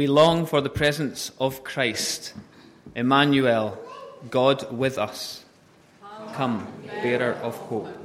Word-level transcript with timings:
we 0.00 0.06
long 0.06 0.46
for 0.46 0.62
the 0.62 0.70
presence 0.70 1.30
of 1.38 1.62
Christ, 1.62 2.32
Emmanuel, 2.94 3.78
God 4.30 4.72
with 4.72 4.96
us. 4.96 5.44
Come, 6.32 6.66
bearer 7.02 7.34
of 7.42 7.54
hope. 7.54 7.99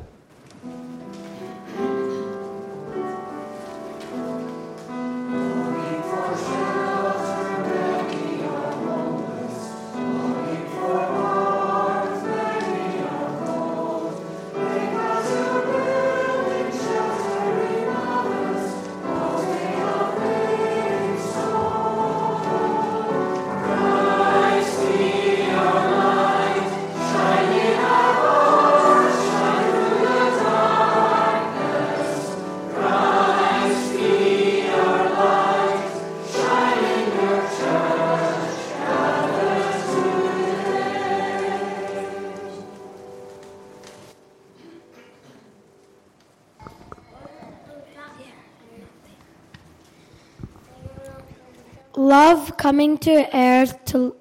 To 53.02 53.28
earth 53.38 53.86
to, 53.86 54.16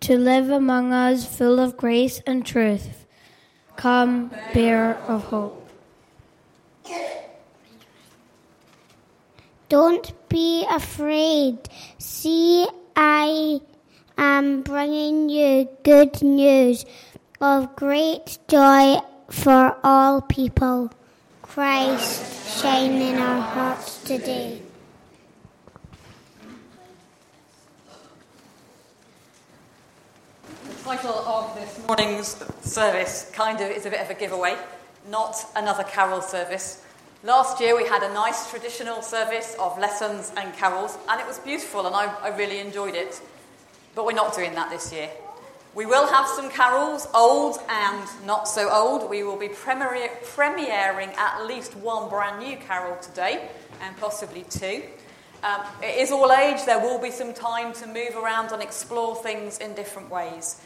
to 0.00 0.16
live 0.18 0.50
among 0.50 0.92
us, 0.92 1.24
full 1.24 1.60
of 1.60 1.76
grace 1.76 2.20
and 2.26 2.44
truth. 2.44 3.06
Come, 3.76 4.32
bearer 4.52 4.94
of 5.06 5.24
hope. 5.24 5.68
Don't 9.68 10.12
be 10.28 10.66
afraid. 10.70 11.58
See, 11.98 12.66
I 12.96 13.60
am 14.16 14.62
bringing 14.62 15.28
you 15.28 15.68
good 15.84 16.22
news 16.22 16.86
of 17.40 17.76
great 17.76 18.38
joy 18.48 18.96
for 19.30 19.76
all 19.84 20.22
people. 20.22 20.90
Christ 21.42 22.62
shine 22.62 22.92
in 22.92 23.18
our 23.18 23.40
hearts 23.40 24.02
today. 24.02 24.62
Title 30.88 31.18
of 31.26 31.54
this 31.54 31.86
morning's 31.86 32.42
service 32.62 33.30
kind 33.34 33.60
of 33.60 33.70
is 33.70 33.84
a 33.84 33.90
bit 33.90 34.00
of 34.00 34.08
a 34.08 34.14
giveaway, 34.14 34.56
not 35.10 35.36
another 35.54 35.84
carol 35.84 36.22
service. 36.22 36.82
Last 37.22 37.60
year 37.60 37.76
we 37.76 37.86
had 37.86 38.02
a 38.02 38.14
nice 38.14 38.48
traditional 38.50 39.02
service 39.02 39.54
of 39.60 39.78
lessons 39.78 40.32
and 40.38 40.50
carols, 40.54 40.96
and 41.10 41.20
it 41.20 41.26
was 41.26 41.40
beautiful, 41.40 41.86
and 41.86 41.94
I, 41.94 42.06
I 42.22 42.34
really 42.38 42.60
enjoyed 42.60 42.94
it. 42.94 43.20
But 43.94 44.06
we're 44.06 44.12
not 44.12 44.34
doing 44.34 44.54
that 44.54 44.70
this 44.70 44.90
year. 44.90 45.10
We 45.74 45.84
will 45.84 46.06
have 46.06 46.26
some 46.26 46.48
carols, 46.48 47.06
old 47.12 47.58
and 47.68 48.08
not 48.24 48.48
so 48.48 48.70
old. 48.70 49.10
We 49.10 49.22
will 49.24 49.36
be 49.36 49.48
premiering 49.48 51.14
at 51.18 51.44
least 51.44 51.76
one 51.76 52.08
brand 52.08 52.42
new 52.42 52.56
carol 52.56 52.96
today, 53.02 53.50
and 53.82 53.94
possibly 53.98 54.46
two. 54.48 54.84
Um, 55.42 55.60
it 55.82 55.98
is 55.98 56.10
all 56.10 56.32
age, 56.32 56.64
there 56.64 56.80
will 56.80 56.98
be 56.98 57.10
some 57.10 57.34
time 57.34 57.74
to 57.74 57.86
move 57.86 58.16
around 58.16 58.52
and 58.52 58.62
explore 58.62 59.16
things 59.16 59.58
in 59.58 59.74
different 59.74 60.10
ways. 60.10 60.62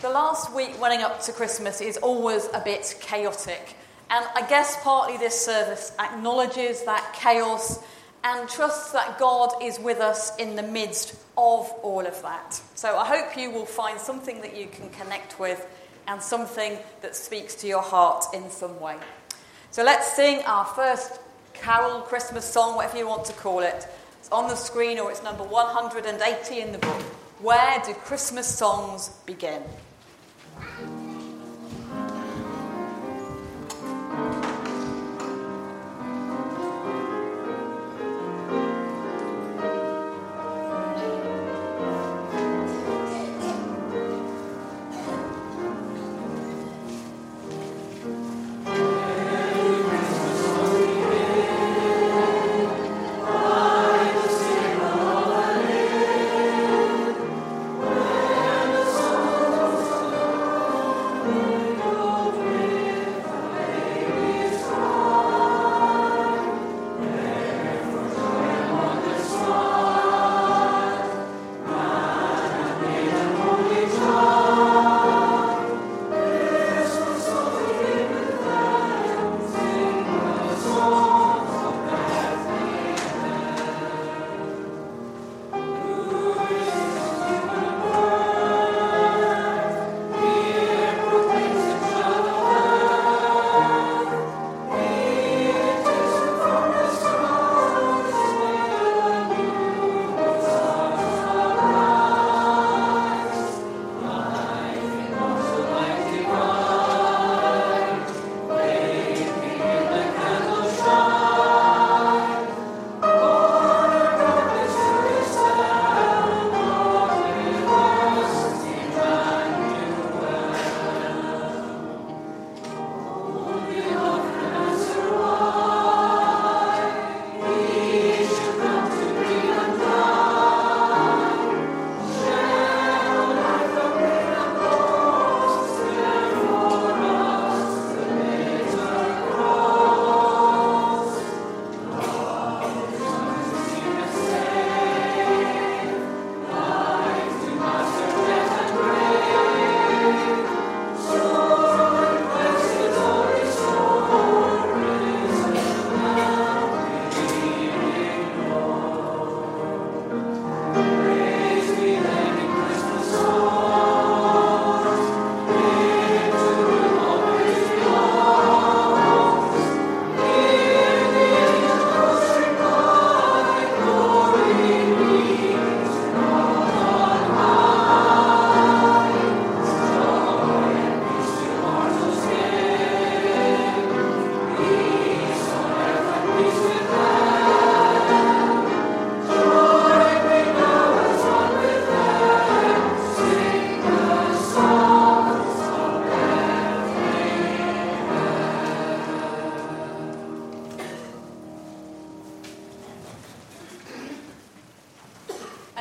The 0.00 0.08
last 0.08 0.54
week 0.54 0.80
running 0.80 1.00
up 1.00 1.20
to 1.22 1.32
Christmas 1.32 1.80
is 1.80 1.96
always 1.96 2.48
a 2.54 2.60
bit 2.60 2.96
chaotic. 3.00 3.74
And 4.10 4.24
I 4.36 4.46
guess 4.48 4.80
partly 4.84 5.16
this 5.16 5.44
service 5.44 5.90
acknowledges 5.98 6.84
that 6.84 7.16
chaos 7.18 7.82
and 8.22 8.48
trusts 8.48 8.92
that 8.92 9.18
God 9.18 9.54
is 9.60 9.80
with 9.80 9.98
us 9.98 10.36
in 10.36 10.54
the 10.54 10.62
midst 10.62 11.14
of 11.36 11.68
all 11.82 12.06
of 12.06 12.22
that. 12.22 12.62
So 12.76 12.96
I 12.96 13.04
hope 13.06 13.36
you 13.36 13.50
will 13.50 13.66
find 13.66 13.98
something 13.98 14.40
that 14.42 14.56
you 14.56 14.68
can 14.68 14.88
connect 14.90 15.40
with 15.40 15.66
and 16.06 16.22
something 16.22 16.78
that 17.02 17.16
speaks 17.16 17.56
to 17.56 17.66
your 17.66 17.82
heart 17.82 18.24
in 18.32 18.48
some 18.50 18.78
way. 18.78 18.98
So 19.72 19.82
let's 19.82 20.12
sing 20.12 20.42
our 20.46 20.64
first 20.64 21.18
carol, 21.54 22.02
Christmas 22.02 22.44
song, 22.44 22.76
whatever 22.76 22.98
you 22.98 23.08
want 23.08 23.24
to 23.24 23.32
call 23.32 23.62
it. 23.62 23.88
It's 24.20 24.28
on 24.30 24.46
the 24.46 24.54
screen 24.54 25.00
or 25.00 25.10
it's 25.10 25.24
number 25.24 25.42
180 25.42 26.60
in 26.60 26.70
the 26.70 26.78
book. 26.78 27.02
Where 27.40 27.82
do 27.84 27.94
Christmas 27.94 28.46
songs 28.46 29.08
begin? 29.26 29.62
Thank 30.60 30.78
you. 30.78 30.97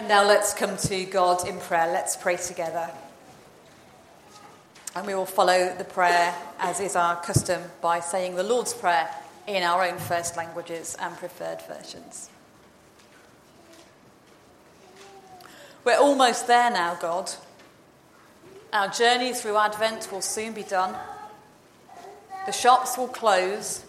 Now 0.08 0.26
let's 0.26 0.54
come 0.54 0.78
to 0.78 1.06
God 1.06 1.48
in 1.48 1.60
prayer. 1.60 1.92
Let's 1.92 2.16
pray 2.16 2.38
together. 2.38 2.90
And 4.96 5.06
we 5.06 5.14
will 5.14 5.26
follow 5.26 5.76
the 5.78 5.84
prayer, 5.84 6.34
as 6.60 6.80
is 6.80 6.96
our 6.96 7.18
custom, 7.18 7.62
by 7.82 8.00
saying 8.00 8.36
the 8.36 8.44
Lord's 8.44 8.74
Prayer 8.74 9.10
in 9.46 9.64
our 9.64 9.84
own 9.84 9.98
first 9.98 10.38
languages 10.38 10.96
and 11.00 11.16
preferred 11.18 11.62
versions. 11.64 12.30
We're 15.84 16.00
almost 16.00 16.48
there 16.48 16.70
now, 16.70 16.96
God. 16.96 17.32
Our 18.74 18.88
journey 18.90 19.34
through 19.34 19.58
Advent 19.58 20.12
will 20.12 20.22
soon 20.22 20.54
be 20.54 20.64
done. 20.64 20.96
The 22.46 22.52
shops 22.52 22.98
will 22.98 23.08
close, 23.08 23.86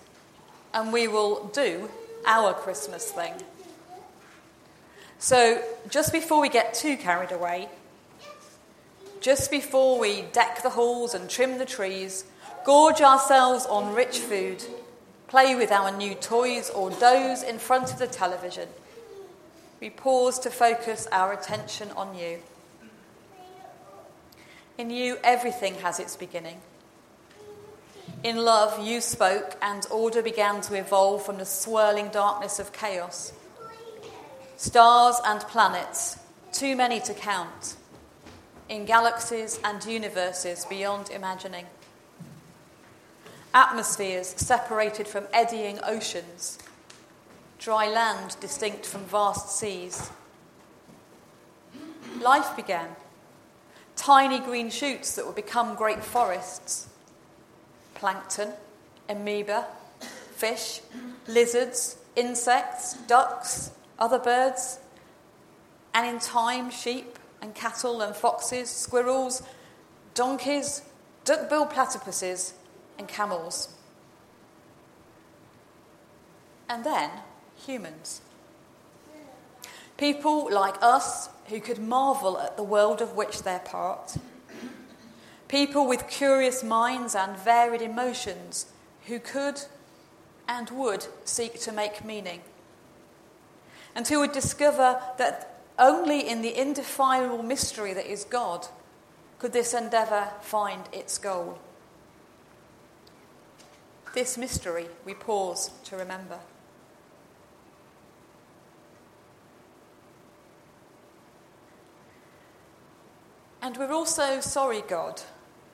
and 0.75 0.93
we 0.93 1.09
will 1.09 1.47
do 1.55 1.88
our 2.26 2.55
Christmas 2.55 3.11
thing. 3.11 3.35
So, 5.19 5.61
just 5.91 6.12
before 6.12 6.41
we 6.41 6.49
get 6.49 6.75
too 6.75 6.97
carried 6.97 7.32
away, 7.32 7.69
just 9.20 9.50
before 9.50 9.99
we 9.99 10.23
deck 10.32 10.62
the 10.62 10.70
halls 10.70 11.12
and 11.12 11.29
trim 11.29 11.59
the 11.59 11.65
trees, 11.65 12.25
gorge 12.65 13.00
ourselves 13.00 13.67
on 13.67 13.94
rich 13.94 14.19
food, 14.19 14.65
play 15.26 15.56
with 15.56 15.73
our 15.73 15.91
new 15.97 16.15
toys, 16.15 16.70
or 16.70 16.91
doze 16.91 17.43
in 17.43 17.59
front 17.59 17.93
of 17.93 17.99
the 17.99 18.06
television, 18.06 18.69
we 19.81 19.91
pause 19.91 20.38
to 20.41 20.50
focus 20.50 21.09
our 21.11 21.32
attention 21.32 21.91
on 21.97 22.17
you. 22.17 22.38
In 24.76 24.91
you, 24.91 25.19
everything 25.25 25.75
has 25.76 25.99
its 25.99 26.15
beginning. 26.15 26.61
In 28.23 28.37
love, 28.37 28.87
you 28.87 29.00
spoke, 29.00 29.56
and 29.61 29.85
order 29.91 30.23
began 30.23 30.61
to 30.62 30.75
evolve 30.75 31.25
from 31.25 31.38
the 31.38 31.44
swirling 31.44 32.09
darkness 32.09 32.61
of 32.61 32.73
chaos. 32.73 33.32
Stars 34.58 35.20
and 35.25 35.40
planets, 35.43 36.19
too 36.50 36.75
many 36.75 36.99
to 36.99 37.14
count, 37.14 37.76
in 38.69 38.84
galaxies 38.87 39.60
and 39.62 39.84
universes 39.84 40.64
beyond 40.64 41.10
imagining. 41.10 41.64
Atmospheres 43.55 44.26
separated 44.37 45.06
from 45.06 45.28
eddying 45.32 45.78
oceans, 45.84 46.58
dry 47.60 47.88
land 47.88 48.37
distinct 48.40 48.84
from 48.84 49.05
vast 49.05 49.56
seas. 49.56 50.10
Life 52.20 52.56
began. 52.56 52.88
Tiny 53.94 54.40
green 54.40 54.70
shoots 54.70 55.14
that 55.14 55.25
would 55.25 55.37
become 55.37 55.76
great 55.76 56.02
forests. 56.02 56.88
Plankton, 57.94 58.55
amoeba, 59.08 59.69
fish, 60.34 60.81
lizards, 61.28 61.96
insects, 62.16 62.94
ducks, 63.06 63.70
other 63.99 64.19
birds, 64.19 64.79
and 65.95 66.06
in 66.06 66.21
time, 66.21 66.71
sheep 66.71 67.19
and 67.41 67.55
cattle 67.55 68.00
and 68.00 68.15
foxes, 68.15 68.69
squirrels, 68.69 69.43
donkeys, 70.15 70.83
duck-billed 71.25 71.71
platypuses, 71.71 72.53
and 72.99 73.09
camels. 73.09 73.75
And 76.69 76.85
then 76.85 77.11
humans. 77.56 78.21
People 79.97 80.53
like 80.53 80.77
us 80.81 81.29
who 81.47 81.61
could 81.61 81.79
marvel 81.79 82.39
at 82.39 82.56
the 82.56 82.62
world 82.62 83.01
of 83.01 83.17
which 83.17 83.43
they're 83.43 83.59
part. 83.59 84.17
People 85.49 85.87
with 85.89 86.09
curious 86.09 86.62
minds 86.62 87.15
and 87.15 87.37
varied 87.37 87.83
emotions 87.83 88.67
who 89.06 89.19
could 89.19 89.62
and 90.47 90.71
would 90.71 91.06
seek 91.25 91.59
to 91.61 91.73
make 91.73 92.05
meaning 92.05 92.43
and 93.99 94.06
who 94.06 94.21
would 94.21 94.31
discover 94.31 95.03
that 95.17 95.59
only 95.77 96.29
in 96.29 96.41
the 96.41 96.56
indefinable 96.56 97.43
mystery 97.43 97.93
that 97.93 98.06
is 98.06 98.23
God 98.23 98.69
could 99.41 99.53
this 99.53 99.75
endeavour 99.75 100.29
find 100.41 100.85
its 100.93 101.19
goal. 101.19 101.59
This 104.15 104.39
mystery 104.39 104.87
we 105.05 105.15
pause 105.15 105.73
to 105.87 105.97
remember. 105.97 106.39
And 113.61 113.77
we're 113.77 113.93
also 113.93 114.39
sorry, 114.39 114.84
God, 114.87 115.22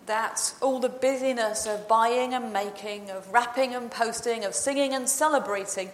that 0.06 0.54
all 0.62 0.80
the 0.80 0.88
busyness 0.88 1.66
of 1.66 1.86
buying 1.86 2.32
and 2.32 2.54
making, 2.54 3.10
of 3.10 3.30
wrapping 3.30 3.74
and 3.74 3.90
posting, 3.90 4.46
of 4.46 4.54
singing 4.54 4.94
and 4.94 5.06
celebrating 5.06 5.90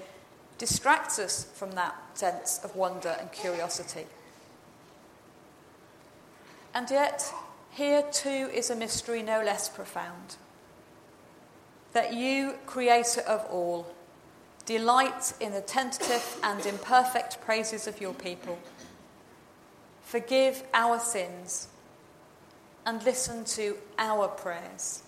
distracts 0.61 1.19
us 1.19 1.45
from 1.55 1.73
that 1.73 1.97
sense 2.13 2.61
of 2.63 2.77
wonder 2.77 3.17
and 3.19 3.33
curiosity. 3.33 4.05
And 6.75 6.89
yet, 6.91 7.33
here 7.71 8.05
too 8.13 8.51
is 8.53 8.69
a 8.69 8.77
mystery 8.77 9.23
no 9.23 9.43
less 9.43 9.71
profound 9.71 10.37
that 11.93 12.13
you, 12.13 12.55
creator 12.67 13.23
of 13.23 13.45
all, 13.51 13.87
delight 14.67 15.33
in 15.41 15.53
the 15.53 15.63
tentative 15.63 16.39
and 16.45 16.65
imperfect 16.67 17.41
praises 17.41 17.87
of 17.87 18.01
your 18.01 18.15
people. 18.15 18.59
Forgive 20.03 20.63
our 20.75 21.01
sins 21.01 21.69
and 22.85 23.03
listen 23.03 23.45
to 23.45 23.77
our 23.99 24.29
prayers. 24.29 25.03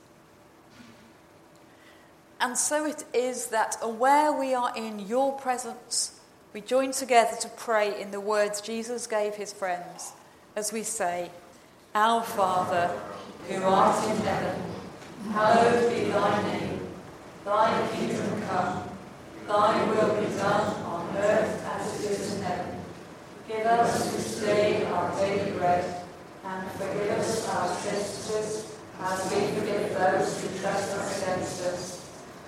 And 2.42 2.58
so 2.58 2.84
it 2.84 3.04
is 3.14 3.46
that 3.46 3.76
aware 3.80 4.32
we 4.32 4.52
are 4.52 4.76
in 4.76 4.98
your 4.98 5.32
presence, 5.38 6.18
we 6.52 6.60
join 6.60 6.90
together 6.90 7.36
to 7.36 7.48
pray 7.50 8.00
in 8.02 8.10
the 8.10 8.18
words 8.18 8.60
Jesus 8.60 9.06
gave 9.06 9.36
his 9.36 9.52
friends 9.52 10.12
as 10.56 10.72
we 10.72 10.82
say, 10.82 11.30
Our 11.94 12.20
Father, 12.20 12.98
who 13.48 13.62
art 13.62 14.10
in 14.10 14.16
heaven, 14.22 14.60
hallowed 15.30 15.88
be 15.88 16.10
thy 16.10 16.42
name. 16.42 16.80
Thy 17.44 17.88
kingdom 17.92 18.42
come, 18.48 18.88
thy 19.46 19.84
will 19.84 20.20
be 20.20 20.26
done 20.34 20.82
on 20.82 21.16
earth 21.18 21.64
as 21.64 22.04
it 22.04 22.10
is 22.10 22.34
in 22.34 22.42
heaven. 22.42 22.80
Give 23.46 23.66
us 23.66 24.12
this 24.12 24.40
day 24.40 24.84
our 24.86 25.14
daily 25.16 25.52
bread, 25.52 26.02
and 26.44 26.70
forgive 26.72 27.18
us 27.18 27.48
our 27.48 27.68
trespasses, 27.68 28.76
as 29.00 29.32
we 29.32 29.60
forgive 29.60 29.94
those 29.94 30.42
who 30.42 30.58
trespass 30.58 31.22
against 31.22 31.62
us 31.62 32.01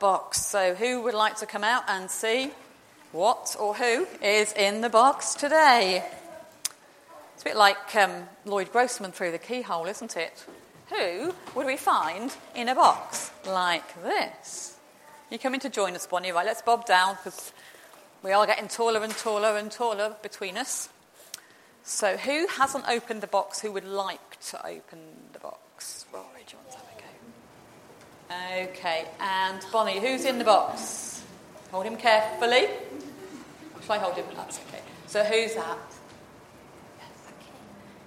box. 0.00 0.44
So, 0.44 0.74
who 0.74 1.02
would 1.02 1.14
like 1.14 1.36
to 1.36 1.46
come 1.46 1.62
out 1.62 1.84
and 1.86 2.10
see 2.10 2.50
what 3.12 3.54
or 3.60 3.74
who 3.74 4.08
is 4.20 4.52
in 4.54 4.80
the 4.80 4.88
box 4.88 5.34
today? 5.34 6.04
It's 7.34 7.42
a 7.42 7.44
bit 7.44 7.56
like 7.56 7.94
um, 7.94 8.28
Lloyd 8.44 8.72
Grossman 8.72 9.12
through 9.12 9.30
the 9.30 9.38
keyhole, 9.38 9.86
isn't 9.86 10.16
it? 10.16 10.44
Who 10.88 11.32
would 11.54 11.66
we 11.66 11.76
find 11.76 12.34
in 12.56 12.68
a 12.68 12.74
box 12.74 13.30
like 13.46 14.02
this? 14.02 14.76
You 15.30 15.38
coming 15.38 15.60
to 15.60 15.68
join 15.68 15.94
us, 15.94 16.08
Bonnie? 16.08 16.32
Right, 16.32 16.44
let's 16.44 16.62
bob 16.62 16.86
down 16.86 17.16
because 17.22 17.52
we 18.24 18.32
are 18.32 18.46
getting 18.46 18.66
taller 18.66 19.04
and 19.04 19.16
taller 19.16 19.56
and 19.56 19.70
taller 19.70 20.16
between 20.22 20.56
us. 20.56 20.88
So, 21.84 22.16
who 22.16 22.48
hasn't 22.48 22.88
opened 22.88 23.20
the 23.20 23.28
box? 23.28 23.60
Who 23.60 23.70
would 23.72 23.84
like 23.84 24.40
to 24.48 24.66
open 24.66 24.98
the 25.32 25.38
box 25.38 25.60
do 26.50 26.56
you 26.56 26.62
want 26.62 26.70
to 26.72 26.78
have 26.78 26.86
a 26.86 27.00
go? 27.00 27.06
Okay, 28.30 29.06
and 29.18 29.60
Bonnie, 29.72 29.98
who's 29.98 30.24
in 30.24 30.38
the 30.38 30.44
box? 30.44 31.24
Hold 31.72 31.84
him 31.84 31.96
carefully. 31.96 32.68
Shall 33.84 33.96
I 33.96 33.98
hold 33.98 34.14
him? 34.14 34.24
That's 34.36 34.60
okay. 34.68 34.82
So, 35.08 35.24
who's 35.24 35.54
that? 35.54 35.78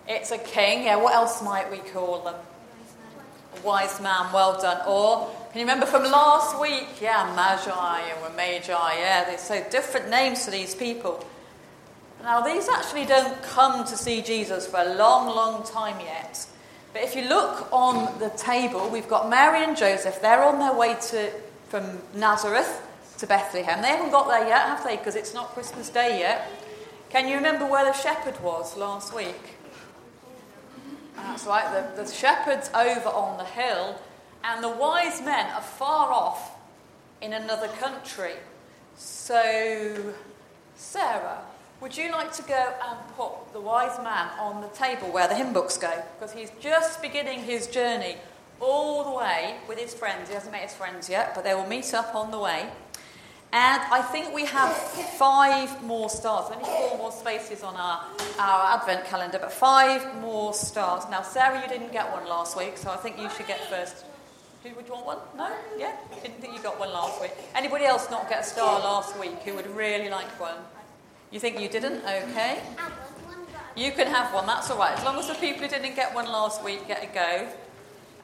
It's 0.08 0.32
a 0.32 0.38
king. 0.38 0.84
Yeah, 0.84 0.96
what 0.96 1.14
else 1.14 1.42
might 1.44 1.70
we 1.70 1.78
call 1.78 2.24
them? 2.24 2.36
A 2.36 3.62
wise 3.66 4.00
man, 4.00 4.32
well 4.32 4.62
done. 4.62 4.82
Or 4.88 5.30
can 5.52 5.60
you 5.60 5.66
remember 5.66 5.86
from 5.86 6.04
last 6.04 6.60
week? 6.60 7.02
Yeah, 7.02 7.34
Magi 7.36 8.02
and 8.02 8.36
Magi. 8.38 8.72
Yeah, 8.72 9.26
they're 9.26 9.38
so 9.38 9.62
different 9.70 10.10
names 10.10 10.46
to 10.46 10.52
these 10.52 10.74
people. 10.74 11.26
Now, 12.22 12.40
these 12.40 12.70
actually 12.70 13.06
don't 13.06 13.42
come 13.44 13.86
to 13.86 13.98
see 13.98 14.22
Jesus 14.22 14.68
for 14.68 14.80
a 14.80 14.96
long, 14.96 15.28
long 15.28 15.66
time 15.66 16.00
yet. 16.00 16.46
But 16.94 17.02
if 17.02 17.16
you 17.16 17.24
look 17.24 17.68
on 17.72 18.20
the 18.20 18.30
table, 18.30 18.88
we've 18.90 19.08
got 19.08 19.30
Mary 19.30 19.64
and 19.64 19.76
Joseph. 19.76 20.22
They're 20.22 20.44
on 20.44 20.60
their 20.60 20.76
way 20.76 20.96
to, 21.10 21.32
from 21.70 22.00
Nazareth 22.14 22.82
to 23.18 23.28
Bethlehem. 23.28 23.82
They 23.82 23.90
haven't 23.90 24.12
got 24.12 24.28
there 24.28 24.48
yet, 24.48 24.62
have 24.62 24.84
they? 24.84 24.98
Because 24.98 25.16
it's 25.16 25.34
not 25.34 25.50
Christmas 25.50 25.90
Day 25.90 26.20
yet. 26.20 26.48
Can 27.10 27.28
you 27.28 27.36
remember 27.36 27.66
where 27.66 27.84
the 27.86 27.94
shepherd 27.94 28.40
was 28.42 28.78
last 28.78 29.14
week? 29.16 29.56
That's 31.16 31.46
right, 31.46 31.96
the, 31.96 32.04
the 32.04 32.12
shepherd's 32.12 32.70
over 32.76 33.10
on 33.10 33.38
the 33.38 33.46
hill 33.46 34.00
and 34.44 34.64
the 34.64 34.70
wise 34.70 35.22
men 35.22 35.52
are 35.54 35.62
far 35.62 36.12
off 36.12 36.58
in 37.22 37.34
another 37.34 37.68
country. 37.68 38.34
So, 38.98 40.14
Sarah, 40.76 41.42
would 41.84 41.98
you 41.98 42.10
like 42.14 42.32
to 42.32 42.42
go 42.44 42.74
and 42.88 42.98
put 43.18 43.52
the 43.52 43.60
wise 43.60 43.98
man 43.98 44.30
on 44.40 44.62
the 44.62 44.70
table 44.70 45.12
where 45.12 45.28
the 45.28 45.36
hymn 45.36 45.52
books 45.52 45.78
go? 45.78 45.92
Because 46.18 46.34
he's 46.34 46.50
just 46.62 47.02
beginning 47.02 47.40
his 47.40 47.68
journey 47.68 48.16
all 48.62 49.04
the 49.04 49.18
way 49.18 49.58
with 49.68 49.78
his 49.78 49.94
friends. 49.94 50.30
He 50.30 50.34
hasn't 50.34 50.54
met 50.54 50.62
his 50.62 50.74
friends 50.74 51.10
yet, 51.10 51.36
but 51.36 51.44
they 51.44 51.54
will 51.54 51.68
meet 51.68 51.94
up 51.94 52.16
on 52.16 52.32
the 52.32 52.40
way. 52.40 52.70
And 53.52 53.82
I 53.92 54.02
think 54.02 54.34
we 54.34 54.46
have 54.46 54.72
five 54.74 55.84
more 55.84 56.10
stars, 56.10 56.50
only 56.54 56.64
four 56.64 56.98
more 56.98 57.12
spaces 57.12 57.64
on 57.64 57.76
our, 57.76 58.02
our 58.40 58.78
advent 58.78 59.04
calendar, 59.06 59.38
but 59.38 59.52
five 59.52 60.22
more 60.22 60.54
stars. 60.54 61.04
Now, 61.12 61.22
Sarah, 61.22 61.62
you 61.62 61.68
didn't 61.68 61.92
get 61.92 62.10
one 62.14 62.26
last 62.30 62.58
week, 62.58 62.78
so 62.78 62.92
I 62.92 62.96
think 62.96 63.20
you 63.20 63.30
should 63.30 63.46
get 63.46 63.60
first 63.70 64.06
who 64.64 64.74
would 64.76 64.88
you 64.88 64.94
want 64.94 65.06
one? 65.06 65.18
No? 65.36 65.54
Yeah? 65.78 65.94
Didn't 66.22 66.40
think 66.40 66.54
you 66.54 66.64
got 66.64 66.80
one 66.80 66.94
last 66.94 67.20
week. 67.22 67.34
Anybody 67.54 67.84
else 67.84 68.10
not 68.10 68.30
get 68.30 68.40
a 68.40 68.44
star 68.44 68.80
last 68.80 69.20
week 69.20 69.36
who 69.44 69.56
would 69.56 69.68
really 69.68 70.10
like 70.10 70.40
one? 70.40 70.56
You 71.34 71.40
think 71.40 71.60
you 71.60 71.68
didn't? 71.68 72.04
Okay. 72.06 72.62
You 73.76 73.92
can 73.92 74.06
have 74.06 74.32
one, 74.36 74.46
that's 74.46 74.70
all 74.70 74.78
right. 74.78 74.96
As 74.96 75.04
long 75.04 75.18
as 75.18 75.28
the 75.28 75.34
people 75.34 75.64
who 75.64 75.68
didn't 75.68 75.96
get 75.96 76.14
one 76.14 76.28
last 76.28 76.64
week 76.64 76.88
get 76.88 77.04
a 77.04 77.08
go. 77.08 77.48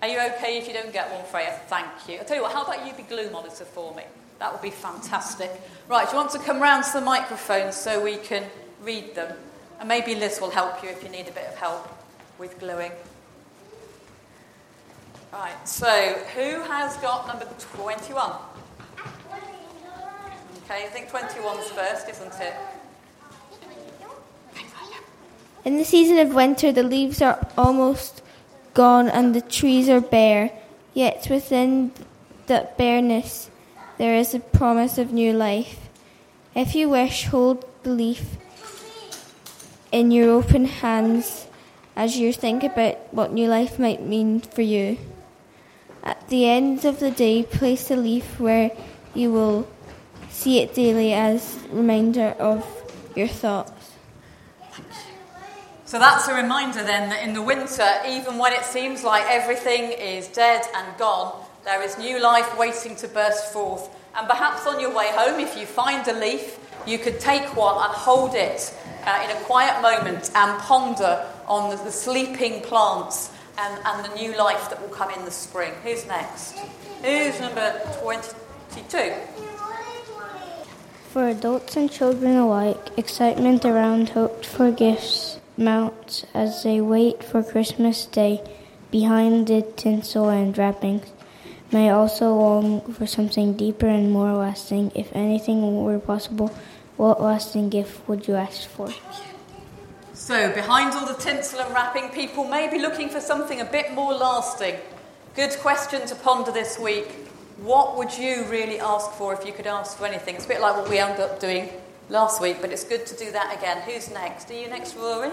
Are 0.03 0.07
you 0.07 0.19
okay 0.35 0.59
if 0.59 0.67
you 0.67 0.75
don't 0.75 0.93
get 0.93 1.11
one, 1.11 1.25
Freya? 1.25 1.59
Thank 1.65 1.87
you. 2.07 2.19
I'll 2.19 2.25
tell 2.25 2.37
you 2.37 2.43
what, 2.43 2.53
how 2.53 2.63
about 2.63 2.85
you 2.85 2.93
be 2.93 3.01
glue 3.01 3.31
monitor 3.31 3.65
for 3.65 3.95
me? 3.95 4.03
That 4.37 4.53
would 4.53 4.61
be 4.61 4.69
fantastic. 4.69 5.49
Right, 5.87 6.05
do 6.05 6.11
you 6.11 6.17
want 6.17 6.29
to 6.33 6.39
come 6.39 6.61
round 6.61 6.83
to 6.83 6.93
the 6.93 7.01
microphone 7.01 7.71
so 7.71 8.01
we 8.01 8.17
can 8.17 8.45
read 8.83 9.15
them? 9.15 9.35
And 9.79 9.89
maybe 9.89 10.13
Liz 10.13 10.39
will 10.39 10.51
help 10.51 10.83
you 10.83 10.89
if 10.89 11.03
you 11.03 11.09
need 11.09 11.27
a 11.27 11.31
bit 11.31 11.47
of 11.47 11.55
help 11.55 11.89
with 12.37 12.59
gluing. 12.59 12.91
Right, 15.33 15.67
so 15.67 15.89
who 16.35 16.61
has 16.61 16.95
got 16.97 17.25
number 17.25 17.47
21? 17.73 18.33
Okay, 20.63 20.85
I 20.85 20.89
think 20.89 21.09
21's 21.09 21.71
first, 21.71 22.07
isn't 22.07 22.39
it? 22.39 22.53
In 25.65 25.77
the 25.77 25.83
season 25.83 26.17
of 26.19 26.33
winter, 26.33 26.71
the 26.71 26.83
leaves 26.83 27.21
are 27.21 27.45
almost 27.57 28.21
gone 28.73 29.09
and 29.09 29.35
the 29.35 29.41
trees 29.41 29.89
are 29.89 30.01
bare. 30.01 30.51
Yet 30.93 31.27
within 31.29 31.91
that 32.47 32.77
bareness, 32.77 33.49
there 33.97 34.15
is 34.15 34.33
a 34.33 34.39
promise 34.39 34.97
of 34.97 35.11
new 35.11 35.33
life. 35.33 35.89
If 36.55 36.75
you 36.75 36.89
wish, 36.89 37.25
hold 37.25 37.65
the 37.83 37.91
leaf 37.91 38.37
in 39.91 40.11
your 40.11 40.29
open 40.31 40.65
hands 40.65 41.47
as 41.95 42.17
you 42.17 42.31
think 42.31 42.63
about 42.63 43.13
what 43.13 43.33
new 43.33 43.47
life 43.47 43.77
might 43.77 44.01
mean 44.01 44.39
for 44.39 44.61
you. 44.61 44.97
At 46.03 46.29
the 46.29 46.47
end 46.47 46.85
of 46.85 46.99
the 46.99 47.11
day, 47.11 47.43
place 47.43 47.91
a 47.91 47.95
leaf 47.95 48.39
where 48.39 48.71
you 49.13 49.31
will 49.33 49.67
see 50.29 50.59
it 50.59 50.73
daily 50.73 51.13
as 51.13 51.57
a 51.71 51.75
reminder 51.75 52.35
of 52.39 52.65
your 53.15 53.27
thoughts. 53.27 53.78
So 55.89 55.97
that's 55.97 56.27
a 56.27 56.35
reminder 56.35 56.83
then 56.83 57.09
that 57.09 57.23
in 57.23 57.33
the 57.33 57.41
winter, 57.41 57.89
even 58.07 58.37
when 58.37 58.53
it 58.53 58.63
seems 58.63 59.03
like 59.03 59.25
everything 59.27 59.91
is 59.91 60.27
dead 60.27 60.61
and 60.75 60.97
gone, 60.99 61.43
there 61.65 61.81
is 61.81 61.97
new 61.97 62.21
life 62.21 62.59
waiting 62.59 62.95
to 62.97 63.07
burst 63.07 63.51
forth. 63.51 63.89
And 64.15 64.27
perhaps 64.27 64.67
on 64.67 64.79
your 64.79 64.93
way 64.93 65.07
home, 65.13 65.39
if 65.39 65.57
you 65.57 65.65
find 65.65 66.07
a 66.07 66.13
leaf, 66.13 66.59
you 66.85 66.99
could 66.99 67.19
take 67.19 67.55
one 67.55 67.83
and 67.83 67.91
hold 67.91 68.35
it 68.35 68.71
uh, 69.03 69.19
in 69.27 69.35
a 69.35 69.39
quiet 69.45 69.81
moment 69.81 70.29
and 70.35 70.59
ponder 70.59 71.25
on 71.47 71.71
the, 71.71 71.83
the 71.83 71.91
sleeping 71.91 72.61
plants 72.61 73.31
and, 73.57 73.81
and 73.83 74.05
the 74.05 74.13
new 74.13 74.37
life 74.37 74.69
that 74.69 74.79
will 74.79 74.95
come 74.95 75.09
in 75.09 75.25
the 75.25 75.31
spring. 75.31 75.73
Who's 75.83 76.05
next? 76.05 76.59
Who's 77.01 77.39
number 77.39 77.81
22? 78.03 79.13
For 81.09 81.29
adults 81.29 81.75
and 81.75 81.89
children 81.89 82.35
alike, 82.35 82.95
excitement 82.95 83.65
around 83.65 84.09
hoped 84.09 84.45
for 84.45 84.71
gifts 84.71 85.38
mounts 85.59 86.25
as 86.33 86.63
they 86.63 86.79
wait 86.79 87.23
for 87.23 87.43
Christmas 87.43 88.05
Day 88.05 88.41
behind 88.91 89.47
the 89.47 89.61
tinsel 89.61 90.29
and 90.29 90.57
wrappings. 90.57 91.11
May 91.71 91.89
also 91.89 92.33
long 92.33 92.81
for 92.93 93.05
something 93.05 93.53
deeper 93.53 93.87
and 93.87 94.11
more 94.11 94.33
lasting. 94.33 94.91
If 94.95 95.09
anything 95.13 95.83
were 95.83 95.99
possible, 95.99 96.51
what 96.97 97.21
lasting 97.21 97.69
gift 97.69 98.07
would 98.07 98.27
you 98.27 98.35
ask 98.35 98.67
for? 98.67 98.89
So, 100.13 100.51
behind 100.53 100.93
all 100.93 101.05
the 101.05 101.13
tinsel 101.13 101.59
and 101.59 101.73
wrapping, 101.73 102.09
people 102.09 102.45
may 102.45 102.69
be 102.69 102.79
looking 102.79 103.09
for 103.09 103.21
something 103.21 103.61
a 103.61 103.65
bit 103.65 103.93
more 103.93 104.13
lasting. 104.13 104.75
Good 105.35 105.51
question 105.59 106.07
to 106.07 106.15
ponder 106.15 106.51
this 106.51 106.79
week. 106.79 107.07
What 107.61 107.97
would 107.97 108.17
you 108.17 108.45
really 108.45 108.79
ask 108.79 109.11
for 109.11 109.33
if 109.33 109.45
you 109.45 109.53
could 109.53 109.67
ask 109.67 109.97
for 109.97 110.05
anything? 110.05 110.35
It's 110.35 110.45
a 110.45 110.47
bit 110.47 110.61
like 110.61 110.75
what 110.75 110.89
we 110.89 110.97
ended 110.97 111.19
up 111.19 111.39
doing 111.39 111.69
last 112.09 112.41
week, 112.41 112.57
but 112.61 112.71
it's 112.71 112.83
good 112.83 113.05
to 113.05 113.15
do 113.15 113.31
that 113.31 113.55
again. 113.57 113.81
Who's 113.81 114.11
next? 114.11 114.49
Are 114.51 114.55
you 114.55 114.67
next, 114.67 114.95
Rory? 114.95 115.31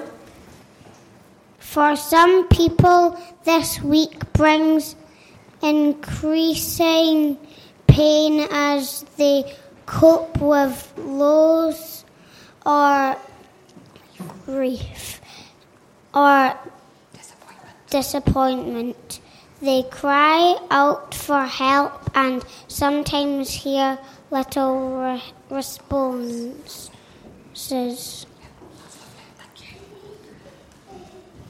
For 1.59 1.97
some 1.97 2.49
people, 2.49 3.21
this 3.45 3.80
week 3.83 4.33
brings 4.33 4.95
increasing 5.62 7.38
pain 7.87 8.47
as 8.50 9.04
they 9.16 9.56
cope 9.87 10.40
with 10.40 10.92
loss 10.99 12.04
or 12.64 13.16
grief 14.45 15.21
or 16.14 16.59
disappointment. 17.12 17.90
disappointment. 17.90 19.21
They 19.62 19.85
cry 19.85 20.56
out 20.71 21.14
for 21.14 21.45
help 21.45 22.11
and 22.14 22.45
sometimes 22.68 23.50
hear 23.50 23.99
little 24.30 24.99
re- 24.99 25.23
responses. 25.50 26.90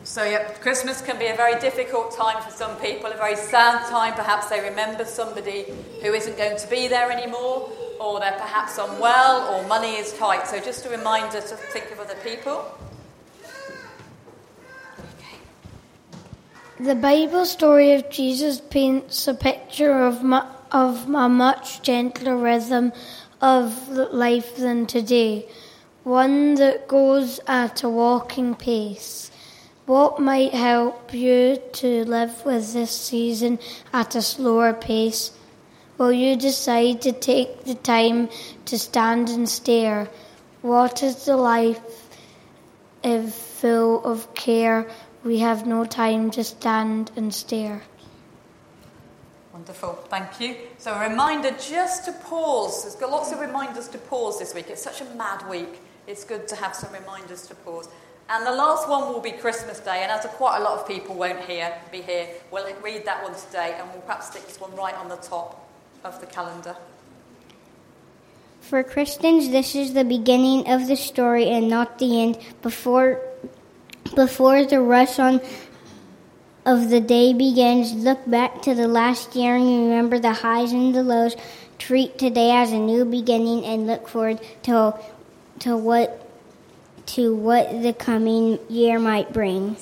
So, 0.05 0.25
yeah, 0.25 0.51
Christmas 0.61 1.03
can 1.03 1.19
be 1.19 1.27
a 1.27 1.37
very 1.37 1.61
difficult 1.61 2.17
time 2.17 2.43
for 2.43 2.51
some 2.51 2.77
people, 2.77 3.11
a 3.11 3.17
very 3.17 3.37
sad 3.37 3.87
time. 3.91 4.15
Perhaps 4.15 4.49
they 4.49 4.61
remember 4.61 5.05
somebody 5.05 5.67
who 6.01 6.15
isn't 6.15 6.39
going 6.39 6.57
to 6.57 6.67
be 6.69 6.89
there 6.89 7.11
anymore, 7.11 7.69
or 8.01 8.21
they're 8.21 8.33
perhaps 8.33 8.79
unwell, 8.79 9.53
or 9.53 9.67
money 9.67 9.97
is 9.97 10.13
tight. 10.15 10.47
So, 10.47 10.59
just 10.61 10.87
a 10.87 10.91
reminder 10.91 11.41
to 11.41 11.57
think 11.57 11.91
of 11.91 12.01
other 12.01 12.15
people. 12.25 12.65
The 16.79 16.95
Bible 16.95 17.45
story 17.47 17.93
of 17.93 18.09
Jesus 18.11 18.61
paints 18.61 19.27
a 19.29 19.35
picture 19.35 19.99
of, 20.07 20.23
mu- 20.23 20.41
of 20.73 21.09
a 21.09 21.29
much 21.29 21.83
gentler 21.83 22.37
rhythm 22.37 22.93
of 23.41 23.89
life 23.89 24.57
than 24.57 24.87
today, 24.87 25.49
one 26.05 26.55
that 26.55 26.89
goes 26.89 27.41
at 27.47 27.83
a 27.83 27.89
walking 27.89 28.55
pace. 28.55 29.31
What 29.87 30.19
might 30.21 30.53
help 30.53 31.15
you 31.15 31.59
to 31.75 32.05
live 32.05 32.45
with 32.45 32.73
this 32.73 32.91
season 32.91 33.59
at 33.93 34.15
a 34.15 34.23
slower 34.23 34.73
pace? 34.73 35.31
Will 35.99 36.13
you 36.13 36.37
decide 36.37 37.01
to 37.03 37.13
take 37.13 37.65
the 37.65 37.75
time 37.75 38.29
to 38.65 38.79
stand 38.79 39.29
and 39.29 39.49
stare? 39.49 40.09
What 40.63 41.03
is 41.03 41.25
the 41.25 41.37
life 41.37 42.09
if 43.05 43.33
full 43.33 44.05
of 44.05 44.35
care? 44.35 44.91
We 45.23 45.39
have 45.39 45.67
no 45.67 45.85
time 45.85 46.31
to 46.33 46.45
stand 46.45 47.13
and 47.17 47.33
stare. 47.33 47.83
Wonderful, 49.67 49.95
thank 50.11 50.39
you. 50.39 50.57
So, 50.79 50.93
a 50.93 51.09
reminder 51.09 51.51
just 51.51 52.05
to 52.05 52.13
pause. 52.13 52.85
There's 52.85 52.95
got 52.95 53.11
lots 53.11 53.33
of 53.33 53.41
reminders 53.41 53.89
to 53.89 53.99
pause 53.99 54.39
this 54.39 54.55
week. 54.55 54.71
It's 54.71 54.81
such 54.81 55.01
a 55.01 55.05
mad 55.17 55.45
week. 55.51 55.81
It's 56.07 56.23
good 56.23 56.47
to 56.47 56.55
have 56.55 56.73
some 56.73 56.93
reminders 56.93 57.49
to 57.49 57.57
pause. 57.57 57.89
And 58.29 58.47
the 58.47 58.53
last 58.53 58.89
one 58.89 59.13
will 59.13 59.21
be 59.21 59.33
Christmas 59.33 59.81
Day, 59.81 60.05
and 60.05 60.13
as 60.13 60.25
quite 60.37 60.59
a 60.59 60.63
lot 60.63 60.79
of 60.79 60.87
people 60.87 61.17
won't 61.17 61.41
hear, 61.41 61.77
be 61.91 62.01
here, 62.01 62.29
we'll 62.53 62.65
read 62.81 63.05
that 63.07 63.25
one 63.25 63.35
today, 63.35 63.75
and 63.77 63.91
we'll 63.91 64.03
perhaps 64.03 64.29
stick 64.29 64.47
this 64.47 64.61
one 64.61 64.73
right 64.77 64.95
on 64.95 65.09
the 65.09 65.17
top 65.17 65.69
of 66.05 66.21
the 66.21 66.27
calendar. 66.27 66.77
For 68.61 68.85
Christians, 68.85 69.49
this 69.51 69.75
is 69.75 69.95
the 69.95 70.05
beginning 70.05 70.71
of 70.71 70.87
the 70.87 70.97
story 70.97 71.51
and 71.51 71.69
not 71.69 71.99
the 71.99 72.23
end. 72.23 72.39
Before, 72.63 73.21
before 74.15 74.65
the 74.65 74.81
rush 74.81 75.19
on 75.19 75.41
of 76.67 76.91
the 76.91 77.01
day 77.01 77.33
begins, 77.33 77.95
look 77.95 78.29
back 78.29 78.61
to 78.63 78.75
the 78.75 78.89
last 78.89 79.37
year 79.37 79.55
and 79.55 79.89
remember 79.89 80.19
the 80.19 80.33
highs 80.33 80.73
and 80.73 80.93
the 80.93 81.03
lows. 81.03 81.37
Treat 81.79 82.19
today 82.19 82.51
as 82.51 82.73
a 82.73 82.79
new 82.79 83.05
beginning 83.05 83.65
and 83.65 83.87
look 83.87 84.09
forward 84.09 84.41
to 84.65 84.99
to 85.61 85.77
what 85.77 86.29
to 87.07 87.35
what 87.35 87.83
the 87.83 87.93
coming 87.93 88.59
year 88.69 88.99
might 88.99 89.33
bring. 89.33 89.77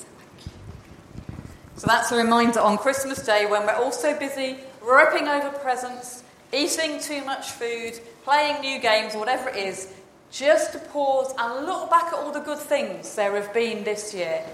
So 1.77 1.87
that's 1.87 2.11
a 2.11 2.17
reminder 2.17 2.59
on 2.59 2.77
Christmas 2.77 3.25
Day 3.25 3.47
when 3.47 3.65
we're 3.65 3.73
all 3.73 3.91
so 3.91 4.17
busy 4.17 4.57
ripping 4.81 5.27
over 5.27 5.49
presents, 5.49 6.23
eating 6.53 6.99
too 6.99 7.25
much 7.25 7.49
food, 7.49 7.99
playing 8.23 8.61
new 8.61 8.79
games, 8.79 9.15
whatever 9.15 9.49
it 9.49 9.55
is, 9.55 9.91
just 10.31 10.73
to 10.73 10.79
pause 10.79 11.33
and 11.39 11.65
look 11.65 11.89
back 11.89 12.07
at 12.07 12.13
all 12.13 12.31
the 12.31 12.39
good 12.41 12.59
things 12.59 13.15
there 13.15 13.35
have 13.35 13.51
been 13.53 13.83
this 13.83 14.13
year 14.13 14.45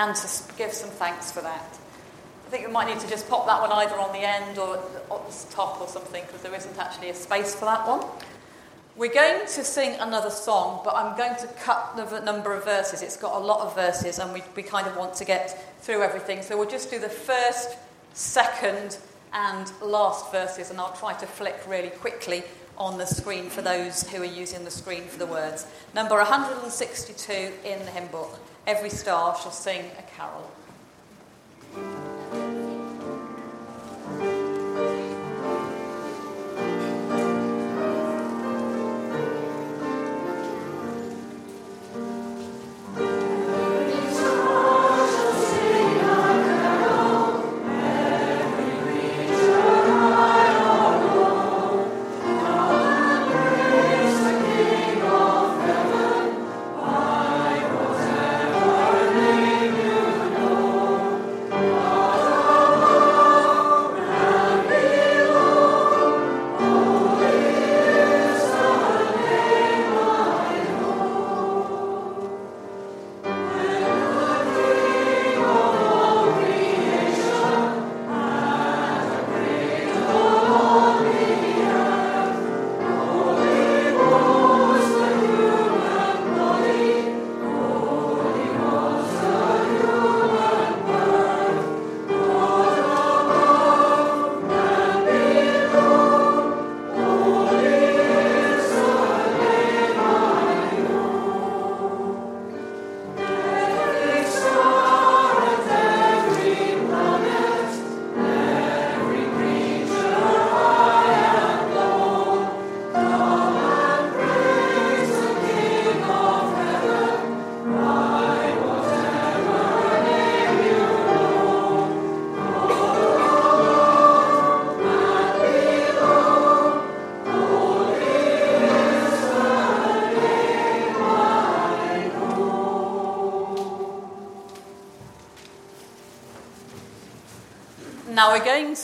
and 0.00 0.16
to 0.16 0.28
give 0.56 0.72
some 0.72 0.88
thanks 0.88 1.30
for 1.30 1.42
that. 1.42 1.78
I 2.46 2.50
think 2.50 2.66
we 2.66 2.72
might 2.72 2.88
need 2.88 3.00
to 3.00 3.08
just 3.08 3.28
pop 3.28 3.46
that 3.46 3.60
one 3.60 3.70
either 3.70 3.98
on 3.98 4.12
the 4.12 4.26
end 4.26 4.58
or 4.58 4.76
at 4.76 4.92
the 5.04 5.46
top 5.50 5.78
or 5.80 5.86
something 5.88 6.24
because 6.26 6.40
there 6.40 6.54
isn't 6.54 6.78
actually 6.78 7.10
a 7.10 7.14
space 7.14 7.54
for 7.54 7.66
that 7.66 7.86
one. 7.86 8.04
We're 8.96 9.12
going 9.12 9.42
to 9.42 9.64
sing 9.64 10.00
another 10.00 10.30
song, 10.30 10.80
but 10.84 10.96
I'm 10.96 11.16
going 11.16 11.36
to 11.36 11.46
cut 11.62 11.96
the 11.96 12.20
number 12.20 12.54
of 12.54 12.64
verses. 12.64 13.02
It's 13.02 13.16
got 13.16 13.40
a 13.40 13.44
lot 13.44 13.60
of 13.60 13.74
verses, 13.74 14.18
and 14.18 14.32
we, 14.32 14.42
we 14.56 14.62
kind 14.62 14.86
of 14.86 14.96
want 14.96 15.14
to 15.14 15.24
get 15.24 15.82
through 15.82 16.02
everything. 16.02 16.42
So 16.42 16.58
we'll 16.58 16.68
just 16.68 16.90
do 16.90 16.98
the 16.98 17.08
first, 17.08 17.76
second, 18.14 18.98
and 19.32 19.70
last 19.80 20.32
verses, 20.32 20.70
and 20.70 20.80
I'll 20.80 20.96
try 20.96 21.12
to 21.12 21.26
flick 21.26 21.56
really 21.68 21.90
quickly 21.90 22.42
on 22.76 22.98
the 22.98 23.06
screen 23.06 23.48
for 23.48 23.62
those 23.62 24.08
who 24.08 24.22
are 24.22 24.24
using 24.24 24.64
the 24.64 24.70
screen 24.70 25.04
for 25.04 25.18
the 25.18 25.26
words. 25.26 25.66
Number 25.94 26.16
162 26.16 27.32
in 27.64 27.78
the 27.84 27.90
hymn 27.92 28.08
book. 28.08 28.38
Every 28.66 28.90
star 28.90 29.36
shall 29.36 29.52
sing 29.52 29.84
a 29.98 30.02
carol. 30.16 30.50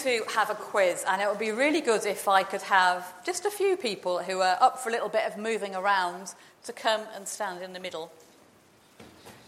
To 0.03 0.23
have 0.35 0.51
a 0.51 0.55
quiz, 0.55 1.05
and 1.09 1.21
it 1.23 1.29
would 1.29 1.39
be 1.39 1.51
really 1.51 1.81
good 1.81 2.07
if 2.07 2.29
I 2.29 2.43
could 2.43 2.63
have 2.63 3.25
just 3.25 3.45
a 3.45 3.51
few 3.51 3.77
people 3.77 4.19
who 4.19 4.41
are 4.41 4.57
up 4.61 4.79
for 4.79 4.91
a 4.91 4.93
little 4.93 5.09
bit 5.09 5.27
of 5.27 5.37
moving 5.37 5.75
around 5.75 6.35
to 6.65 6.73
come 6.73 7.01
and 7.15 7.27
stand 7.27 7.63
in 7.63 7.73
the 7.73 7.81
middle. 7.81 8.13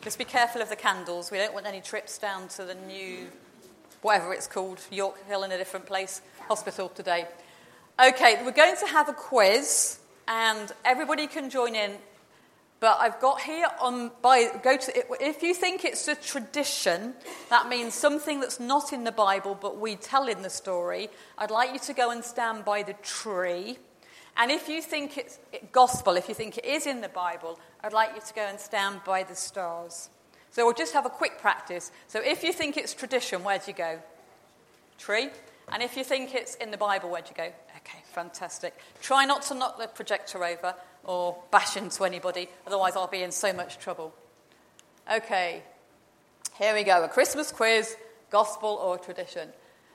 Just 0.02 0.18
be 0.18 0.24
careful 0.24 0.60
of 0.60 0.68
the 0.68 0.74
candles. 0.74 1.30
We 1.30 1.38
don't 1.38 1.52
want 1.54 1.66
any 1.66 1.80
trips 1.80 2.18
down 2.18 2.48
to 2.48 2.64
the 2.64 2.74
new, 2.74 3.26
whatever 4.02 4.32
it's 4.32 4.46
called, 4.46 4.78
Yorkhill 4.90 5.44
in 5.44 5.52
a 5.52 5.58
different 5.58 5.86
place, 5.86 6.22
hospital 6.48 6.88
today. 6.88 7.26
Okay, 8.02 8.42
we're 8.42 8.50
going 8.50 8.76
to 8.76 8.86
have 8.86 9.08
a 9.08 9.12
quiz, 9.12 9.98
and 10.26 10.72
everybody 10.84 11.26
can 11.26 11.50
join 11.50 11.76
in 11.76 11.92
but 12.80 12.98
I've 13.00 13.20
got 13.20 13.40
here 13.40 13.66
on 13.80 14.12
by 14.22 14.50
go 14.62 14.76
to 14.76 15.04
if 15.20 15.42
you 15.42 15.54
think 15.54 15.84
it's 15.84 16.06
a 16.06 16.14
tradition, 16.14 17.14
that 17.50 17.68
means 17.68 17.94
something 17.94 18.40
that's 18.40 18.60
not 18.60 18.92
in 18.92 19.04
the 19.04 19.12
Bible 19.12 19.58
but 19.60 19.78
we 19.78 19.96
tell 19.96 20.28
in 20.28 20.42
the 20.42 20.50
story. 20.50 21.08
I'd 21.36 21.50
like 21.50 21.72
you 21.72 21.80
to 21.80 21.92
go 21.92 22.10
and 22.10 22.24
stand 22.24 22.64
by 22.64 22.82
the 22.82 22.94
tree. 22.94 23.78
And 24.36 24.52
if 24.52 24.68
you 24.68 24.80
think 24.80 25.18
it's 25.18 25.40
gospel, 25.72 26.16
if 26.16 26.28
you 26.28 26.34
think 26.34 26.58
it 26.58 26.64
is 26.64 26.86
in 26.86 27.00
the 27.00 27.08
Bible, 27.08 27.58
I'd 27.82 27.92
like 27.92 28.10
you 28.14 28.20
to 28.20 28.34
go 28.34 28.42
and 28.42 28.60
stand 28.60 29.00
by 29.04 29.24
the 29.24 29.34
stars. 29.34 30.10
So 30.52 30.64
we'll 30.64 30.74
just 30.74 30.92
have 30.92 31.06
a 31.06 31.10
quick 31.10 31.40
practice. 31.40 31.90
So 32.06 32.20
if 32.22 32.44
you 32.44 32.52
think 32.52 32.76
it's 32.76 32.94
tradition, 32.94 33.42
where 33.42 33.58
do 33.58 33.64
you 33.66 33.72
go? 33.72 33.98
Tree. 34.96 35.30
And 35.70 35.82
if 35.82 35.96
you 35.96 36.04
think 36.04 36.34
it's 36.34 36.54
in 36.54 36.70
the 36.70 36.76
Bible, 36.76 37.10
where 37.10 37.20
do 37.20 37.28
you 37.30 37.36
go? 37.36 37.52
Okay, 37.76 37.98
fantastic. 38.12 38.74
Try 39.02 39.24
not 39.24 39.42
to 39.42 39.54
knock 39.54 39.78
the 39.78 39.88
projector 39.88 40.44
over 40.44 40.74
or 41.08 41.38
bash 41.50 41.76
into 41.76 42.04
anybody, 42.04 42.48
otherwise, 42.66 42.94
I'll 42.94 43.08
be 43.08 43.22
in 43.22 43.32
so 43.32 43.50
much 43.52 43.78
trouble. 43.78 44.14
Okay, 45.12 45.62
here 46.58 46.74
we 46.74 46.84
go 46.84 47.02
a 47.02 47.08
Christmas 47.08 47.50
quiz 47.50 47.96
gospel 48.30 48.78
or 48.82 48.98
tradition. 48.98 49.48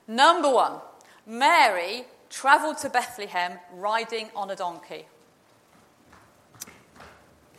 Number 0.07 0.49
one 0.49 0.81
Mary 1.27 2.05
travelled 2.31 2.79
to 2.79 2.89
Bethlehem 2.89 3.59
riding 3.75 4.31
on 4.35 4.49
a 4.49 4.55
donkey. 4.55 5.05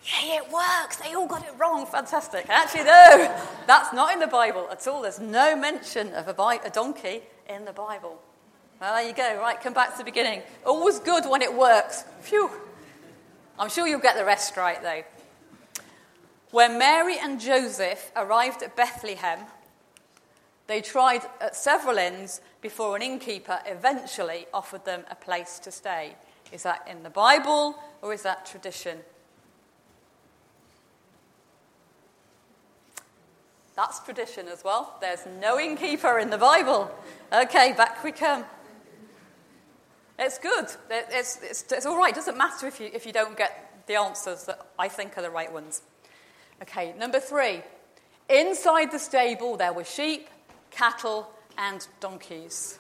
Hey, 0.03 0.37
it 0.37 0.53
works. 0.53 0.97
They 0.97 1.15
all 1.15 1.29
got 1.29 1.47
it 1.47 1.55
wrong. 1.57 1.87
Fantastic. 1.87 2.47
Actually, 2.51 2.85
no, 2.85 3.41
that's 3.67 3.95
not 3.95 4.13
in 4.13 4.19
the 4.19 4.27
Bible 4.27 4.69
at 4.71 4.87
all. 4.87 5.01
There's 5.01 5.21
no 5.21 5.57
mention 5.57 6.13
of 6.13 6.29
a, 6.29 6.35
a 6.65 6.71
donkey 6.71 7.23
in 7.49 7.65
the 7.65 7.73
Bible. 7.73 8.21
Well, 8.81 8.95
there 8.97 9.09
you 9.09 9.15
go. 9.15 9.41
Right, 9.41 9.59
come 9.61 9.73
back 9.73 9.93
to 9.93 9.99
the 9.99 10.05
beginning. 10.05 10.43
Always 10.67 10.99
good 10.99 11.25
when 11.25 11.41
it 11.41 11.55
works. 11.55 12.05
Phew. 12.21 12.51
I'm 13.59 13.71
sure 13.71 13.87
you'll 13.87 14.01
get 14.01 14.17
the 14.17 14.25
rest 14.25 14.57
right, 14.57 14.83
though. 14.83 15.03
When 16.51 16.79
Mary 16.79 17.17
and 17.19 17.41
Joseph 17.41 18.11
arrived 18.17 18.63
at 18.63 18.77
Bethlehem, 18.77 19.41
they 20.67 20.81
tried 20.81 21.23
at 21.41 21.55
several 21.55 21.99
inns 21.99 22.41
before 22.61 22.97
an 22.97 23.03
innkeeper 23.03 23.61
eventually 23.67 24.47
offered 24.53 24.85
them 24.85 25.05
a 25.11 25.15
place 25.15 25.59
to 25.61 25.71
stay. 25.71 26.17
Is 26.53 26.63
that 26.63 26.87
in 26.91 27.03
the 27.03 27.11
Bible 27.11 27.77
or 28.03 28.13
is 28.13 28.23
that 28.23 28.47
tradition? 28.47 28.99
That's 33.77 33.99
tradition 34.01 34.47
as 34.49 34.63
well. 34.65 34.95
There's 35.01 35.27
no 35.41 35.59
innkeeper 35.59 36.19
in 36.19 36.31
the 36.31 36.39
Bible. 36.39 36.91
Okay, 37.33 37.73
back 37.73 38.03
we 38.05 38.13
come. 38.13 38.45
It's 40.19 40.39
good. 40.39 40.67
It's, 40.91 41.41
it's, 41.43 41.65
it's 41.73 41.87
all 41.87 41.97
right. 41.97 42.13
It 42.13 42.17
doesn't 42.17 42.37
matter 42.37 42.67
if 42.67 42.81
you, 42.81 42.91
if 42.93 43.05
you 43.05 43.13
don't 43.13 43.37
get 43.37 43.83
the 43.87 43.97
answers 43.97 44.45
that 44.45 44.67
I 44.79 44.89
think 44.89 45.19
are 45.19 45.23
the 45.23 45.31
right 45.31 45.53
ones. 45.53 45.83
Okay, 46.63 46.95
number 46.99 47.21
three. 47.21 47.63
Inside 48.29 48.91
the 48.91 48.99
stable, 48.99 49.57
there 49.57 49.73
were 49.73 49.85
sheep, 49.85 50.29
cattle, 50.71 51.31
and 51.59 51.87
donkeys. 52.01 52.79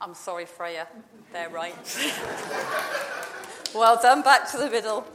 I'm 0.00 0.14
sorry, 0.14 0.44
Freya. 0.44 0.86
They're 1.32 1.48
right. 1.48 1.74
well 3.74 3.98
done. 4.02 4.20
Back 4.20 4.50
to 4.50 4.58
the 4.58 4.68
middle. 4.68 5.06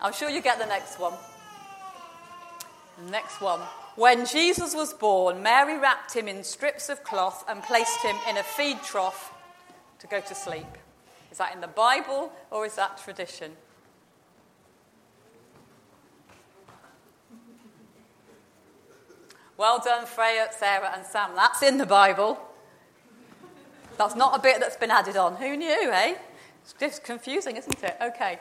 I'm 0.00 0.12
sure 0.12 0.30
you 0.30 0.40
get 0.40 0.58
the 0.60 0.66
next 0.66 1.00
one. 1.00 1.14
Next 3.10 3.40
one. 3.40 3.60
When 3.96 4.24
Jesus 4.24 4.74
was 4.74 4.94
born, 4.94 5.42
Mary 5.42 5.76
wrapped 5.76 6.14
him 6.14 6.28
in 6.28 6.44
strips 6.44 6.88
of 6.88 7.02
cloth 7.02 7.44
and 7.48 7.62
placed 7.62 8.00
him 8.02 8.16
in 8.28 8.36
a 8.36 8.42
feed 8.42 8.82
trough 8.82 9.34
to 9.98 10.06
go 10.06 10.20
to 10.20 10.34
sleep. 10.34 10.78
Is 11.30 11.38
that 11.38 11.54
in 11.54 11.60
the 11.60 11.68
Bible 11.68 12.32
or 12.50 12.66
is 12.66 12.76
that 12.76 12.98
tradition? 12.98 13.52
Well 19.56 19.78
done, 19.84 20.06
Freya, 20.06 20.48
Sarah, 20.58 20.90
and 20.96 21.04
Sam. 21.04 21.32
That's 21.34 21.62
in 21.62 21.76
the 21.76 21.84
Bible. 21.84 22.38
That's 23.98 24.14
not 24.14 24.38
a 24.38 24.40
bit 24.40 24.58
that's 24.58 24.78
been 24.78 24.90
added 24.90 25.18
on. 25.18 25.36
Who 25.36 25.54
knew, 25.54 25.90
eh? 25.92 26.14
It's 26.62 26.72
just 26.72 27.04
confusing, 27.04 27.56
isn't 27.56 27.82
it? 27.82 27.94
Okay. 28.00 28.38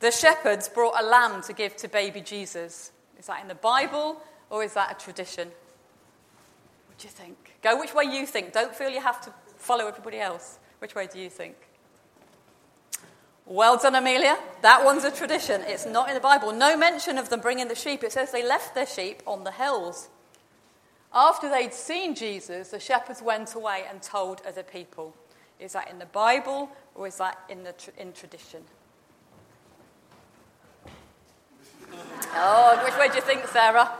The 0.00 0.10
shepherds 0.10 0.70
brought 0.70 0.94
a 0.98 1.04
lamb 1.04 1.42
to 1.42 1.52
give 1.52 1.76
to 1.76 1.88
baby 1.88 2.22
Jesus. 2.22 2.92
Is 3.18 3.26
that 3.26 3.42
in 3.42 3.48
the 3.48 3.54
Bible 3.54 4.22
or 4.50 4.62
is 4.62 4.74
that 4.74 4.92
a 4.92 5.04
tradition? 5.04 5.48
What 6.88 6.98
do 6.98 7.06
you 7.06 7.12
think? 7.12 7.36
Go 7.62 7.78
which 7.78 7.94
way 7.94 8.04
you 8.04 8.26
think. 8.26 8.52
Don't 8.52 8.74
feel 8.74 8.90
you 8.90 9.00
have 9.00 9.20
to 9.22 9.32
follow 9.58 9.86
everybody 9.86 10.18
else. 10.18 10.58
Which 10.78 10.94
way 10.94 11.08
do 11.12 11.18
you 11.18 11.30
think? 11.30 11.56
Well 13.44 13.76
done, 13.76 13.94
Amelia. 13.94 14.36
That 14.62 14.84
one's 14.84 15.04
a 15.04 15.10
tradition. 15.10 15.62
It's 15.66 15.86
not 15.86 16.08
in 16.08 16.14
the 16.14 16.20
Bible. 16.20 16.52
No 16.52 16.76
mention 16.76 17.16
of 17.16 17.28
them 17.28 17.40
bringing 17.40 17.68
the 17.68 17.74
sheep. 17.74 18.02
It 18.02 18.12
says 18.12 18.32
they 18.32 18.46
left 18.46 18.74
their 18.74 18.86
sheep 18.86 19.22
on 19.26 19.44
the 19.44 19.52
hills. 19.52 20.08
After 21.14 21.48
they'd 21.48 21.72
seen 21.72 22.14
Jesus, 22.14 22.70
the 22.70 22.80
shepherds 22.80 23.22
went 23.22 23.54
away 23.54 23.84
and 23.88 24.02
told 24.02 24.42
other 24.46 24.64
people. 24.64 25.14
Is 25.60 25.72
that 25.72 25.90
in 25.90 25.98
the 25.98 26.06
Bible 26.06 26.70
or 26.94 27.06
is 27.06 27.16
that 27.18 27.38
in, 27.48 27.62
the 27.62 27.74
in 27.96 28.12
tradition? 28.12 28.62
Oh, 32.34 32.80
which 32.84 32.98
way 32.98 33.08
do 33.08 33.14
you 33.14 33.22
think, 33.22 33.46
Sarah? 33.46 33.90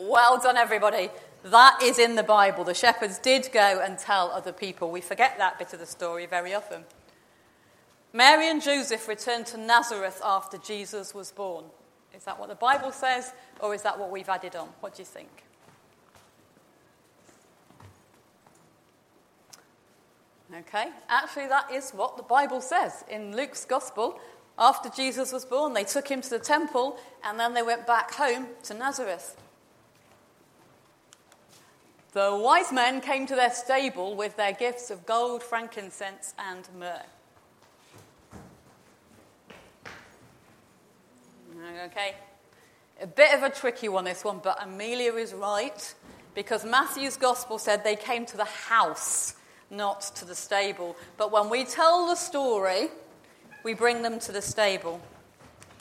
Well 0.00 0.40
done, 0.40 0.56
everybody. 0.56 1.10
That 1.44 1.82
is 1.82 1.98
in 1.98 2.14
the 2.14 2.22
Bible. 2.22 2.64
The 2.64 2.72
shepherds 2.72 3.18
did 3.18 3.50
go 3.52 3.82
and 3.84 3.98
tell 3.98 4.30
other 4.30 4.52
people. 4.52 4.90
We 4.90 5.02
forget 5.02 5.36
that 5.36 5.58
bit 5.58 5.74
of 5.74 5.78
the 5.78 5.86
story 5.86 6.24
very 6.24 6.54
often. 6.54 6.84
Mary 8.12 8.48
and 8.48 8.62
Joseph 8.62 9.06
returned 9.06 9.44
to 9.46 9.58
Nazareth 9.58 10.20
after 10.24 10.56
Jesus 10.56 11.14
was 11.14 11.30
born. 11.32 11.66
Is 12.14 12.24
that 12.24 12.40
what 12.40 12.48
the 12.48 12.54
Bible 12.54 12.92
says, 12.92 13.32
or 13.60 13.74
is 13.74 13.82
that 13.82 13.98
what 13.98 14.10
we've 14.10 14.28
added 14.28 14.56
on? 14.56 14.68
What 14.80 14.94
do 14.94 15.02
you 15.02 15.06
think? 15.06 15.28
Okay, 20.52 20.88
actually, 21.08 21.46
that 21.46 21.70
is 21.70 21.92
what 21.92 22.16
the 22.16 22.22
Bible 22.22 22.60
says. 22.62 23.04
In 23.08 23.36
Luke's 23.36 23.64
Gospel, 23.66 24.18
after 24.58 24.88
Jesus 24.88 25.30
was 25.30 25.44
born, 25.44 25.74
they 25.74 25.84
took 25.84 26.08
him 26.08 26.22
to 26.22 26.30
the 26.30 26.38
temple 26.38 26.98
and 27.22 27.38
then 27.38 27.54
they 27.54 27.62
went 27.62 27.86
back 27.86 28.12
home 28.14 28.46
to 28.64 28.74
Nazareth. 28.74 29.36
The 32.12 32.36
wise 32.36 32.72
men 32.72 33.00
came 33.00 33.26
to 33.26 33.36
their 33.36 33.52
stable 33.52 34.16
with 34.16 34.36
their 34.36 34.52
gifts 34.52 34.90
of 34.90 35.06
gold, 35.06 35.42
frankincense, 35.44 36.34
and 36.38 36.68
myrrh. 36.76 37.02
Okay? 41.86 42.14
A 43.00 43.06
bit 43.06 43.32
of 43.34 43.42
a 43.42 43.50
tricky 43.50 43.88
one, 43.88 44.04
this 44.04 44.24
one, 44.24 44.40
but 44.42 44.62
Amelia 44.62 45.14
is 45.14 45.32
right 45.32 45.94
because 46.34 46.64
Matthew's 46.64 47.16
gospel 47.16 47.58
said 47.58 47.84
they 47.84 47.96
came 47.96 48.26
to 48.26 48.36
the 48.36 48.44
house, 48.44 49.34
not 49.70 50.02
to 50.16 50.24
the 50.24 50.34
stable. 50.34 50.96
But 51.16 51.30
when 51.30 51.48
we 51.48 51.64
tell 51.64 52.06
the 52.06 52.16
story, 52.16 52.88
we 53.62 53.74
bring 53.74 54.02
them 54.02 54.18
to 54.20 54.32
the 54.32 54.42
stable. 54.42 55.00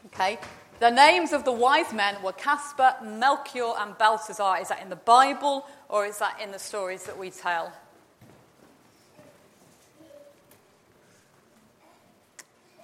Okay? 0.08 0.38
The 0.80 0.90
names 0.90 1.34
of 1.34 1.44
the 1.44 1.52
wise 1.52 1.92
men 1.92 2.16
were 2.24 2.32
Caspar, 2.32 2.96
Melchior, 3.04 3.74
and 3.80 3.98
Balthazar. 3.98 4.56
Is 4.62 4.70
that 4.70 4.82
in 4.82 4.90
the 4.90 4.96
Bible 4.96 5.68
or 5.90 6.06
is 6.06 6.20
that 6.20 6.40
in 6.42 6.52
the 6.52 6.60
stories 6.60 7.04
that 7.04 7.18
we 7.18 7.32
tell? 7.32 7.74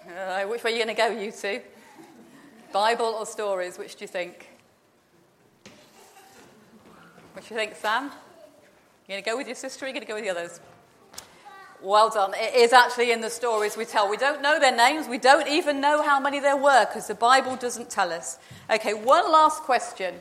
Uh, 0.05 0.43
which 0.43 0.63
way 0.63 0.71
are 0.71 0.75
you 0.75 0.83
going 0.83 0.93
to 0.95 1.01
go, 1.01 1.07
you 1.07 1.31
two? 1.31 1.61
Bible 2.73 3.15
or 3.17 3.25
stories? 3.25 3.77
Which 3.77 3.95
do 3.95 4.03
you 4.03 4.09
think? 4.09 4.49
Which 7.33 7.47
do 7.47 7.53
you 7.53 7.59
think, 7.59 7.75
Sam? 7.75 8.11
You're 9.07 9.15
going 9.15 9.23
to 9.23 9.29
go 9.29 9.37
with 9.37 9.47
your 9.47 9.55
sister 9.55 9.85
or 9.85 9.87
are 9.87 9.89
you 9.89 9.93
going 9.93 10.05
to 10.05 10.07
go 10.07 10.15
with 10.15 10.25
the 10.25 10.29
others? 10.29 10.59
Well 11.81 12.09
done. 12.09 12.33
It 12.35 12.55
is 12.55 12.73
actually 12.73 13.11
in 13.11 13.21
the 13.21 13.29
stories 13.29 13.77
we 13.77 13.85
tell. 13.85 14.09
We 14.09 14.17
don't 14.17 14.41
know 14.41 14.59
their 14.59 14.75
names. 14.75 15.07
We 15.07 15.17
don't 15.17 15.47
even 15.47 15.81
know 15.81 16.01
how 16.01 16.19
many 16.19 16.39
there 16.39 16.57
were 16.57 16.85
because 16.85 17.07
the 17.07 17.15
Bible 17.15 17.55
doesn't 17.55 17.89
tell 17.89 18.11
us. 18.11 18.39
Okay, 18.69 18.93
one 18.93 19.31
last 19.31 19.63
question. 19.63 20.15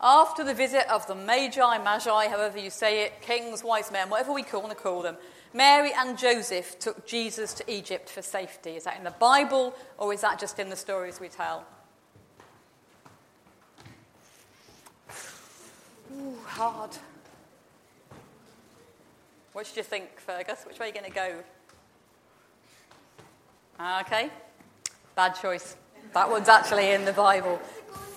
After 0.00 0.44
the 0.44 0.54
visit 0.54 0.90
of 0.90 1.06
the 1.06 1.14
Magi, 1.14 1.78
Magi, 1.78 2.28
however 2.28 2.58
you 2.58 2.70
say 2.70 3.04
it, 3.04 3.20
kings, 3.20 3.62
wise 3.62 3.92
men, 3.92 4.08
whatever 4.08 4.32
we 4.32 4.44
want 4.52 4.70
to 4.70 4.74
call 4.74 5.02
them, 5.02 5.16
Mary 5.52 5.90
and 5.96 6.16
Joseph 6.16 6.78
took 6.78 7.06
Jesus 7.06 7.52
to 7.54 7.70
Egypt 7.70 8.08
for 8.08 8.22
safety. 8.22 8.76
Is 8.76 8.84
that 8.84 8.96
in 8.96 9.04
the 9.04 9.10
Bible 9.10 9.74
or 9.98 10.14
is 10.14 10.20
that 10.20 10.38
just 10.38 10.58
in 10.58 10.70
the 10.70 10.76
stories 10.76 11.20
we 11.20 11.28
tell? 11.28 11.66
Ooh, 16.16 16.36
hard. 16.46 16.90
What 19.52 19.68
do 19.72 19.80
you 19.80 19.82
think, 19.82 20.20
Fergus? 20.20 20.64
Which 20.64 20.78
way 20.78 20.86
are 20.86 20.88
you 20.88 20.94
going 20.94 21.06
to 21.06 21.10
go? 21.10 21.34
Ah, 23.78 24.02
okay, 24.02 24.30
bad 25.16 25.32
choice. 25.32 25.76
That 26.14 26.30
one's 26.30 26.48
actually 26.48 26.90
in 26.90 27.04
the 27.04 27.12
Bible. 27.12 27.60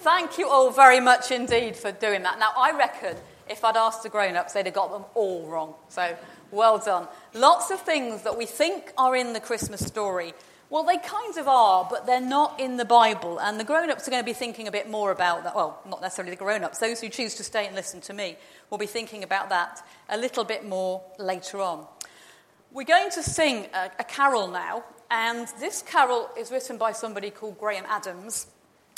Thank 0.01 0.37
you 0.37 0.47
all 0.49 0.69
very 0.69 0.99
much 0.99 1.31
indeed 1.31 1.75
for 1.75 1.91
doing 1.91 2.23
that. 2.23 2.37
Now, 2.37 2.51
I 2.55 2.71
reckon 2.77 3.15
if 3.49 3.63
I'd 3.63 3.77
asked 3.77 4.03
the 4.03 4.09
grown 4.09 4.35
ups, 4.35 4.53
they'd 4.53 4.65
have 4.65 4.75
got 4.75 4.91
them 4.91 5.05
all 5.15 5.47
wrong. 5.47 5.73
So, 5.89 6.15
well 6.51 6.77
done. 6.77 7.07
Lots 7.33 7.71
of 7.71 7.81
things 7.81 8.21
that 8.23 8.37
we 8.37 8.45
think 8.45 8.91
are 8.97 9.15
in 9.15 9.33
the 9.33 9.39
Christmas 9.39 9.85
story. 9.85 10.33
Well, 10.73 10.85
they 10.85 10.97
kind 10.97 11.37
of 11.37 11.47
are, 11.47 11.87
but 11.87 12.07
they're 12.07 12.19
not 12.19 12.59
in 12.59 12.77
the 12.77 12.83
Bible. 12.83 13.39
And 13.39 13.59
the 13.59 13.63
grown 13.63 13.91
ups 13.91 14.07
are 14.07 14.11
going 14.11 14.23
to 14.23 14.25
be 14.25 14.33
thinking 14.33 14.67
a 14.67 14.71
bit 14.71 14.89
more 14.89 15.11
about 15.11 15.43
that. 15.43 15.55
Well, 15.55 15.79
not 15.87 16.01
necessarily 16.01 16.31
the 16.31 16.43
grown 16.43 16.63
ups. 16.63 16.79
Those 16.79 16.99
who 16.99 17.09
choose 17.09 17.35
to 17.35 17.43
stay 17.43 17.67
and 17.67 17.75
listen 17.75 18.01
to 18.01 18.11
me 18.11 18.37
will 18.71 18.79
be 18.79 18.87
thinking 18.87 19.23
about 19.23 19.49
that 19.49 19.85
a 20.09 20.17
little 20.17 20.43
bit 20.43 20.67
more 20.67 21.03
later 21.19 21.61
on. 21.61 21.85
We're 22.71 22.87
going 22.87 23.11
to 23.11 23.21
sing 23.21 23.67
a, 23.71 23.91
a 23.99 24.03
carol 24.03 24.47
now. 24.47 24.83
And 25.11 25.47
this 25.59 25.83
carol 25.83 26.27
is 26.35 26.49
written 26.49 26.79
by 26.79 26.93
somebody 26.93 27.29
called 27.29 27.59
Graham 27.59 27.85
Adams. 27.87 28.47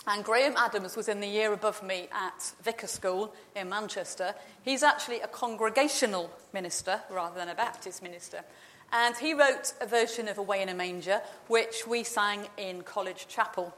And 0.07 0.23
Graham 0.23 0.53
Adams 0.55 0.95
was 0.95 1.09
in 1.09 1.19
the 1.19 1.27
year 1.27 1.51
above 1.51 1.83
me 1.83 2.07
at 2.13 2.53
Vicar 2.63 2.87
School 2.87 3.33
in 3.53 3.67
Manchester. 3.67 4.33
He's 4.63 4.81
actually 4.81 5.19
a 5.19 5.27
congregational 5.27 6.31
minister 6.53 7.01
rather 7.11 7.37
than 7.37 7.49
a 7.49 7.55
Baptist 7.55 8.01
minister. 8.01 8.45
And 8.91 9.15
he 9.17 9.33
wrote 9.33 9.73
a 9.81 9.87
version 9.87 10.27
of 10.27 10.37
Away 10.37 10.61
in 10.61 10.69
a 10.69 10.73
Manger, 10.73 11.21
which 11.47 11.85
we 11.87 12.03
sang 12.03 12.47
in 12.57 12.81
College 12.83 13.27
Chapel. 13.27 13.73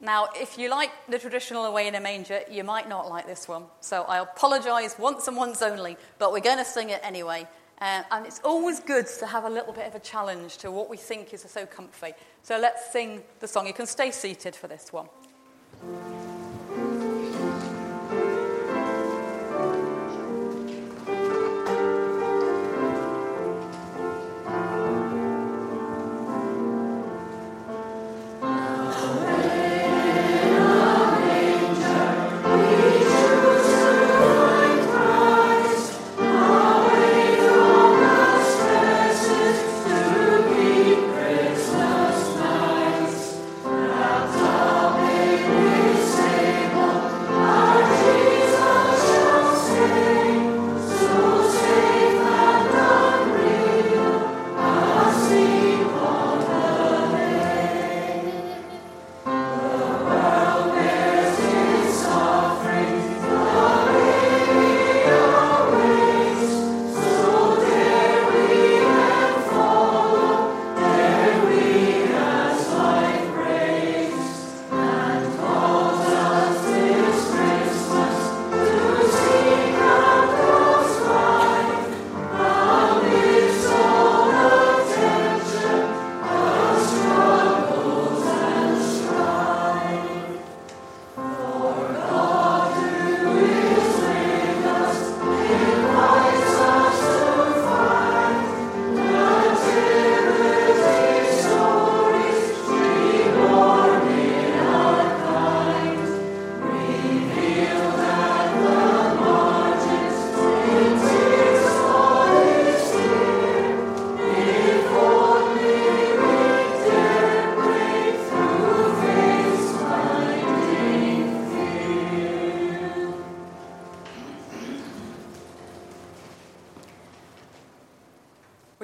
Now, 0.00 0.28
if 0.34 0.58
you 0.58 0.68
like 0.68 0.90
the 1.08 1.18
traditional 1.18 1.64
Away 1.64 1.86
in 1.86 1.94
a 1.94 2.00
Manger, 2.00 2.40
you 2.50 2.64
might 2.64 2.88
not 2.88 3.08
like 3.08 3.26
this 3.26 3.46
one. 3.46 3.64
So 3.80 4.02
I 4.02 4.18
apologise 4.18 4.98
once 4.98 5.28
and 5.28 5.36
once 5.36 5.62
only, 5.62 5.96
but 6.18 6.32
we're 6.32 6.40
going 6.40 6.58
to 6.58 6.64
sing 6.64 6.90
it 6.90 7.00
anyway. 7.04 7.46
Uh, 7.80 8.02
and 8.10 8.26
it's 8.26 8.40
always 8.44 8.80
good 8.80 9.06
to 9.06 9.26
have 9.26 9.44
a 9.44 9.50
little 9.50 9.72
bit 9.72 9.86
of 9.86 9.94
a 9.94 10.00
challenge 10.00 10.58
to 10.58 10.70
what 10.70 10.90
we 10.90 10.96
think 10.96 11.32
is 11.32 11.42
so 11.42 11.66
comfy. 11.66 12.12
So 12.42 12.58
let's 12.58 12.92
sing 12.92 13.22
the 13.40 13.48
song. 13.48 13.66
You 13.66 13.72
can 13.72 13.86
stay 13.86 14.10
seated 14.10 14.54
for 14.54 14.66
this 14.66 14.92
one. 14.92 15.08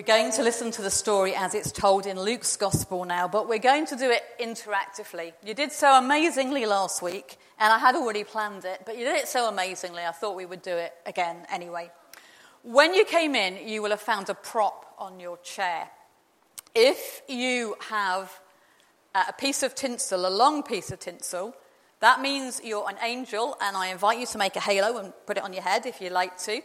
Going 0.09 0.33
to 0.33 0.43
listen 0.43 0.71
to 0.71 0.81
the 0.81 0.91
story 0.91 1.35
as 1.35 1.55
it's 1.55 1.71
told 1.71 2.07
in 2.07 2.19
Luke's 2.19 2.57
Gospel 2.57 3.05
now, 3.05 3.29
but 3.29 3.47
we're 3.47 3.59
going 3.59 3.85
to 3.85 3.95
do 3.95 4.11
it 4.11 4.23
interactively. 4.41 5.35
You 5.45 5.53
did 5.53 5.71
so 5.71 5.99
amazingly 5.99 6.65
last 6.65 7.03
week, 7.03 7.37
and 7.59 7.71
I 7.71 7.77
had 7.77 7.95
already 7.95 8.25
planned 8.25 8.65
it, 8.65 8.85
but 8.87 8.97
you 8.97 9.05
did 9.05 9.17
it 9.17 9.29
so 9.29 9.51
amazingly, 9.51 10.05
I 10.05 10.13
thought 10.13 10.35
we 10.35 10.47
would 10.47 10.63
do 10.63 10.75
it 10.75 10.95
again 11.05 11.37
anyway. 11.53 11.91
When 12.63 12.95
you 12.95 13.05
came 13.05 13.35
in, 13.35 13.69
you 13.69 13.83
will 13.83 13.91
have 13.91 14.01
found 14.01 14.31
a 14.31 14.35
prop 14.35 14.95
on 14.99 15.21
your 15.21 15.37
chair. 15.43 15.91
If 16.75 17.21
you 17.29 17.77
have 17.91 18.33
uh, 19.15 19.25
a 19.29 19.35
piece 19.35 19.63
of 19.63 19.75
tinsel, 19.75 20.27
a 20.27 20.31
long 20.31 20.63
piece 20.63 20.91
of 20.91 21.01
tinsel, 21.01 21.55
that 22.01 22.23
means 22.23 22.63
you're 22.65 22.89
an 22.89 22.97
angel, 23.03 23.59
and 23.61 23.77
I 23.77 23.89
invite 23.89 24.19
you 24.19 24.27
to 24.29 24.39
make 24.39 24.57
a 24.57 24.61
halo 24.61 24.97
and 24.97 25.13
put 25.27 25.37
it 25.37 25.43
on 25.43 25.53
your 25.53 25.65
head 25.65 25.85
if 25.85 26.01
you 26.01 26.09
like 26.09 26.39
to. 26.45 26.63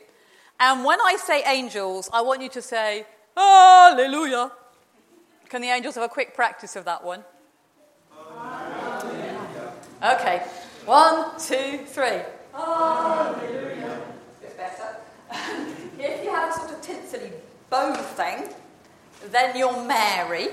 And 0.62 0.86
when 0.86 1.02
I 1.02 1.18
say 1.18 1.44
angels, 1.46 2.10
I 2.14 2.22
want 2.22 2.42
you 2.42 2.48
to 2.48 2.62
say, 2.62 3.06
Hallelujah. 3.36 4.52
Can 5.50 5.62
the 5.62 5.70
angels 5.70 5.96
have 5.96 6.04
a 6.04 6.10
quick 6.10 6.34
practice 6.36 6.76
of 6.76 6.86
that 6.86 7.04
one? 7.04 7.24
Okay. 10.04 10.40
One, 10.86 11.40
two, 11.40 11.86
three. 11.86 12.22
Hallelujah. 12.54 14.02
Bit 14.42 14.58
better. 14.58 14.98
if 16.00 16.24
you 16.24 16.30
have 16.30 16.50
a 16.50 16.60
sort 16.60 16.72
of 16.72 16.82
tinsely 16.82 17.32
bow 17.70 17.94
thing, 17.94 18.50
then 19.32 19.56
you're 19.58 19.86
Mary. 19.86 20.48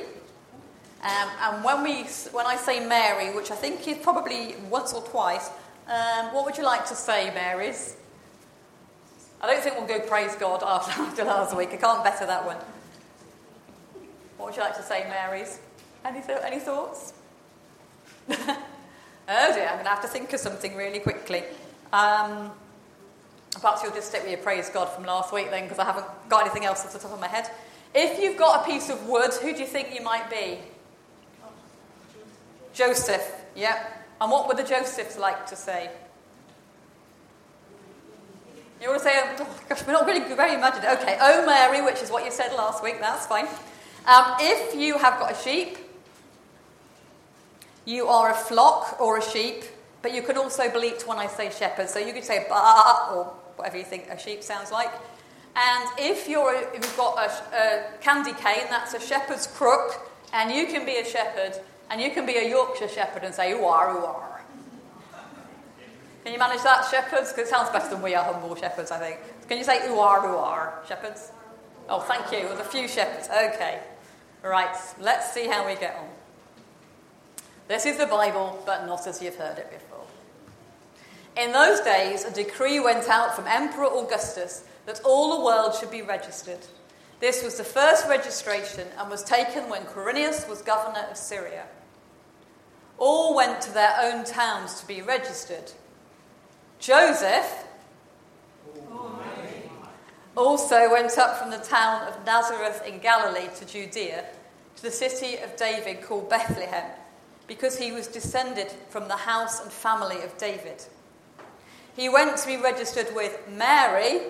Um, 1.03 1.29
and 1.41 1.65
when, 1.65 1.83
we, 1.83 2.05
when 2.33 2.47
I 2.47 2.57
say 2.57 2.87
Mary, 2.87 3.35
which 3.35 3.51
I 3.51 3.57
think 3.57 3.89
is 3.89 3.99
probably 3.99 4.55
once 4.69 4.93
or 4.93 5.03
twice, 5.03 5.51
um, 5.89 6.33
what 6.33 6.45
would 6.45 6.57
you 6.57 6.65
like 6.65 6.87
to 6.87 6.95
say, 6.95 7.33
Marys? 7.35 7.97
I 9.41 9.47
don't 9.47 9.63
think 9.63 9.77
we'll 9.77 9.87
go 9.87 10.01
praise 10.01 10.35
God 10.37 10.63
after, 10.63 10.91
after 11.03 11.25
last 11.25 11.57
week. 11.57 11.71
I 11.73 11.77
can't 11.77 12.05
better 12.05 12.27
that 12.27 12.45
one. 12.45 12.59
What 14.37 14.47
would 14.47 14.57
you 14.57 14.63
like 14.63 14.77
to 14.77 14.83
say, 14.83 15.07
Marys? 15.09 15.61
Any, 16.05 16.21
th- 16.23 16.39
any 16.43 16.59
thoughts? 16.59 17.13
oh 18.31 18.35
dear, 19.27 19.67
I'm 19.67 19.75
going 19.75 19.85
to 19.85 19.91
have 19.91 20.03
to 20.03 20.09
think 20.09 20.33
of 20.33 20.41
something 20.41 20.77
really 20.77 20.99
quickly. 20.99 21.45
Um, 21.93 22.51
perhaps 23.61 23.83
you'll 23.83 23.93
just 23.93 24.09
stick 24.09 24.23
with 24.23 24.31
your 24.31 24.41
praise 24.41 24.69
God 24.71 24.87
from 24.87 25.05
last 25.05 25.33
week 25.33 25.51
then, 25.51 25.65
because 25.65 25.79
I 25.79 25.85
haven't 25.85 26.07
got 26.29 26.43
anything 26.43 26.65
else 26.65 26.85
off 26.85 26.93
the 26.93 26.99
top 26.99 27.13
of 27.13 27.21
my 27.21 27.29
head. 27.29 27.51
If 27.95 28.21
you've 28.21 28.37
got 28.37 28.63
a 28.63 28.71
piece 28.71 28.89
of 28.89 29.09
wood, 29.09 29.33
who 29.35 29.53
do 29.53 29.61
you 29.61 29.67
think 29.67 29.95
you 29.95 30.03
might 30.03 30.31
be? 30.31 30.59
Joseph, 32.73 33.45
yep. 33.57 34.07
And 34.21 34.31
what 34.31 34.49
would 34.49 34.57
the 34.57 34.65
Josephs 34.65 35.19
like 35.19 35.47
to 35.47 35.57
say? 35.57 35.91
You 38.81 38.89
want 38.89 39.03
to 39.03 39.09
say, 39.09 39.21
oh, 39.39 39.61
gosh, 39.69 39.87
we're 39.87 39.93
not 39.93 40.07
really 40.07 40.35
very 40.35 40.55
imaginative. 40.55 41.03
Okay, 41.03 41.19
oh 41.21 41.45
Mary, 41.45 41.83
which 41.85 42.03
is 42.03 42.11
what 42.11 42.25
you 42.25 42.31
said 42.31 42.55
last 42.55 42.83
week, 42.83 42.99
that's 42.99 43.27
fine. 43.27 43.47
Um, 44.07 44.37
if 44.41 44.75
you 44.75 44.97
have 44.97 45.19
got 45.21 45.33
a 45.33 45.37
sheep, 45.37 45.77
you 47.85 48.07
are 48.07 48.31
a 48.31 48.35
flock 48.35 48.99
or 48.99 49.19
a 49.19 49.23
sheep, 49.23 49.65
but 50.01 50.15
you 50.15 50.23
can 50.23 50.39
also 50.39 50.71
bleat 50.71 51.07
when 51.07 51.19
I 51.19 51.27
say 51.27 51.51
shepherd. 51.51 51.91
So 51.91 51.99
you 51.99 52.15
could 52.15 52.25
say 52.25 52.47
ba 52.49 53.09
or 53.13 53.25
whatever 53.57 53.77
you 53.77 53.85
think 53.85 54.09
a 54.09 54.19
sheep 54.19 54.43
sounds 54.43 54.73
like. 54.73 54.91
And 55.57 55.91
if, 55.99 56.27
you're 56.27 56.55
a, 56.55 56.61
if 56.75 56.77
you've 56.77 56.97
got 56.97 57.19
a, 57.19 57.57
a 57.57 57.99
candy 58.01 58.33
cane, 58.33 58.65
that's 58.71 58.95
a 58.95 59.01
shepherd's 59.01 59.47
crook, 59.47 60.11
and 60.33 60.51
you 60.51 60.67
can 60.67 60.87
be 60.87 60.97
a 60.97 61.05
shepherd, 61.05 61.61
and 61.91 62.01
you 62.01 62.13
can 62.13 62.25
be 62.25 62.37
a 62.37 62.49
Yorkshire 62.49 62.89
shepherd 62.89 63.25
and 63.25 63.35
say, 63.35 63.53
ooh 63.53 63.65
are, 63.65 63.95
ooh 63.95 64.05
are. 64.07 64.40
Can 66.25 66.33
you 66.33 66.39
manage 66.39 66.63
that, 66.63 66.87
shepherds? 66.91 67.33
Because 67.33 67.49
it 67.49 67.51
sounds 67.51 67.71
better 67.71 67.89
than 67.89 68.03
we 68.03 68.15
are 68.15 68.25
humble 68.25 68.55
shepherds, 68.55 68.91
I 68.91 68.99
think. 68.99 69.21
Can 69.49 69.59
you 69.59 69.65
say 69.65 69.79
ooar, 69.89 69.99
are, 69.99 70.29
ah, 70.29 70.81
ah, 70.83 70.87
shepherds? 70.87 71.33
Oh, 71.89 72.01
thank 72.01 72.31
you. 72.31 72.49
With 72.49 72.61
a 72.61 72.65
few 72.65 72.87
shepherds. 72.87 73.29
Okay. 73.29 73.81
Right, 74.43 74.75
let's 74.99 75.33
see 75.33 75.49
how 75.49 75.67
we 75.67 75.75
get 75.75 75.97
on. 75.97 76.09
This 77.69 77.85
is 77.85 77.99
the 77.99 78.07
Bible, 78.07 78.63
but 78.65 78.87
not 78.87 79.07
as 79.07 79.23
you've 79.23 79.37
heard 79.37 79.59
it 79.59 79.71
before. 79.71 80.07
In 81.37 81.53
those 81.53 81.81
days, 81.81 82.25
a 82.25 82.33
decree 82.33 82.81
went 82.81 83.09
out 83.09 83.37
from 83.37 83.47
Emperor 83.47 83.87
Augustus 83.87 84.65
that 84.87 85.01
all 85.05 85.39
the 85.39 85.45
world 85.45 85.75
should 85.75 85.91
be 85.91 86.03
registered. 86.03 86.59
This 87.21 87.45
was 87.45 87.57
the 87.57 87.65
first 87.65 88.09
registration 88.09 88.89
and 88.99 89.11
was 89.11 89.23
taken 89.23 89.69
when 89.69 89.83
Quirinius 89.83 90.49
was 90.49 90.63
governor 90.63 91.07
of 91.11 91.17
Syria. 91.17 91.67
All 92.99 93.37
went 93.37 93.61
to 93.63 93.73
their 93.73 93.95
own 94.01 94.25
towns 94.25 94.81
to 94.81 94.87
be 94.87 95.03
registered. 95.03 95.73
Joseph 96.81 97.67
also 100.35 100.91
went 100.91 101.19
up 101.19 101.37
from 101.37 101.51
the 101.51 101.59
town 101.59 102.09
of 102.09 102.25
Nazareth 102.25 102.83
in 102.87 102.99
Galilee 103.01 103.49
to 103.57 103.67
Judea, 103.67 104.25
to 104.77 104.83
the 104.83 104.91
city 104.91 105.37
of 105.37 105.55
David 105.57 106.03
called 106.03 106.31
Bethlehem, 106.31 106.91
because 107.47 107.77
he 107.77 107.93
was 107.93 108.07
descended 108.07 108.69
from 108.89 109.09
the 109.09 109.17
house 109.17 109.61
and 109.61 109.71
family 109.71 110.23
of 110.23 110.39
David. 110.39 110.83
He 111.95 112.09
went 112.09 112.39
to 112.39 112.47
be 112.47 112.57
registered 112.57 113.15
with 113.15 113.39
Mary, 113.51 114.23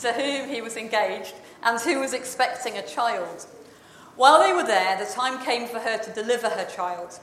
to 0.00 0.12
whom 0.12 0.48
he 0.48 0.60
was 0.60 0.76
engaged, 0.76 1.34
and 1.62 1.80
who 1.80 2.00
was 2.00 2.12
expecting 2.12 2.76
a 2.76 2.82
child. 2.82 3.46
While 4.16 4.40
they 4.40 4.52
were 4.52 4.66
there, 4.66 4.98
the 4.98 5.10
time 5.10 5.44
came 5.44 5.68
for 5.68 5.78
her 5.78 5.96
to 5.96 6.12
deliver 6.12 6.48
her 6.48 6.64
child. 6.64 7.20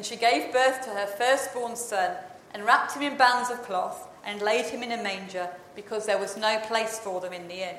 And 0.00 0.06
she 0.06 0.16
gave 0.16 0.50
birth 0.50 0.82
to 0.84 0.90
her 0.92 1.04
firstborn 1.04 1.76
son, 1.76 2.16
and 2.54 2.64
wrapped 2.64 2.92
him 2.96 3.02
in 3.02 3.18
bands 3.18 3.50
of 3.50 3.62
cloth, 3.64 4.08
and 4.24 4.40
laid 4.40 4.64
him 4.64 4.82
in 4.82 4.92
a 4.92 5.02
manger, 5.02 5.46
because 5.76 6.06
there 6.06 6.16
was 6.16 6.38
no 6.38 6.58
place 6.60 6.98
for 6.98 7.20
them 7.20 7.34
in 7.34 7.46
the 7.48 7.68
inn. 7.68 7.76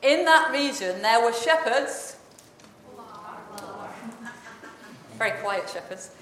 In 0.00 0.24
that 0.26 0.52
region 0.52 1.02
there 1.02 1.20
were 1.24 1.32
shepherds, 1.32 2.18
very 5.18 5.32
quiet 5.40 5.68
shepherds, 5.68 6.12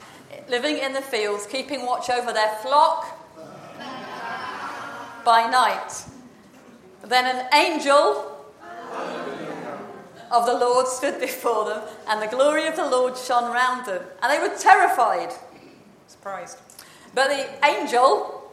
living 0.49 0.79
in 0.79 0.95
the 0.95 1.03
fields, 1.03 1.45
keeping 1.45 1.85
watch 1.85 2.09
over 2.09 2.33
their 2.33 2.55
flock 2.63 3.07
by 5.27 5.47
night. 5.51 5.93
Then 7.03 7.27
an 7.27 7.53
angel 7.53 8.28
of 10.31 10.47
the 10.47 10.55
Lord 10.55 10.87
stood 10.87 11.21
before 11.21 11.65
them, 11.67 11.83
and 12.09 12.21
the 12.23 12.27
glory 12.27 12.67
of 12.67 12.77
the 12.77 12.89
Lord 12.89 13.17
shone 13.17 13.53
round 13.53 13.87
them, 13.87 14.03
and 14.23 14.33
they 14.33 14.47
were 14.47 14.57
terrified. 14.57 15.33
Surprised. 16.07 16.59
But 17.15 17.29
the 17.29 17.67
angel 17.67 18.51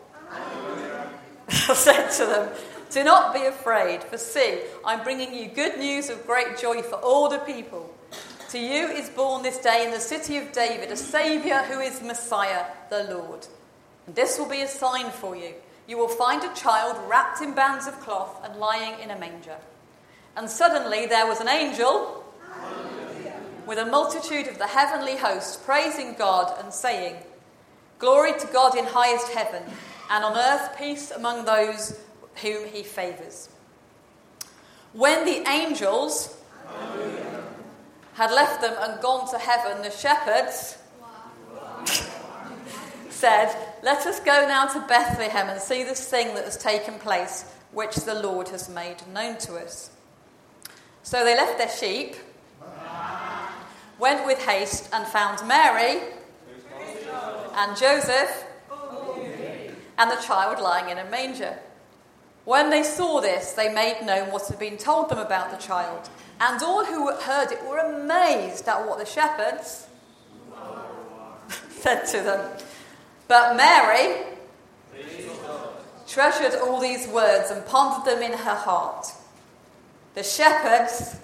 said 1.50 2.10
to 2.12 2.26
them, 2.26 2.50
Do 2.92 3.04
not 3.04 3.34
be 3.34 3.46
afraid, 3.46 4.04
for 4.04 4.18
see, 4.18 4.62
I'm 4.86 5.04
bringing 5.04 5.34
you 5.34 5.48
good 5.48 5.78
news 5.78 6.10
of 6.10 6.26
great 6.26 6.58
joy 6.58 6.82
for 6.82 6.96
all 6.96 7.30
the 7.30 7.40
people. 7.40 7.94
To 8.50 8.60
you 8.60 8.88
is 8.88 9.10
born 9.10 9.44
this 9.44 9.58
day 9.58 9.86
in 9.86 9.92
the 9.92 10.00
city 10.00 10.38
of 10.38 10.52
David 10.52 10.92
a 10.92 10.98
Saviour 10.98 11.58
who 11.64 11.80
is 11.80 12.02
Messiah, 12.02 12.66
the 12.90 13.04
Lord. 13.06 13.48
And 14.08 14.16
this 14.16 14.38
will 14.38 14.48
be 14.48 14.62
a 14.62 14.68
sign 14.68 15.10
for 15.12 15.36
you. 15.36 15.54
You 15.88 15.98
will 15.98 16.08
find 16.08 16.44
a 16.44 16.54
child 16.54 16.98
wrapped 17.10 17.42
in 17.42 17.54
bands 17.54 17.88
of 17.88 18.00
cloth 18.00 18.40
and 18.44 18.60
lying 18.60 19.00
in 19.00 19.12
a 19.12 19.20
manger. 19.20 19.58
And 20.36 20.50
suddenly 20.50 21.06
there 21.06 21.28
was 21.28 21.40
an 21.40 21.48
angel 21.48 22.24
with 23.66 23.78
a 23.78 23.86
multitude 23.86 24.48
of 24.48 24.58
the 24.58 24.68
heavenly 24.68 25.18
host 25.18 25.64
praising 25.66 26.14
God 26.16 26.54
and 26.64 26.74
saying, 26.74 27.16
Glory 28.00 28.34
to 28.40 28.48
God 28.48 28.78
in 28.78 28.86
highest 28.86 29.30
heaven, 29.30 29.64
and 30.10 30.24
on 30.24 30.38
earth 30.38 30.78
peace 30.78 31.12
among 31.12 31.46
those 31.46 32.00
whom 32.42 32.68
he 32.68 32.84
favours. 32.84 33.50
When 34.94 35.26
the 35.26 35.48
angels 35.50 36.38
had 38.14 38.32
left 38.32 38.62
them 38.62 38.76
and 38.80 39.02
gone 39.02 39.30
to 39.32 39.38
heaven, 39.38 39.82
the 39.82 39.92
shepherds 39.92 40.78
said, 43.10 43.56
Let 43.84 44.06
us 44.06 44.20
go 44.20 44.46
now 44.48 44.68
to 44.68 44.80
Bethlehem 44.88 45.50
and 45.50 45.60
see 45.60 45.84
this 45.84 46.08
thing 46.10 46.36
that 46.36 46.44
has 46.44 46.58
taken 46.58 47.00
place, 47.00 47.46
which 47.72 47.96
the 47.96 48.16
Lord 48.16 48.50
has 48.50 48.70
made 48.70 48.98
known 49.14 49.38
to 49.40 49.56
us. 49.56 49.95
So 51.06 51.24
they 51.24 51.36
left 51.36 51.60
their 51.60 51.70
sheep, 51.70 52.16
went 54.00 54.26
with 54.26 54.44
haste, 54.44 54.90
and 54.92 55.06
found 55.06 55.48
Mary 55.48 56.02
and 57.54 57.78
Joseph 57.78 58.44
and 60.00 60.10
the 60.10 60.16
child 60.16 60.60
lying 60.60 60.90
in 60.90 60.98
a 60.98 61.08
manger. 61.12 61.60
When 62.44 62.72
they 62.72 62.82
saw 62.82 63.22
this, 63.22 63.52
they 63.52 63.72
made 63.72 64.04
known 64.04 64.32
what 64.32 64.48
had 64.48 64.58
been 64.58 64.78
told 64.78 65.10
them 65.10 65.20
about 65.20 65.52
the 65.52 65.58
child. 65.58 66.10
And 66.42 66.60
all 66.64 66.84
who 66.84 67.12
heard 67.12 67.52
it 67.52 67.64
were 67.66 67.78
amazed 67.78 68.68
at 68.68 68.88
what 68.88 68.98
the 68.98 69.06
shepherds 69.06 69.86
said 71.70 72.06
to 72.06 72.22
them. 72.22 72.52
But 73.28 73.56
Mary 73.56 74.24
treasured 76.08 76.60
all 76.62 76.80
these 76.80 77.08
words 77.08 77.52
and 77.52 77.64
pondered 77.68 78.12
them 78.12 78.24
in 78.24 78.36
her 78.40 78.56
heart. 78.56 79.06
The 80.16 80.24
shepherds 80.24 81.18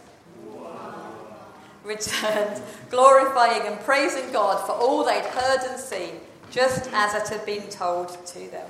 returned, 1.84 2.62
glorifying 2.90 3.66
and 3.66 3.80
praising 3.80 4.32
God 4.32 4.66
for 4.66 4.74
all 4.74 5.06
they'd 5.06 5.26
heard 5.26 5.62
and 5.70 5.80
seen, 5.80 6.20
just 6.52 6.90
as 6.92 7.16
it 7.16 7.34
had 7.34 7.46
been 7.46 7.70
told 7.70 8.10
to 8.28 8.40
them. 8.50 8.68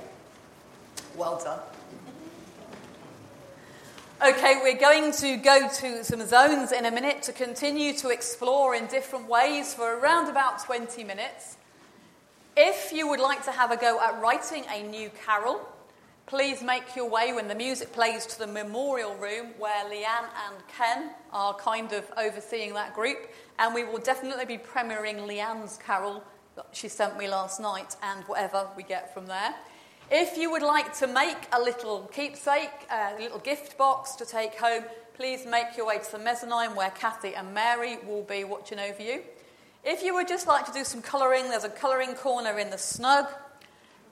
Well 1.16 1.40
done. 1.42 1.58
Okay, 4.24 4.60
we're 4.62 4.78
going 4.78 5.10
to 5.14 5.36
go 5.36 5.68
to 5.68 6.04
some 6.04 6.24
zones 6.24 6.70
in 6.70 6.86
a 6.86 6.92
minute 6.92 7.22
to 7.24 7.32
continue 7.32 7.92
to 7.94 8.10
explore 8.10 8.76
in 8.76 8.86
different 8.86 9.28
ways 9.28 9.74
for 9.74 9.98
around 9.98 10.30
about 10.30 10.64
20 10.64 11.02
minutes. 11.02 11.56
If 12.56 12.92
you 12.92 13.08
would 13.08 13.18
like 13.18 13.44
to 13.46 13.50
have 13.50 13.72
a 13.72 13.76
go 13.76 14.00
at 14.00 14.20
writing 14.22 14.64
a 14.72 14.84
new 14.84 15.10
carol, 15.26 15.60
please 16.26 16.62
make 16.62 16.96
your 16.96 17.08
way 17.08 17.32
when 17.32 17.48
the 17.48 17.54
music 17.54 17.92
plays 17.92 18.26
to 18.26 18.38
the 18.38 18.46
memorial 18.46 19.14
room 19.16 19.48
where 19.58 19.84
Leanne 19.84 20.28
and 20.48 20.56
Ken 20.76 21.10
are 21.32 21.54
kind 21.54 21.92
of 21.92 22.04
overseeing 22.16 22.74
that 22.74 22.94
group. 22.94 23.28
And 23.58 23.74
we 23.74 23.84
will 23.84 23.98
definitely 23.98 24.44
be 24.44 24.58
premiering 24.58 25.26
Leanne's 25.26 25.78
carol 25.78 26.24
that 26.56 26.66
she 26.72 26.88
sent 26.88 27.18
me 27.18 27.28
last 27.28 27.60
night 27.60 27.96
and 28.02 28.24
whatever 28.24 28.66
we 28.76 28.82
get 28.82 29.12
from 29.12 29.26
there. 29.26 29.54
If 30.10 30.36
you 30.36 30.50
would 30.50 30.62
like 30.62 30.96
to 30.98 31.06
make 31.06 31.48
a 31.52 31.60
little 31.60 32.10
keepsake, 32.12 32.70
a 32.90 33.14
little 33.18 33.38
gift 33.38 33.78
box 33.78 34.14
to 34.16 34.26
take 34.26 34.54
home, 34.54 34.84
please 35.14 35.46
make 35.46 35.76
your 35.76 35.86
way 35.86 35.98
to 35.98 36.12
the 36.12 36.18
mezzanine 36.18 36.74
where 36.74 36.90
Kathy 36.90 37.34
and 37.34 37.54
Mary 37.54 37.98
will 38.06 38.22
be 38.22 38.44
watching 38.44 38.78
over 38.78 39.02
you. 39.02 39.22
If 39.84 40.02
you 40.02 40.14
would 40.14 40.28
just 40.28 40.46
like 40.46 40.66
to 40.66 40.72
do 40.72 40.84
some 40.84 41.02
colouring, 41.02 41.48
there's 41.48 41.64
a 41.64 41.68
colouring 41.68 42.14
corner 42.14 42.58
in 42.58 42.70
the 42.70 42.78
snug. 42.78 43.26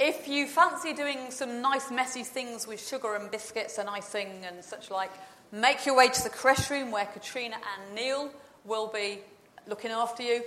If 0.02 0.28
you 0.28 0.46
fancy 0.46 0.94
doing 0.94 1.30
some 1.30 1.60
nice 1.60 1.90
messy 1.90 2.22
things 2.22 2.66
with 2.66 2.80
sugar 2.80 3.16
and 3.16 3.30
biscuits 3.30 3.76
and 3.76 3.86
icing 3.86 4.46
and 4.46 4.64
such 4.64 4.90
like, 4.90 5.10
make 5.52 5.84
your 5.84 5.94
way 5.94 6.08
to 6.08 6.22
the 6.22 6.30
creche 6.30 6.70
room 6.70 6.90
where 6.90 7.04
Katrina 7.04 7.56
and 7.56 7.94
Neil 7.94 8.30
will 8.64 8.86
be 8.86 9.18
looking 9.66 9.90
after 9.90 10.22
you. 10.22 10.42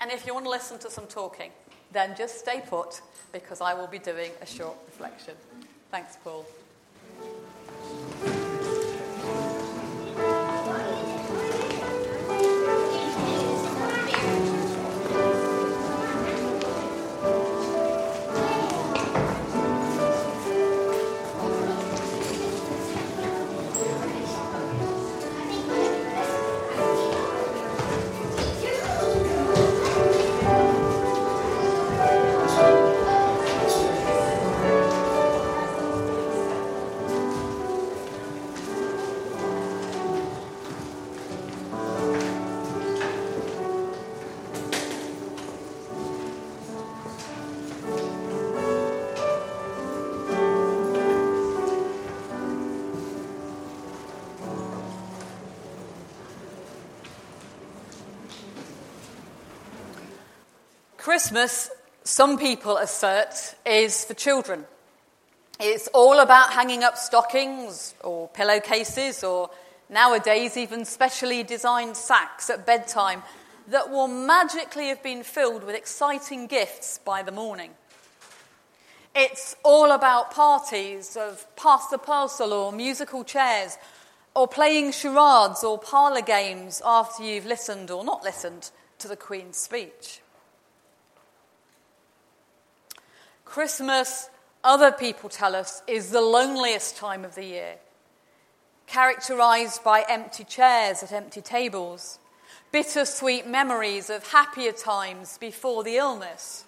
And 0.00 0.10
if 0.10 0.26
you 0.26 0.32
want 0.32 0.46
to 0.46 0.50
listen 0.50 0.78
to 0.78 0.90
some 0.90 1.06
talking, 1.06 1.50
then 1.92 2.14
just 2.16 2.38
stay 2.38 2.62
put 2.70 3.02
because 3.34 3.60
I 3.60 3.74
will 3.74 3.86
be 3.86 3.98
doing 3.98 4.30
a 4.40 4.46
short 4.46 4.78
reflection. 4.86 5.34
Thanks, 5.90 6.16
Paul. 6.24 6.46
Christmas, 61.20 61.70
some 62.02 62.38
people 62.38 62.78
assert, 62.78 63.54
is 63.66 64.06
for 64.06 64.14
children. 64.14 64.64
It's 65.60 65.86
all 65.88 66.18
about 66.18 66.54
hanging 66.54 66.82
up 66.82 66.96
stockings 66.96 67.94
or 68.02 68.28
pillowcases 68.28 69.22
or 69.22 69.50
nowadays 69.90 70.56
even 70.56 70.86
specially 70.86 71.42
designed 71.42 71.98
sacks 71.98 72.48
at 72.48 72.64
bedtime 72.64 73.22
that 73.68 73.90
will 73.90 74.08
magically 74.08 74.88
have 74.88 75.02
been 75.02 75.22
filled 75.22 75.62
with 75.62 75.74
exciting 75.74 76.46
gifts 76.46 76.98
by 77.04 77.22
the 77.22 77.32
morning. 77.32 77.72
It's 79.14 79.56
all 79.62 79.92
about 79.92 80.30
parties 80.30 81.18
of 81.18 81.44
pass 81.54 81.88
the 81.88 81.98
parcel 81.98 82.54
or 82.54 82.72
musical 82.72 83.24
chairs 83.24 83.76
or 84.34 84.48
playing 84.48 84.92
charades 84.92 85.62
or 85.62 85.78
parlour 85.78 86.22
games 86.22 86.80
after 86.82 87.22
you've 87.22 87.44
listened 87.44 87.90
or 87.90 88.04
not 88.04 88.24
listened 88.24 88.70
to 89.00 89.06
the 89.06 89.16
Queen's 89.16 89.58
speech. 89.58 90.22
Christmas, 93.50 94.30
other 94.62 94.92
people 94.92 95.28
tell 95.28 95.56
us, 95.56 95.82
is 95.88 96.10
the 96.10 96.20
loneliest 96.20 96.96
time 96.96 97.24
of 97.24 97.34
the 97.34 97.44
year, 97.44 97.74
characterized 98.86 99.82
by 99.82 100.04
empty 100.08 100.44
chairs 100.44 101.02
at 101.02 101.10
empty 101.10 101.40
tables, 101.40 102.20
bittersweet 102.70 103.48
memories 103.48 104.08
of 104.08 104.28
happier 104.28 104.70
times 104.70 105.36
before 105.38 105.82
the 105.82 105.96
illness, 105.96 106.64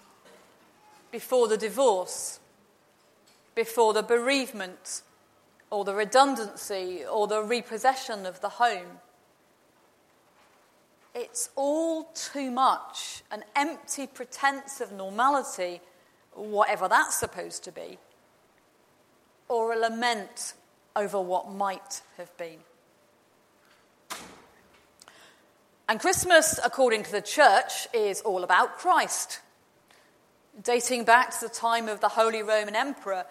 before 1.09 1.47
the 1.47 1.55
divorce, 1.55 2.41
before 3.55 3.93
the 3.93 4.03
bereavement, 4.03 5.03
or 5.69 5.85
the 5.85 5.95
redundancy, 5.95 7.05
or 7.09 7.27
the 7.27 7.41
repossession 7.41 8.25
of 8.25 8.41
the 8.41 8.49
home. 8.49 8.99
It's 11.15 11.49
all 11.55 12.09
too 12.13 12.51
much, 12.51 13.23
an 13.31 13.45
empty 13.55 14.05
pretense 14.05 14.81
of 14.81 14.91
normality 14.91 15.79
whatever 16.35 16.87
that's 16.87 17.19
supposed 17.19 17.63
to 17.65 17.71
be, 17.71 17.97
or 19.47 19.73
a 19.73 19.77
lament 19.77 20.53
over 20.95 21.21
what 21.21 21.51
might 21.51 22.01
have 22.17 22.35
been. 22.37 22.59
And 25.87 25.99
Christmas, 25.99 26.59
according 26.63 27.03
to 27.03 27.11
the 27.11 27.21
church, 27.21 27.87
is 27.93 28.21
all 28.21 28.43
about 28.43 28.79
Christ. 28.79 29.41
Dating 30.63 31.03
back 31.03 31.31
to 31.31 31.47
the 31.47 31.53
time 31.53 31.87
of 31.87 31.99
the 31.99 32.09
Holy 32.09 32.41
Roman 32.41 32.75
Emperor, 32.75 33.25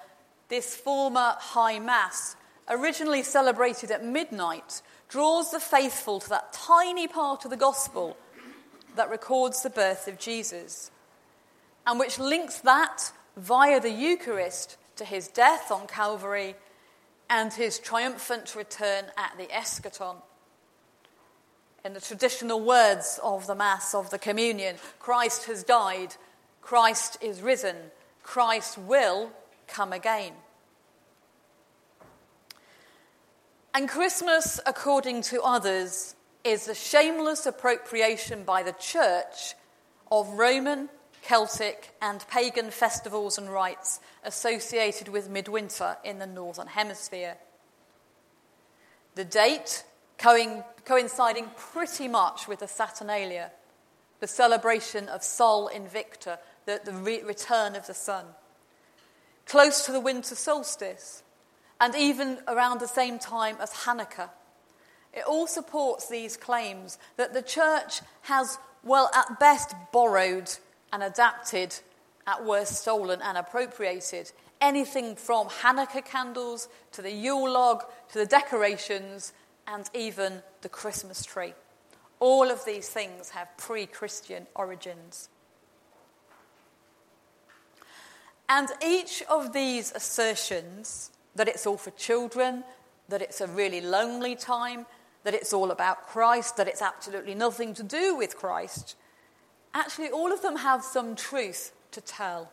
this 0.48 0.76
former 0.76 1.34
high 1.38 1.80
mass, 1.80 2.36
originally 2.68 3.22
celebrated 3.22 3.90
at 3.90 4.04
midnight, 4.04 4.82
draws 5.08 5.50
the 5.50 5.60
faithful 5.60 6.20
to 6.20 6.28
that 6.28 6.52
tiny 6.52 7.08
part 7.08 7.44
of 7.44 7.50
the 7.50 7.56
gospel 7.56 8.16
that 8.96 9.10
records 9.10 9.62
the 9.62 9.70
birth 9.70 10.06
of 10.06 10.18
Jesus 10.18 10.91
and 11.86 11.98
which 11.98 12.18
links 12.18 12.60
that 12.60 13.12
via 13.36 13.80
the 13.80 13.90
Eucharist 13.90 14.76
to 14.96 15.04
his 15.04 15.28
death 15.28 15.70
on 15.70 15.86
Calvary 15.86 16.54
and 17.28 17.52
his 17.52 17.78
triumphant 17.78 18.54
return 18.54 19.06
at 19.16 19.32
the 19.38 19.46
eschaton. 19.46 20.16
In 21.84 21.94
the 21.94 22.00
traditional 22.00 22.60
words 22.60 23.18
of 23.22 23.46
the 23.46 23.54
Mass 23.54 23.94
of 23.94 24.10
the 24.10 24.18
Communion, 24.18 24.76
Christ 24.98 25.46
has 25.46 25.64
died, 25.64 26.14
Christ 26.60 27.18
is 27.20 27.42
risen, 27.42 27.76
Christ 28.22 28.78
will 28.78 29.32
come 29.66 29.92
again. 29.92 30.32
And 33.74 33.88
Christmas, 33.88 34.60
according 34.66 35.22
to 35.22 35.40
others, 35.42 36.14
is 36.44 36.66
the 36.66 36.74
shameless 36.74 37.46
appropriation 37.46 38.44
by 38.44 38.62
the 38.62 38.74
Church 38.74 39.54
of 40.10 40.28
Roman 40.34 40.90
Celtic, 41.22 41.94
and 42.02 42.26
pagan 42.28 42.70
festivals 42.70 43.38
and 43.38 43.50
rites 43.50 44.00
associated 44.24 45.08
with 45.08 45.30
midwinter 45.30 45.96
in 46.04 46.18
the 46.18 46.26
Northern 46.26 46.66
Hemisphere. 46.66 47.36
The 49.14 49.24
date 49.24 49.84
coinciding 50.18 51.50
pretty 51.56 52.08
much 52.08 52.46
with 52.46 52.60
the 52.60 52.68
Saturnalia, 52.68 53.50
the 54.20 54.26
celebration 54.26 55.08
of 55.08 55.22
Sol 55.22 55.68
Invicta, 55.68 56.38
the, 56.66 56.80
the 56.84 56.92
re- 56.92 57.22
return 57.22 57.74
of 57.74 57.86
the 57.86 57.94
sun. 57.94 58.24
Close 59.46 59.84
to 59.86 59.92
the 59.92 60.00
winter 60.00 60.34
solstice, 60.34 61.22
and 61.80 61.94
even 61.96 62.38
around 62.46 62.80
the 62.80 62.86
same 62.88 63.18
time 63.18 63.56
as 63.60 63.72
Hanukkah. 63.72 64.30
It 65.12 65.24
all 65.26 65.46
supports 65.46 66.08
these 66.08 66.36
claims 66.36 66.98
that 67.16 67.34
the 67.34 67.42
church 67.42 68.00
has, 68.22 68.58
well, 68.84 69.10
at 69.14 69.40
best 69.40 69.74
borrowed 69.92 70.50
and 70.92 71.02
adapted, 71.02 71.74
at 72.26 72.44
worst 72.44 72.82
stolen 72.82 73.20
and 73.22 73.36
appropriated. 73.36 74.30
Anything 74.60 75.16
from 75.16 75.48
Hanukkah 75.48 76.04
candles 76.04 76.68
to 76.92 77.02
the 77.02 77.10
Yule 77.10 77.50
log 77.50 77.82
to 78.10 78.18
the 78.18 78.26
decorations 78.26 79.32
and 79.66 79.88
even 79.94 80.42
the 80.60 80.68
Christmas 80.68 81.24
tree. 81.24 81.54
All 82.20 82.50
of 82.50 82.64
these 82.64 82.88
things 82.88 83.30
have 83.30 83.48
pre 83.56 83.86
Christian 83.86 84.46
origins. 84.54 85.28
And 88.48 88.68
each 88.84 89.22
of 89.30 89.52
these 89.52 89.92
assertions 89.92 91.10
that 91.34 91.48
it's 91.48 91.66
all 91.66 91.78
for 91.78 91.90
children, 91.92 92.64
that 93.08 93.22
it's 93.22 93.40
a 93.40 93.46
really 93.46 93.80
lonely 93.80 94.36
time, 94.36 94.86
that 95.24 95.34
it's 95.34 95.52
all 95.52 95.70
about 95.70 96.06
Christ, 96.08 96.56
that 96.56 96.68
it's 96.68 96.82
absolutely 96.82 97.34
nothing 97.34 97.74
to 97.74 97.82
do 97.82 98.14
with 98.14 98.36
Christ, 98.36 98.96
actually, 99.74 100.10
all 100.10 100.32
of 100.32 100.42
them 100.42 100.56
have 100.56 100.82
some 100.82 101.16
truth 101.16 101.72
to 101.92 102.00
tell. 102.00 102.50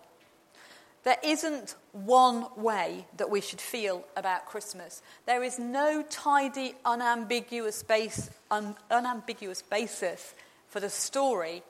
There 1.03 1.17
isn't 1.23 1.75
one 1.93 2.45
way 2.57 3.05
that 3.17 3.29
we 3.29 3.41
should 3.41 3.61
feel 3.61 4.05
about 4.17 4.45
Christmas. 4.45 5.01
There 5.25 5.43
is 5.43 5.57
no 5.57 6.03
tidy, 6.09 6.75
unambiguous, 6.83 7.83
base, 7.83 8.29
un, 8.51 8.75
unambiguous 8.91 9.61
basis 9.61 10.33
for 10.67 10.79
the 10.79 10.89
story 10.89 11.63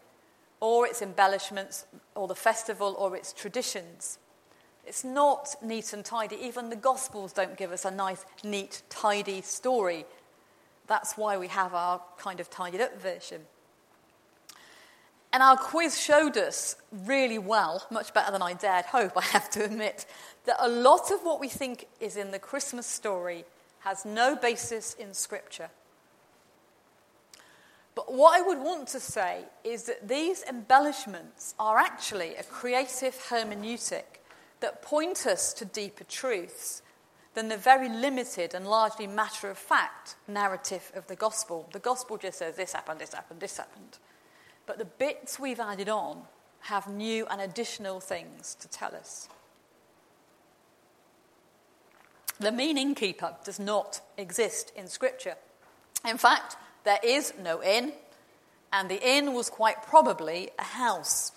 or 0.60 0.88
its 0.88 1.02
embellishments 1.02 1.86
or 2.16 2.28
the 2.28 2.36
festival 2.36 2.96
or 2.98 3.16
its 3.16 3.32
traditions. 3.32 4.18
It's 4.86 5.04
not 5.04 5.56
neat 5.62 5.94
and 5.94 6.04
tidy. 6.04 6.36
Even 6.38 6.70
the 6.70 6.76
Gospels 6.76 7.32
don't 7.32 7.56
give 7.56 7.72
us 7.72 7.86
a 7.86 7.92
nice, 7.92 8.26
neat, 8.44 8.82
tidy 8.90 9.42
story. 9.42 10.06
That's 10.88 11.16
why 11.16 11.38
we 11.38 11.48
have 11.50 11.76
our 11.76 12.02
kind 12.18 12.40
of 12.40 12.50
tidied 12.50 12.82
up 12.82 13.00
version. 13.00 13.42
And 15.32 15.44
our 15.44 15.58
quiz 15.58 16.00
showed 16.00 16.38
us 16.38 16.76
really 16.92 17.38
well, 17.38 17.86
much 17.92 18.14
better 18.14 18.32
than 18.32 18.42
I 18.42 18.54
dared 18.54 18.86
hope, 18.86 19.16
I 19.16 19.22
have 19.22 19.50
to 19.52 19.64
admit, 19.64 20.06
that 20.46 20.58
a 20.60 20.68
lot 20.68 21.12
of 21.12 21.20
what 21.22 21.40
we 21.40 21.48
think 21.48 21.88
is 22.00 22.18
in 22.18 22.32
the 22.32 22.40
Christmas 22.40 22.88
story 22.88 23.46
has 23.82 24.06
no 24.06 24.36
basis 24.36 24.94
in 24.96 25.14
Scripture. 25.14 25.70
But 27.94 28.14
what 28.14 28.40
I 28.40 28.42
would 28.42 28.60
want 28.60 28.88
to 28.90 29.00
say 29.00 29.44
is 29.64 29.84
that 29.84 30.08
these 30.08 30.44
embellishments 30.44 31.54
are 31.60 31.78
actually 31.78 32.36
a 32.36 32.44
creative 32.44 33.16
hermeneutic 33.30 34.22
that 34.62 34.82
point 34.82 35.28
us 35.28 35.54
to 35.54 35.66
deeper 35.66 36.06
truths 36.06 36.82
than 37.34 37.50
the 37.50 37.58
very 37.58 37.90
limited 37.90 38.54
and 38.54 38.68
largely 38.68 39.06
matter 39.06 39.50
of 39.50 39.58
fact 39.58 40.16
narrative 40.28 40.92
of 40.96 41.08
the 41.08 41.16
gospel. 41.16 41.70
The 41.72 41.80
gospel 41.80 42.18
just 42.18 42.40
says 42.40 42.56
this 42.56 42.74
happened, 42.74 43.00
this 43.00 43.14
happened, 43.14 43.40
this 43.40 43.58
happened. 43.58 44.00
But 44.70 44.78
the 44.78 44.86
bits 44.86 45.40
we've 45.40 45.60
added 45.60 45.90
on 45.90 46.22
have 46.60 46.88
new 46.88 47.26
and 47.26 47.42
additional 47.42 48.00
things 48.00 48.56
to 48.60 48.68
tell 48.68 48.94
us. 48.94 49.28
The 52.40 52.52
mean 52.52 52.78
innkeeper 52.78 53.36
does 53.44 53.60
not 53.60 54.02
exist 54.16 54.72
in 54.76 54.86
Scripture. 54.86 55.34
In 56.08 56.20
fact, 56.20 56.56
there 56.84 57.00
is 57.04 57.34
no 57.42 57.64
inn, 57.64 57.94
and 58.72 58.90
the 58.90 59.02
inn 59.02 59.34
was 59.34 59.50
quite 59.50 59.82
probably 59.82 60.52
a 60.60 60.64
house. 60.64 61.32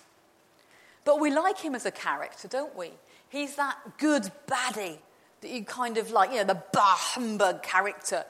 But 1.03 1.19
we 1.19 1.31
like 1.31 1.57
him 1.57 1.73
as 1.73 1.87
a 1.87 1.91
character, 1.91 2.47
don't 2.47 2.77
we? 2.77 2.91
He's 3.29 3.55
that 3.55 3.97
good 3.97 4.31
baddie 4.45 4.99
that 5.41 5.49
you 5.49 5.65
kind 5.65 5.97
of 5.97 6.11
like, 6.11 6.29
you 6.29 6.37
know, 6.37 6.43
the 6.43 6.61
bah 6.71 6.97
humbug 6.97 7.63
character 7.63 8.25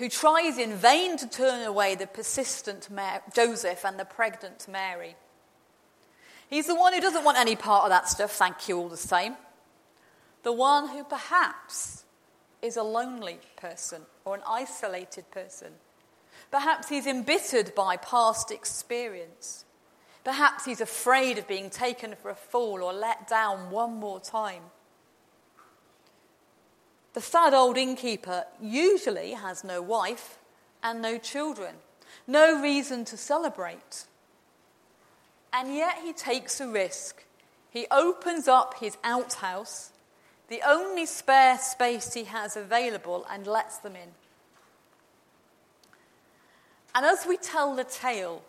who 0.00 0.08
tries 0.08 0.56
in 0.56 0.74
vain 0.74 1.18
to 1.18 1.28
turn 1.28 1.62
away 1.66 1.94
the 1.94 2.06
persistent 2.06 2.88
Joseph 3.34 3.84
and 3.84 3.98
the 3.98 4.06
pregnant 4.06 4.66
Mary. 4.66 5.14
He's 6.48 6.66
the 6.66 6.74
one 6.74 6.94
who 6.94 7.02
doesn't 7.02 7.22
want 7.22 7.36
any 7.36 7.54
part 7.54 7.84
of 7.84 7.90
that 7.90 8.08
stuff, 8.08 8.32
thank 8.32 8.66
you 8.66 8.78
all 8.78 8.88
the 8.88 8.96
same. 8.96 9.36
The 10.42 10.54
one 10.54 10.88
who 10.88 11.04
perhaps 11.04 12.04
is 12.62 12.78
a 12.78 12.82
lonely 12.82 13.40
person 13.56 14.00
or 14.24 14.34
an 14.34 14.40
isolated 14.48 15.30
person. 15.30 15.72
Perhaps 16.50 16.88
he's 16.88 17.06
embittered 17.06 17.74
by 17.74 17.98
past 17.98 18.50
experience. 18.50 19.66
Perhaps 20.24 20.64
he's 20.64 20.80
afraid 20.80 21.36
of 21.36 21.46
being 21.46 21.68
taken 21.68 22.14
for 22.16 22.30
a 22.30 22.34
fool 22.34 22.82
or 22.82 22.94
let 22.94 23.28
down 23.28 23.70
one 23.70 23.96
more 23.96 24.18
time. 24.18 24.62
The 27.12 27.20
sad 27.20 27.54
old 27.54 27.76
innkeeper 27.76 28.44
usually 28.60 29.32
has 29.32 29.64
no 29.64 29.82
wife 29.82 30.38
and 30.82 31.02
no 31.02 31.18
children, 31.18 31.74
no 32.26 32.60
reason 32.60 33.04
to 33.06 33.16
celebrate. 33.16 34.04
And 35.52 35.74
yet 35.74 35.98
he 36.02 36.12
takes 36.12 36.60
a 36.60 36.68
risk. 36.68 37.24
He 37.70 37.86
opens 37.90 38.46
up 38.46 38.78
his 38.78 38.96
outhouse, 39.02 39.90
the 40.48 40.62
only 40.66 41.06
spare 41.06 41.58
space 41.58 42.14
he 42.14 42.24
has 42.24 42.56
available, 42.56 43.26
and 43.30 43.46
lets 43.46 43.78
them 43.78 43.96
in. 43.96 44.10
And 46.94 47.06
as 47.06 47.26
we 47.26 47.36
tell 47.36 47.74
the 47.74 47.84
tale, 47.84 48.42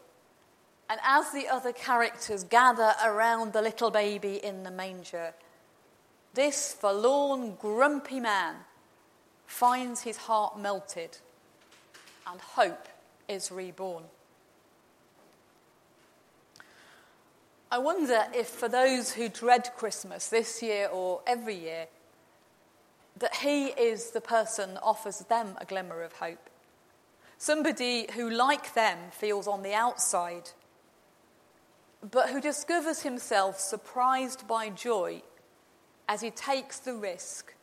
and 0.90 1.00
as 1.04 1.32
the 1.32 1.48
other 1.48 1.72
characters 1.72 2.44
gather 2.44 2.94
around 3.04 3.54
the 3.54 3.62
little 3.62 3.92
baby 3.92 4.44
in 4.44 4.64
the 4.64 4.72
manger, 4.72 5.34
this 6.34 6.74
forlorn, 6.74 7.56
grumpy 7.56 8.20
man 8.20 8.56
finds 9.46 10.02
his 10.02 10.18
heart 10.18 10.58
melted 10.60 11.18
and 12.26 12.40
hope 12.40 12.88
is 13.28 13.52
reborn. 13.52 14.04
I 17.70 17.78
wonder 17.78 18.26
if, 18.34 18.48
for 18.48 18.68
those 18.68 19.14
who 19.14 19.30
dread 19.30 19.72
Christmas 19.78 20.28
this 20.28 20.62
year 20.62 20.90
or 20.92 21.22
every 21.26 21.56
year, 21.56 21.88
that 23.18 23.36
he 23.36 23.68
is 23.68 24.12
the 24.12 24.22
person 24.22 24.78
offers 24.82 25.20
them 25.20 25.56
a 25.58 25.66
glimmer 25.66 26.02
of 26.02 26.14
hope. 26.14 26.50
Somebody 27.38 28.08
who, 28.14 28.30
like 28.30 28.74
them, 28.74 28.98
feels 29.12 29.48
on 29.48 29.64
the 29.64 29.74
outside, 29.74 30.50
but 32.10 32.30
who 32.30 32.42
discovers 32.42 33.04
himself 33.04 33.60
surprised 33.60 34.48
by 34.48 34.70
joy 34.70 35.22
as 36.12 36.20
he 36.20 36.30
takes 36.30 36.80
the 36.80 36.94
risk. 36.94 37.54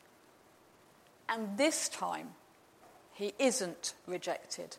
And 1.29 1.59
this 1.59 1.87
time, 1.91 2.31
he 3.13 3.35
isn't 3.39 3.93
rejected. 4.07 4.79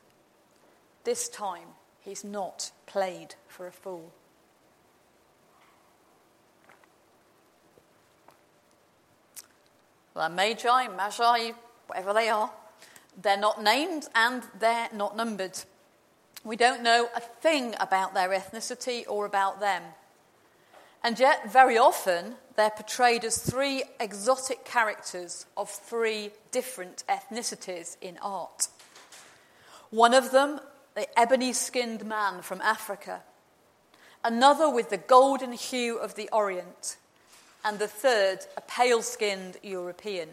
This 1.03 1.29
time, 1.29 1.67
he's 2.01 2.23
not 2.23 2.71
played 2.87 3.35
for 3.47 3.67
a 3.67 3.71
fool. 3.71 4.11
Well, 10.15 10.29
Magi, 10.29 10.87
Magi, 10.87 11.51
whatever 11.85 12.13
they 12.13 12.29
are, 12.29 12.49
they're 13.21 13.37
not 13.37 13.61
named 13.61 14.07
and 14.15 14.41
they're 14.59 14.89
not 14.95 15.15
numbered. 15.15 15.59
We 16.43 16.55
don't 16.55 16.81
know 16.81 17.07
a 17.15 17.19
thing 17.19 17.75
about 17.79 18.15
their 18.15 18.29
ethnicity 18.29 19.03
or 19.07 19.27
about 19.27 19.59
them. 19.59 19.83
And 21.03 21.17
yet, 21.17 21.51
very 21.51 21.77
often, 21.77 22.35
they're 22.55 22.69
portrayed 22.69 23.23
as 23.23 23.37
three 23.37 23.83
exotic 23.99 24.65
characters 24.65 25.45
of 25.55 25.69
three 25.69 26.31
different 26.51 27.03
ethnicities 27.07 27.95
in 28.01 28.17
art. 28.21 28.67
One 29.91 30.13
of 30.13 30.31
them, 30.31 30.59
the 30.95 31.07
ebony 31.17 31.53
skinned 31.53 32.05
man 32.05 32.41
from 32.41 32.61
Africa, 32.61 33.21
another 34.23 34.69
with 34.69 34.89
the 34.89 34.97
golden 34.97 35.53
hue 35.53 35.97
of 35.97 36.15
the 36.15 36.29
Orient, 36.33 36.97
and 37.63 37.79
the 37.79 37.87
third, 37.87 38.39
a 38.57 38.61
pale 38.61 39.01
skinned 39.01 39.57
European. 39.63 40.29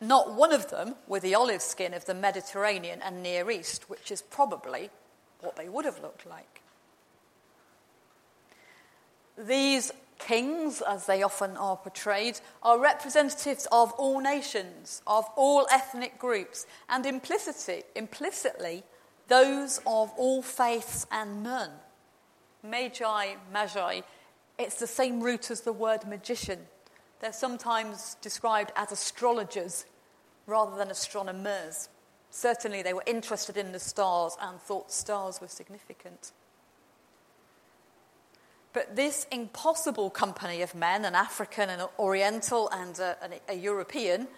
Not 0.00 0.34
one 0.34 0.52
of 0.52 0.68
them 0.70 0.96
with 1.06 1.22
the 1.22 1.34
olive 1.34 1.62
skin 1.62 1.94
of 1.94 2.04
the 2.06 2.14
Mediterranean 2.14 3.00
and 3.02 3.22
Near 3.22 3.50
East, 3.50 3.88
which 3.88 4.10
is 4.10 4.20
probably 4.20 4.90
what 5.40 5.56
they 5.56 5.68
would 5.68 5.84
have 5.84 6.02
looked 6.02 6.26
like. 6.26 6.61
These 9.36 9.92
kings, 10.18 10.82
as 10.82 11.06
they 11.06 11.22
often 11.22 11.56
are 11.56 11.76
portrayed, 11.76 12.40
are 12.62 12.78
representatives 12.78 13.66
of 13.72 13.92
all 13.92 14.20
nations, 14.20 15.02
of 15.06 15.24
all 15.36 15.66
ethnic 15.70 16.18
groups, 16.18 16.66
and 16.88 17.04
implicitly, 17.06 17.82
implicitly 17.96 18.84
those 19.28 19.78
of 19.86 20.12
all 20.16 20.42
faiths 20.42 21.06
and 21.10 21.42
none. 21.42 21.70
Magi, 22.62 23.34
magi, 23.52 24.00
it's 24.58 24.78
the 24.78 24.86
same 24.86 25.20
root 25.20 25.50
as 25.50 25.62
the 25.62 25.72
word 25.72 26.06
magician. 26.06 26.58
They're 27.20 27.32
sometimes 27.32 28.16
described 28.20 28.72
as 28.76 28.92
astrologers 28.92 29.86
rather 30.46 30.76
than 30.76 30.90
astronomers. 30.90 31.88
Certainly, 32.30 32.82
they 32.82 32.94
were 32.94 33.04
interested 33.06 33.56
in 33.56 33.72
the 33.72 33.78
stars 33.78 34.36
and 34.40 34.60
thought 34.60 34.92
stars 34.92 35.40
were 35.40 35.48
significant. 35.48 36.32
But 38.72 38.96
this 38.96 39.26
impossible 39.30 40.08
company 40.10 40.62
of 40.62 40.74
men, 40.74 41.04
an 41.04 41.14
African, 41.14 41.68
an 41.68 41.86
Oriental, 41.98 42.68
and 42.70 42.98
a, 42.98 43.16
a 43.48 43.54
European, 43.54 44.28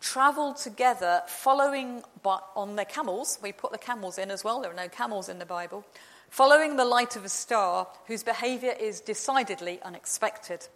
travelled 0.00 0.56
together 0.56 1.22
following 1.26 2.02
on 2.24 2.76
their 2.76 2.84
camels. 2.84 3.38
We 3.42 3.52
put 3.52 3.72
the 3.72 3.78
camels 3.78 4.18
in 4.18 4.30
as 4.30 4.44
well, 4.44 4.60
there 4.60 4.70
are 4.70 4.74
no 4.74 4.88
camels 4.88 5.28
in 5.28 5.38
the 5.38 5.46
Bible. 5.46 5.84
Following 6.30 6.76
the 6.76 6.84
light 6.84 7.14
of 7.14 7.24
a 7.26 7.28
star 7.28 7.86
whose 8.06 8.22
behaviour 8.22 8.74
is 8.80 9.00
decidedly 9.00 9.80
unexpected. 9.82 10.66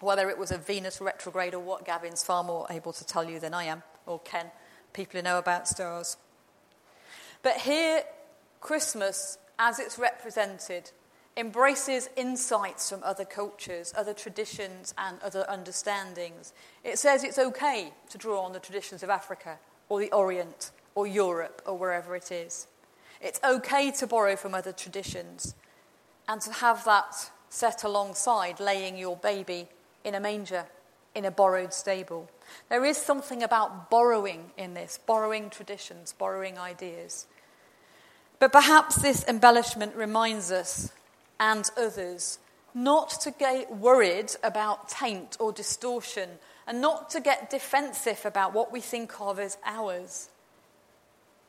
Whether 0.00 0.28
it 0.28 0.36
was 0.36 0.50
a 0.50 0.58
Venus 0.58 1.00
retrograde 1.00 1.54
or 1.54 1.60
what, 1.60 1.86
Gavin's 1.86 2.24
far 2.24 2.42
more 2.42 2.66
able 2.68 2.92
to 2.92 3.06
tell 3.06 3.22
you 3.22 3.38
than 3.38 3.54
I 3.54 3.64
am, 3.64 3.84
or 4.04 4.18
Ken, 4.18 4.46
people 4.92 5.18
who 5.18 5.22
know 5.22 5.38
about 5.38 5.68
stars. 5.68 6.16
But 7.44 7.58
here, 7.58 8.02
Christmas, 8.60 9.38
as 9.60 9.78
it's 9.78 9.98
represented, 9.98 10.90
embraces 11.36 12.08
insights 12.16 12.90
from 12.90 13.02
other 13.02 13.24
cultures, 13.24 13.92
other 13.96 14.12
traditions, 14.12 14.94
and 14.98 15.20
other 15.22 15.44
understandings. 15.48 16.52
It 16.84 16.98
says 16.98 17.24
it's 17.24 17.38
okay 17.38 17.92
to 18.10 18.18
draw 18.18 18.42
on 18.42 18.52
the 18.52 18.58
traditions 18.60 19.02
of 19.02 19.10
Africa 19.10 19.58
or 19.88 20.00
the 20.00 20.12
Orient 20.12 20.70
or 20.94 21.06
Europe 21.06 21.62
or 21.66 21.78
wherever 21.78 22.14
it 22.14 22.30
is. 22.30 22.66
It's 23.20 23.40
okay 23.44 23.90
to 23.92 24.06
borrow 24.06 24.36
from 24.36 24.54
other 24.54 24.72
traditions 24.72 25.54
and 26.28 26.40
to 26.42 26.52
have 26.52 26.84
that 26.84 27.30
set 27.48 27.84
alongside 27.84 28.60
laying 28.60 28.98
your 28.98 29.16
baby 29.16 29.68
in 30.04 30.14
a 30.14 30.20
manger 30.20 30.66
in 31.14 31.24
a 31.24 31.30
borrowed 31.30 31.72
stable. 31.72 32.30
There 32.68 32.84
is 32.84 32.96
something 32.96 33.42
about 33.42 33.90
borrowing 33.90 34.50
in 34.56 34.74
this, 34.74 34.98
borrowing 35.04 35.50
traditions, 35.50 36.12
borrowing 36.12 36.58
ideas. 36.58 37.26
But 38.38 38.52
perhaps 38.52 38.96
this 38.96 39.24
embellishment 39.28 39.94
reminds 39.94 40.50
us 40.50 40.90
and 41.42 41.68
others 41.76 42.38
not 42.72 43.10
to 43.20 43.32
get 43.32 43.76
worried 43.76 44.32
about 44.44 44.88
taint 44.88 45.36
or 45.40 45.52
distortion 45.52 46.30
and 46.68 46.80
not 46.80 47.10
to 47.10 47.20
get 47.20 47.50
defensive 47.50 48.24
about 48.24 48.54
what 48.54 48.72
we 48.72 48.80
think 48.80 49.20
of 49.20 49.40
as 49.40 49.58
ours. 49.64 50.30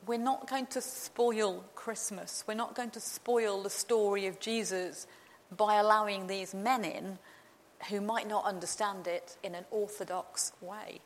We're 0.08 0.18
not 0.18 0.50
going 0.50 0.66
to 0.68 0.82
spoil 0.82 1.64
Christmas. 1.76 2.44
We're 2.48 2.56
not 2.56 2.74
going 2.74 2.90
to 2.90 3.00
spoil 3.00 3.62
the 3.62 3.70
story 3.70 4.26
of 4.26 4.40
Jesus 4.40 5.06
by 5.56 5.76
allowing 5.76 6.26
these 6.26 6.56
men 6.56 6.84
in 6.84 7.20
who 7.90 8.02
might 8.02 8.28
not 8.28 8.46
understand 8.46 9.06
it 9.06 9.38
in 9.44 9.54
an 9.54 9.66
orthodox 9.70 10.54
way. 10.60 11.02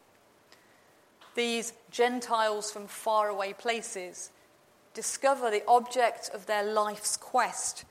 These 1.36 1.74
Gentiles 1.92 2.72
from 2.72 2.88
faraway 2.88 3.52
places 3.52 4.32
discover 4.94 5.52
the 5.52 5.64
object 5.68 6.30
of 6.34 6.46
their 6.46 6.64
life's 6.64 7.18
quest 7.18 7.84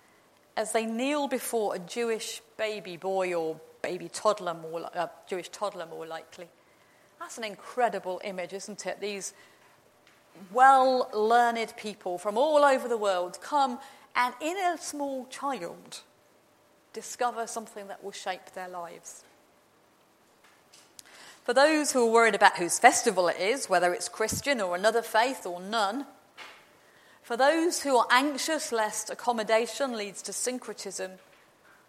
as 0.56 0.72
they 0.72 0.86
kneel 0.86 1.28
before 1.28 1.74
a 1.74 1.78
Jewish 1.78 2.40
baby 2.56 2.96
boy 2.96 3.34
or 3.34 3.60
baby 3.82 4.08
toddler, 4.08 4.54
more 4.54 4.80
a 4.80 5.02
uh, 5.02 5.08
Jewish 5.28 5.48
toddler, 5.50 5.86
more 5.86 6.06
likely. 6.06 6.48
That's 7.20 7.38
an 7.38 7.44
incredible 7.44 8.20
image, 8.24 8.52
isn't 8.52 8.86
it? 8.86 9.00
These 9.00 9.34
well 10.52 11.10
learned 11.14 11.74
people 11.76 12.18
from 12.18 12.36
all 12.36 12.64
over 12.64 12.88
the 12.88 12.96
world 12.96 13.38
come 13.40 13.78
and, 14.14 14.34
in 14.40 14.56
a 14.56 14.78
small 14.78 15.26
child, 15.26 16.00
discover 16.92 17.46
something 17.46 17.88
that 17.88 18.02
will 18.02 18.12
shape 18.12 18.52
their 18.54 18.68
lives. 18.68 19.22
For 21.44 21.54
those 21.54 21.92
who 21.92 22.08
are 22.08 22.10
worried 22.10 22.34
about 22.34 22.56
whose 22.56 22.78
festival 22.78 23.28
it 23.28 23.38
is, 23.38 23.68
whether 23.68 23.92
it's 23.92 24.08
Christian 24.08 24.60
or 24.60 24.74
another 24.74 25.02
faith 25.02 25.46
or 25.46 25.60
none, 25.60 26.06
for 27.26 27.36
those 27.36 27.82
who 27.82 27.96
are 27.96 28.06
anxious 28.08 28.70
lest 28.70 29.10
accommodation 29.10 29.96
leads 29.96 30.22
to 30.22 30.32
syncretism, 30.32 31.10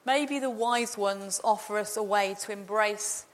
maybe 0.03 0.39
the 0.39 0.49
wise 0.49 0.97
ones 0.97 1.39
offer 1.43 1.77
us 1.77 1.95
a 1.95 2.01
way 2.01 2.35
to 2.39 2.51
embrace 2.51 3.27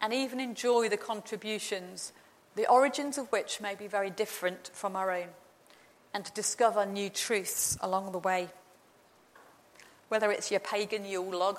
and 0.00 0.12
even 0.12 0.38
enjoy 0.38 0.88
the 0.88 0.96
contributions, 0.96 2.12
the 2.54 2.70
origins 2.70 3.18
of 3.18 3.26
which 3.32 3.60
may 3.60 3.74
be 3.74 3.88
very 3.88 4.10
different 4.10 4.70
from 4.72 4.94
our 4.94 5.10
own, 5.10 5.26
and 6.14 6.24
to 6.24 6.30
discover 6.34 6.86
new 6.86 7.10
truths 7.10 7.76
along 7.80 8.12
the 8.12 8.18
way 8.20 8.48
whether 10.06 10.30
it's 10.30 10.52
your 10.52 10.60
pagan 10.60 11.04
Yule 11.04 11.36
log, 11.36 11.58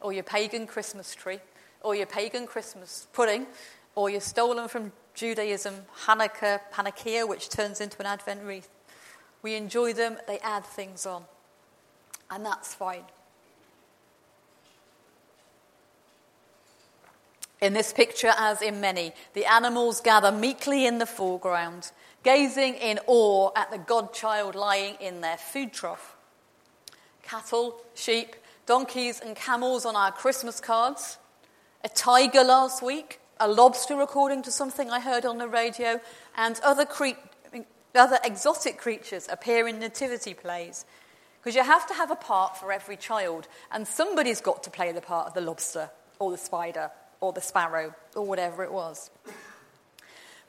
or 0.00 0.12
your 0.12 0.22
pagan 0.22 0.68
Christmas 0.68 1.16
tree, 1.16 1.40
or 1.80 1.96
your 1.96 2.06
pagan 2.06 2.46
Christmas 2.46 3.08
pudding, 3.12 3.48
or 3.96 4.08
your 4.08 4.20
stolen 4.20 4.68
from 4.68 4.92
Judaism 5.14 5.74
Hanukkah 6.04 6.60
panacea, 6.70 7.26
which 7.26 7.48
turns 7.48 7.80
into 7.80 7.98
an 7.98 8.06
Advent 8.06 8.44
wreath. 8.44 8.68
We 9.46 9.54
enjoy 9.54 9.92
them, 9.92 10.18
they 10.26 10.40
add 10.40 10.64
things 10.64 11.06
on. 11.06 11.22
And 12.28 12.44
that's 12.44 12.74
fine. 12.74 13.04
In 17.60 17.72
this 17.72 17.92
picture, 17.92 18.32
as 18.36 18.60
in 18.60 18.80
many, 18.80 19.12
the 19.34 19.44
animals 19.44 20.00
gather 20.00 20.32
meekly 20.32 20.84
in 20.84 20.98
the 20.98 21.06
foreground, 21.06 21.92
gazing 22.24 22.74
in 22.74 22.98
awe 23.06 23.52
at 23.54 23.70
the 23.70 23.78
godchild 23.78 24.56
lying 24.56 24.96
in 25.00 25.20
their 25.20 25.36
food 25.36 25.72
trough 25.72 26.16
cattle, 27.22 27.80
sheep, 27.94 28.34
donkeys, 28.66 29.20
and 29.20 29.36
camels 29.36 29.86
on 29.86 29.94
our 29.94 30.10
Christmas 30.10 30.58
cards, 30.58 31.18
a 31.84 31.88
tiger 31.88 32.42
last 32.42 32.82
week, 32.82 33.20
a 33.38 33.46
lobster 33.46 34.00
according 34.00 34.42
to 34.42 34.50
something 34.50 34.90
I 34.90 34.98
heard 34.98 35.24
on 35.24 35.38
the 35.38 35.46
radio, 35.46 36.00
and 36.36 36.58
other, 36.64 36.84
cre- 36.84 37.20
other 37.96 38.18
exotic 38.24 38.78
creatures 38.78 39.28
appear 39.30 39.68
in 39.68 39.78
nativity 39.78 40.34
plays. 40.34 40.84
Because 41.40 41.54
you 41.54 41.62
have 41.62 41.86
to 41.86 41.94
have 41.94 42.10
a 42.10 42.16
part 42.16 42.56
for 42.56 42.72
every 42.72 42.96
child, 42.96 43.46
and 43.70 43.86
somebody's 43.86 44.40
got 44.40 44.62
to 44.64 44.70
play 44.70 44.92
the 44.92 45.00
part 45.00 45.28
of 45.28 45.34
the 45.34 45.40
lobster, 45.40 45.90
or 46.18 46.30
the 46.30 46.38
spider, 46.38 46.90
or 47.20 47.32
the 47.32 47.40
sparrow, 47.40 47.94
or 48.14 48.26
whatever 48.26 48.64
it 48.64 48.72
was. 48.72 49.10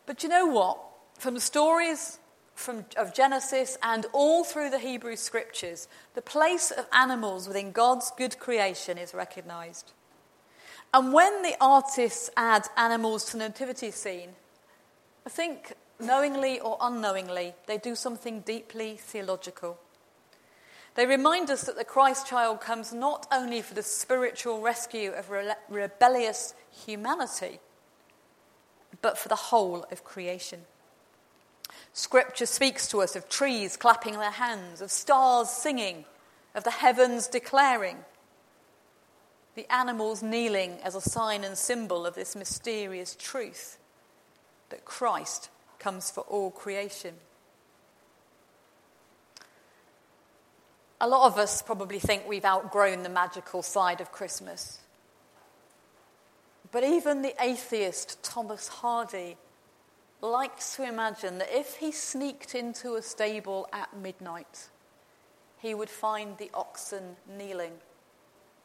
But 0.06 0.24
you 0.24 0.30
know 0.30 0.48
what? 0.48 0.80
From 1.20 1.36
the 1.36 1.42
stories 1.42 2.20
from, 2.56 2.86
of 2.96 3.14
Genesis 3.14 3.78
and 3.84 4.06
all 4.14 4.44
through 4.44 4.72
the 4.72 4.80
Hebrew 4.80 5.16
scriptures, 5.16 5.88
the 6.16 6.22
place 6.22 6.72
of 6.72 6.88
animals 6.92 7.48
within 7.48 7.72
God's 7.72 8.12
good 8.18 8.40
creation 8.40 8.98
is 8.98 9.14
recognized. 9.14 9.92
And 10.94 11.14
when 11.14 11.44
the 11.44 11.56
artists 11.62 12.30
add 12.36 12.68
animals 12.76 13.26
to 13.26 13.34
the 13.34 13.50
nativity 13.50 13.92
scene, 13.92 14.30
I 15.26 15.30
think 15.30 15.74
knowingly 16.00 16.60
or 16.60 16.78
unknowingly, 16.82 17.54
they 17.66 17.78
do 17.78 17.96
something 17.96 18.42
deeply 18.42 18.98
theological. 18.98 19.80
They 20.96 21.06
remind 21.06 21.52
us 21.52 21.64
that 21.64 21.78
the 21.78 21.84
Christ 21.84 22.28
child 22.28 22.60
comes 22.60 22.92
not 22.92 23.28
only 23.32 23.62
for 23.62 23.76
the 23.76 23.84
spiritual 23.84 24.62
rescue 24.62 25.12
of 25.12 25.30
re- 25.30 25.54
rebellious 25.70 26.54
humanity, 26.72 27.60
but 29.02 29.18
for 29.18 29.30
the 29.30 29.36
whole 29.36 29.86
of 29.92 30.04
creation. 30.04 30.62
Scripture 31.94 32.46
speaks 32.46 32.88
to 32.88 33.02
us 33.02 33.16
of 33.16 33.30
trees 33.30 33.78
clapping 33.78 34.14
their 34.14 34.32
hands, 34.32 34.82
of 34.82 34.92
stars 34.92 35.50
singing, 35.50 36.06
of 36.56 36.64
the 36.64 36.72
heavens 36.72 37.28
declaring, 37.28 37.98
the 39.56 39.72
animals 39.74 40.22
kneeling 40.22 40.78
as 40.84 40.94
a 40.94 41.02
sign 41.02 41.44
and 41.44 41.58
symbol 41.58 42.06
of 42.06 42.14
this 42.16 42.36
mysterious 42.36 43.16
truth 43.16 43.80
that 44.70 44.86
Christ 44.86 45.50
comes 45.80 46.12
for 46.12 46.22
all 46.22 46.52
creation. 46.52 47.16
A 51.00 51.08
lot 51.08 51.28
of 51.28 51.38
us 51.38 51.62
probably 51.62 52.00
think 52.00 52.28
we've 52.28 52.46
outgrown 52.46 53.04
the 53.04 53.10
magical 53.10 53.62
side 53.62 54.02
of 54.02 54.12
Christmas. 54.12 54.80
But 56.72 56.84
even 56.84 57.22
the 57.22 57.36
atheist 57.40 58.24
Thomas 58.24 58.68
Hardy 58.68 59.38
likes 60.22 60.76
to 60.76 60.84
imagine 60.84 61.38
that 61.38 61.56
if 61.56 61.76
he 61.76 61.92
sneaked 61.92 62.56
into 62.56 62.96
a 62.96 63.02
stable 63.02 63.70
at 63.72 63.96
midnight, 63.96 64.70
he 65.60 65.74
would 65.74 65.90
find 65.90 66.38
the 66.38 66.50
oxen 66.54 67.16
kneeling 67.38 67.74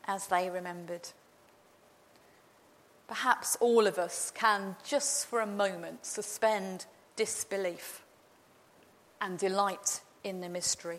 as 0.06 0.26
they 0.28 0.50
remembered. 0.50 1.08
Perhaps 3.08 3.56
all 3.60 3.86
of 3.86 3.98
us 3.98 4.32
can, 4.34 4.76
just 4.84 5.26
for 5.26 5.40
a 5.40 5.46
moment, 5.46 6.06
suspend 6.06 6.86
disbelief 7.22 8.02
and 9.20 9.38
delight 9.38 10.00
in 10.24 10.40
the 10.40 10.48
mystery. 10.48 10.98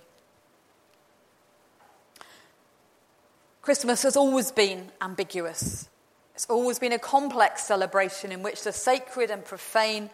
Christmas 3.62 4.04
has 4.04 4.16
always 4.16 4.50
been 4.50 4.90
ambiguous. 5.02 5.90
It's 6.34 6.46
always 6.50 6.80
been 6.80 6.94
a 6.94 6.98
complex 6.98 7.64
celebration 7.64 8.32
in 8.32 8.42
which 8.42 8.64
the 8.64 8.72
sacred 8.72 9.32
and 9.32 9.44
profane 9.44 10.10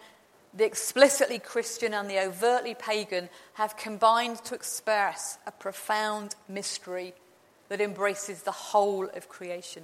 the 0.51 0.65
explicitly 0.65 1.37
Christian 1.37 1.93
and 1.93 2.09
the 2.09 2.17
overtly 2.17 2.73
pagan 2.73 3.29
have 3.53 3.77
combined 3.77 4.43
to 4.45 4.55
express 4.55 5.37
a 5.45 5.51
profound 5.51 6.33
mystery 6.47 7.13
that 7.67 7.81
embraces 7.81 8.41
the 8.41 8.51
whole 8.51 9.07
of 9.09 9.29
creation. 9.29 9.83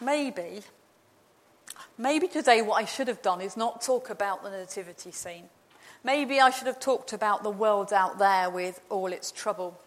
Maybe, 0.00 0.62
maybe 1.98 2.28
today 2.28 2.62
what 2.62 2.80
I 2.80 2.84
should 2.86 3.08
have 3.08 3.20
done 3.20 3.40
is 3.40 3.56
not 3.56 3.82
talk 3.82 4.08
about 4.08 4.42
the 4.42 4.50
nativity 4.50 5.10
scene. 5.10 5.44
Maybe 6.04 6.40
I 6.40 6.50
should 6.50 6.68
have 6.68 6.80
talked 6.80 7.12
about 7.12 7.42
the 7.42 7.50
world 7.50 7.92
out 7.92 8.18
there 8.18 8.48
with 8.48 8.80
all 8.88 9.12
its 9.12 9.32
trouble, 9.32 9.78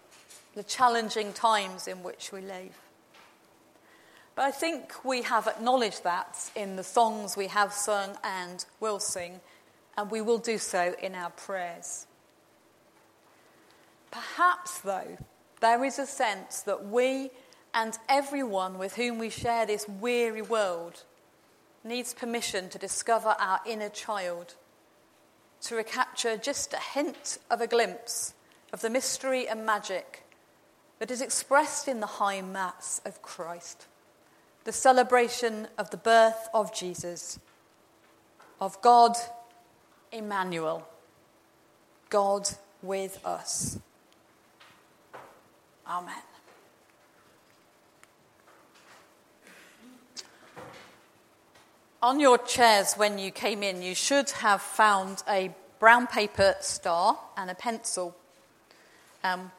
the 0.53 0.63
challenging 0.63 1.31
times 1.31 1.87
in 1.87 2.03
which 2.03 2.31
we 2.31 2.41
live. 2.41 2.77
But 4.35 4.43
I 4.43 4.51
think 4.51 5.05
we 5.05 5.21
have 5.23 5.47
acknowledged 5.47 6.03
that 6.03 6.51
in 6.55 6.75
the 6.75 6.83
songs 6.83 7.37
we 7.37 7.47
have 7.47 7.73
sung 7.73 8.17
and 8.23 8.65
will 8.79 8.99
sing, 8.99 9.39
and 9.97 10.11
we 10.11 10.21
will 10.21 10.37
do 10.37 10.57
so 10.57 10.95
in 11.01 11.15
our 11.15 11.31
prayers. 11.31 12.07
Perhaps, 14.09 14.79
though, 14.81 15.17
there 15.61 15.83
is 15.85 15.97
a 15.97 16.05
sense 16.05 16.61
that 16.61 16.87
we 16.87 17.29
and 17.73 17.97
everyone 18.09 18.77
with 18.77 18.95
whom 18.95 19.17
we 19.17 19.29
share 19.29 19.65
this 19.65 19.87
weary 19.87 20.41
world 20.41 21.03
needs 21.83 22.13
permission 22.13 22.69
to 22.69 22.77
discover 22.77 23.35
our 23.39 23.59
inner 23.65 23.89
child, 23.89 24.55
to 25.61 25.75
recapture 25.75 26.37
just 26.37 26.73
a 26.73 26.77
hint 26.77 27.37
of 27.49 27.61
a 27.61 27.67
glimpse 27.67 28.33
of 28.73 28.81
the 28.81 28.89
mystery 28.89 29.47
and 29.47 29.65
magic 29.65 30.23
that 30.99 31.11
is 31.11 31.21
expressed 31.21 31.87
in 31.87 31.99
the 31.99 32.05
high 32.05 32.41
mass 32.41 33.01
of 33.05 33.21
Christ 33.21 33.87
the 34.63 34.71
celebration 34.71 35.67
of 35.77 35.89
the 35.89 35.97
birth 35.97 36.47
of 36.53 36.73
Jesus, 36.73 37.39
of 38.59 38.79
God 38.81 39.15
Emmanuel, 40.11 40.87
God 42.09 42.47
with 42.83 43.19
us. 43.25 43.79
Amen. 45.87 46.30
On 52.03 52.19
your 52.19 52.39
chairs 52.39 52.95
when 52.95 53.19
you 53.19 53.29
came 53.29 53.61
in, 53.61 53.83
you 53.83 53.93
should 53.93 54.31
have 54.31 54.59
found 54.59 55.21
a 55.29 55.51
brown 55.79 56.07
paper 56.07 56.55
star 56.59 57.15
and 57.37 57.51
a 57.51 57.53
pencil. 57.53 58.15
Um, 59.23 59.51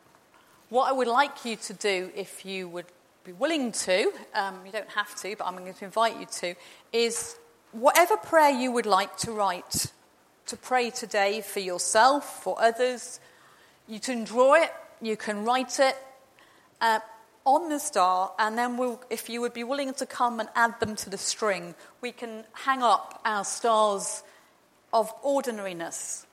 what 0.69 0.89
I 0.89 0.93
would 0.93 1.07
like 1.07 1.45
you 1.45 1.55
to 1.55 1.73
do, 1.73 2.11
if 2.17 2.45
you 2.45 2.69
would 2.69 2.87
be 3.23 3.31
willing 3.31 3.71
to, 3.71 4.13
um, 4.35 4.59
you 4.67 4.73
don't 4.73 4.91
have 4.91 5.15
to, 5.21 5.37
but 5.37 5.47
I'm 5.47 5.57
going 5.57 5.73
to 5.73 5.85
invite 5.85 6.19
you 6.19 6.27
to, 6.41 6.57
is 6.93 7.37
whatever 7.71 8.17
prayer 8.17 8.51
you 8.51 8.73
would 8.73 8.87
like 8.87 9.17
to 9.19 9.31
write, 9.31 9.93
to 10.47 10.57
pray 10.57 10.91
today 10.91 11.43
for 11.43 11.61
yourself, 11.61 12.43
for 12.43 12.61
others, 12.61 13.21
you 13.87 14.01
can 14.01 14.25
draw 14.25 14.55
it, 14.55 14.73
you 15.01 15.17
can 15.17 15.45
write 15.45 15.79
it. 15.79 15.97
Uh, 16.81 16.99
on 17.45 17.69
the 17.69 17.79
star, 17.79 18.33
and 18.39 18.57
then 18.57 18.77
we'll, 18.77 19.01
if 19.11 19.29
you 19.29 19.41
would 19.41 19.53
be 19.53 19.65
willing 19.65 19.95
to 19.95 20.07
come 20.07 20.41
and 20.41 20.49
add 20.55 20.79
them 20.81 20.95
to 20.97 21.11
the 21.11 21.19
string, 21.19 21.75
we 22.01 22.13
can 22.13 22.45
hang 22.53 22.83
up 22.83 23.21
our 23.25 23.45
stars 23.45 24.23
of 24.93 25.13
ordinariness 25.23 26.27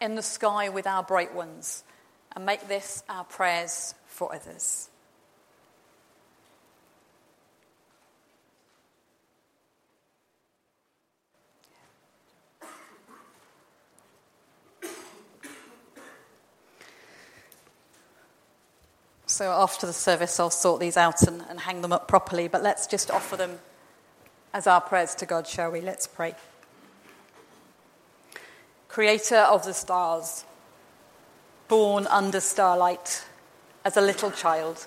in 0.00 0.14
the 0.14 0.22
sky 0.22 0.68
with 0.68 0.86
our 0.86 1.02
bright 1.02 1.34
ones 1.34 1.84
and 2.34 2.46
make 2.46 2.68
this 2.68 3.02
our 3.08 3.24
prayers 3.24 3.94
for 4.06 4.34
others. 4.34 4.88
So 19.42 19.50
after 19.50 19.88
the 19.88 19.92
service, 19.92 20.38
I'll 20.38 20.50
sort 20.50 20.78
these 20.78 20.96
out 20.96 21.22
and, 21.22 21.42
and 21.48 21.58
hang 21.58 21.82
them 21.82 21.92
up 21.92 22.06
properly. 22.06 22.46
But 22.46 22.62
let's 22.62 22.86
just 22.86 23.10
offer 23.10 23.36
them 23.36 23.58
as 24.54 24.68
our 24.68 24.80
prayers 24.80 25.16
to 25.16 25.26
God, 25.26 25.48
shall 25.48 25.72
we? 25.72 25.80
Let's 25.80 26.06
pray. 26.06 26.36
Creator 28.86 29.38
of 29.38 29.64
the 29.64 29.74
stars, 29.74 30.44
born 31.66 32.06
under 32.06 32.38
starlight 32.38 33.24
as 33.84 33.96
a 33.96 34.00
little 34.00 34.30
child. 34.30 34.86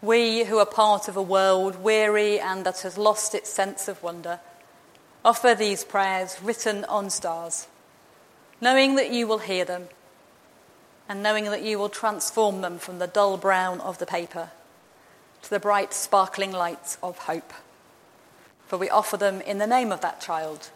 We 0.00 0.44
who 0.44 0.56
are 0.56 0.64
part 0.64 1.08
of 1.08 1.18
a 1.18 1.22
world 1.22 1.82
weary 1.82 2.40
and 2.40 2.64
that 2.64 2.80
has 2.80 2.96
lost 2.96 3.34
its 3.34 3.52
sense 3.52 3.86
of 3.86 4.02
wonder 4.02 4.40
offer 5.26 5.54
these 5.54 5.84
prayers 5.84 6.38
written 6.42 6.86
on 6.86 7.10
stars, 7.10 7.68
knowing 8.62 8.94
that 8.94 9.10
you 9.10 9.26
will 9.26 9.40
hear 9.40 9.66
them 9.66 9.88
and 11.10 11.24
knowing 11.24 11.46
that 11.46 11.64
you 11.64 11.76
will 11.76 11.88
transform 11.88 12.60
them 12.60 12.78
from 12.78 13.00
the 13.00 13.06
dull 13.08 13.36
brown 13.36 13.80
of 13.80 13.98
the 13.98 14.06
paper 14.06 14.48
to 15.42 15.50
the 15.50 15.58
bright, 15.58 15.92
sparkling 15.92 16.52
lights 16.52 16.98
of 17.02 17.18
hope. 17.18 17.52
For 18.68 18.78
we 18.78 18.88
offer 18.88 19.16
them 19.16 19.40
in 19.40 19.58
the 19.58 19.66
name 19.66 19.90
of 19.90 20.02
that 20.02 20.20
child, 20.20 20.70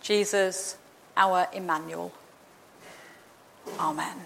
Jesus, 0.00 0.76
our 1.16 1.46
Emmanuel. 1.52 2.12
Amen. 3.78 4.16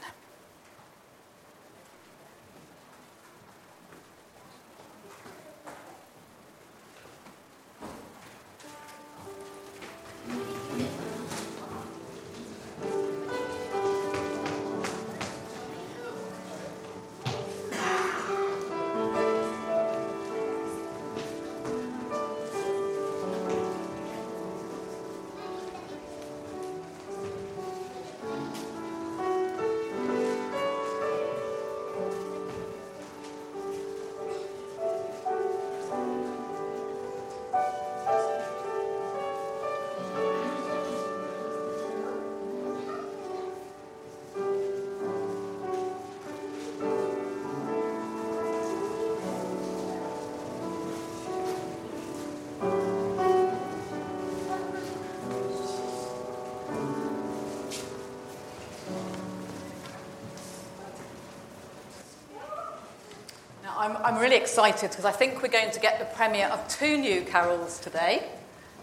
I'm, 63.87 63.97
I'm 64.05 64.21
really 64.21 64.35
excited 64.35 64.91
because 64.91 65.05
I 65.05 65.13
think 65.13 65.43
we're 65.43 65.49
going 65.49 65.71
to 65.71 65.79
get 65.79 66.01
the 66.01 66.07
premiere 66.07 66.49
of 66.49 66.67
two 66.67 66.97
new 66.97 67.23
carols 67.23 67.79
today. 67.79 68.27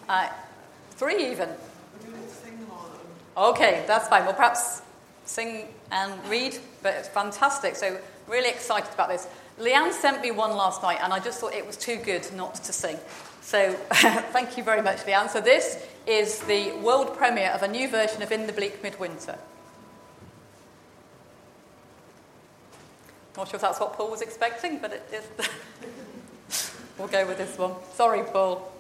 Uh, 0.08 0.30
three, 0.91 1.30
even. 1.32 1.49
Okay, 3.36 3.84
that's 3.86 4.08
fine. 4.08 4.24
Well, 4.24 4.34
perhaps 4.34 4.82
sing 5.26 5.68
and 5.91 6.14
read, 6.30 6.58
but 6.82 6.93
it's 6.93 7.10
fantastic. 7.10 7.76
So, 7.76 7.99
really 8.30 8.47
excited 8.47 8.93
about 8.93 9.10
this. 9.10 9.28
Leanne 9.60 9.91
sent 9.91 10.22
me 10.22 10.32
one 10.32 10.56
last 10.56 10.82
night, 10.82 10.99
and 11.01 11.12
I 11.12 11.20
just 11.20 11.41
thought 11.41 11.54
it 11.54 11.68
was 11.68 11.76
too 11.76 11.97
good 11.97 12.26
not 12.34 12.56
to 12.56 12.72
sing. 12.72 12.97
So, 13.41 13.74
thank 14.32 14.58
you 14.58 14.64
very 14.64 14.82
much, 14.82 14.99
Leanne. 14.99 15.30
So, 15.30 15.41
this 15.41 15.86
is 16.08 16.39
the 16.43 16.72
world 16.78 17.18
premiere 17.18 17.49
of 17.49 17.62
a 17.62 17.68
new 17.68 17.89
version 17.89 18.22
of 18.22 18.32
In 18.32 18.47
the 18.47 18.54
Bleak 18.54 18.82
Midwinter. 18.82 19.38
Not 23.38 23.47
sure 23.47 23.55
if 23.55 23.61
that's 23.61 23.79
what 23.79 23.93
Paul 23.93 24.11
was 24.11 24.21
expecting, 24.21 24.79
but 24.79 24.93
it 24.93 25.03
is. 25.11 25.47
we'll 26.97 27.07
go 27.07 27.25
with 27.27 27.38
this 27.38 27.57
one. 27.57 27.73
Sorry, 27.93 28.23
Paul. 28.23 28.72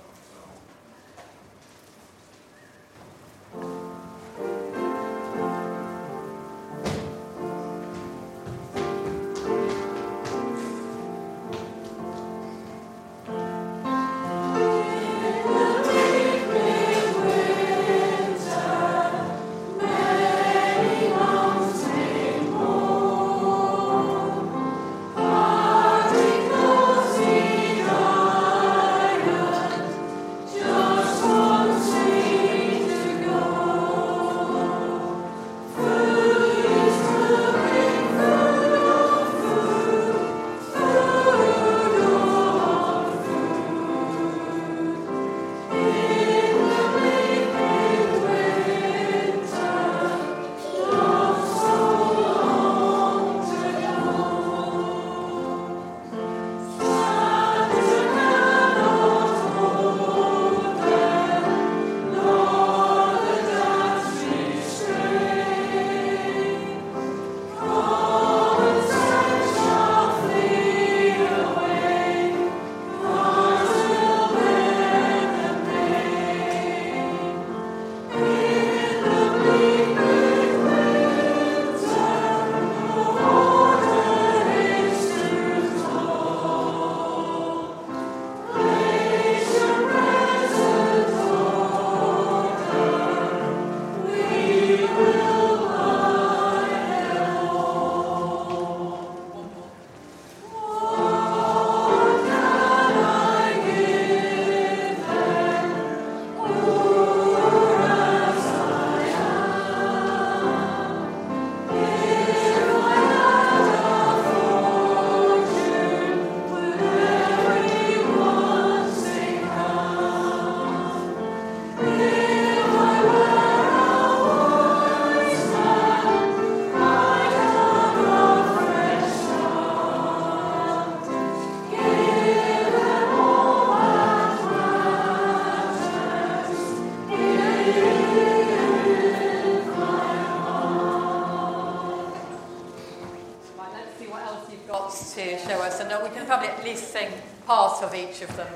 Of 147.93 148.09
each 148.09 148.21
of 148.21 148.35
them. 148.35 148.47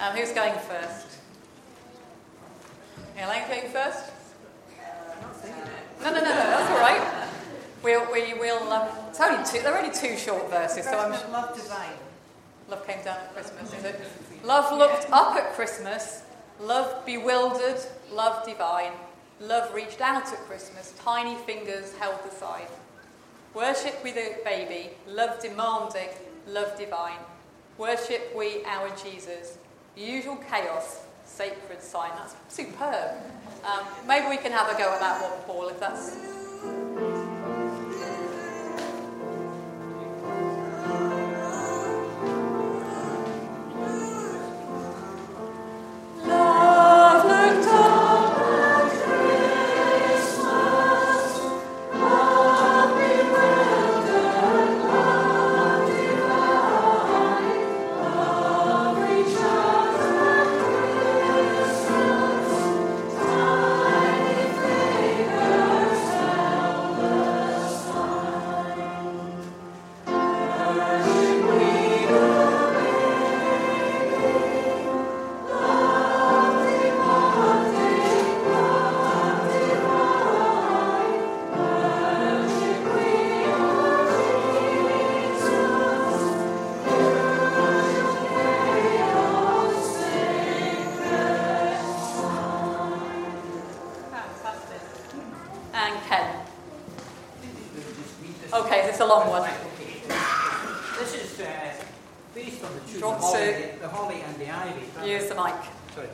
Um, 0.00 0.16
who's 0.16 0.32
going 0.32 0.54
first? 0.60 1.06
Elaine 3.16 3.48
going 3.48 3.70
first? 3.70 4.10
No, 6.02 6.10
no, 6.10 6.16
no, 6.16 6.20
no, 6.20 6.24
that's 6.24 6.70
all 6.70 6.78
right. 6.78 7.28
We'll, 7.82 8.12
we 8.12 8.34
will. 8.34 8.72
Um, 8.72 8.88
it's 9.08 9.20
only 9.20 9.44
two. 9.44 9.62
They're 9.62 9.76
only 9.76 9.94
two 9.94 10.16
short 10.16 10.50
verses, 10.50 10.84
so 10.84 10.98
I'm. 10.98 11.10
Love 11.32 11.54
divine. 11.54 11.94
Love 12.68 12.86
came 12.86 13.02
down 13.04 13.18
at 13.18 13.34
Christmas, 13.34 13.72
is 13.74 13.84
it? 13.84 14.00
Love 14.44 14.76
looked 14.76 15.10
up 15.10 15.36
at 15.36 15.52
Christmas. 15.52 16.22
Love 16.60 17.04
bewildered. 17.06 17.80
Love 18.12 18.44
divine. 18.44 18.92
Love 19.40 19.72
reached 19.74 20.00
out 20.00 20.26
at 20.32 20.38
Christmas. 20.40 20.94
Tiny 21.04 21.36
fingers 21.44 21.94
held 21.96 22.18
the 22.24 22.30
sign. 22.34 22.66
Worship 23.54 24.02
with 24.02 24.16
a 24.16 24.38
baby. 24.44 24.90
Love 25.06 25.40
demanding. 25.40 26.08
Love 26.46 26.76
divine. 26.78 27.18
Worship 27.78 28.32
we 28.36 28.64
our 28.64 28.88
Jesus. 28.96 29.58
Usual 29.96 30.36
chaos. 30.50 31.00
Sacred 31.24 31.82
sign. 31.82 32.10
That's 32.16 32.34
superb. 32.48 33.16
Um, 33.64 33.86
maybe 34.06 34.28
we 34.28 34.36
can 34.36 34.52
have 34.52 34.68
a 34.68 34.78
go 34.78 34.92
at 34.92 35.00
that 35.00 35.22
one, 35.22 35.40
Paul, 35.46 35.68
if 35.68 35.80
that's 35.80 36.41
shops 103.02 103.34
uh, 103.34 103.38
at 103.38 103.80
the 103.80 103.88
Holly 103.88 104.22
and 104.24 104.36
the 104.36 104.48
Ivy. 104.48 104.84
Here's 105.02 105.28
the 105.28 105.34
like. 105.34 105.62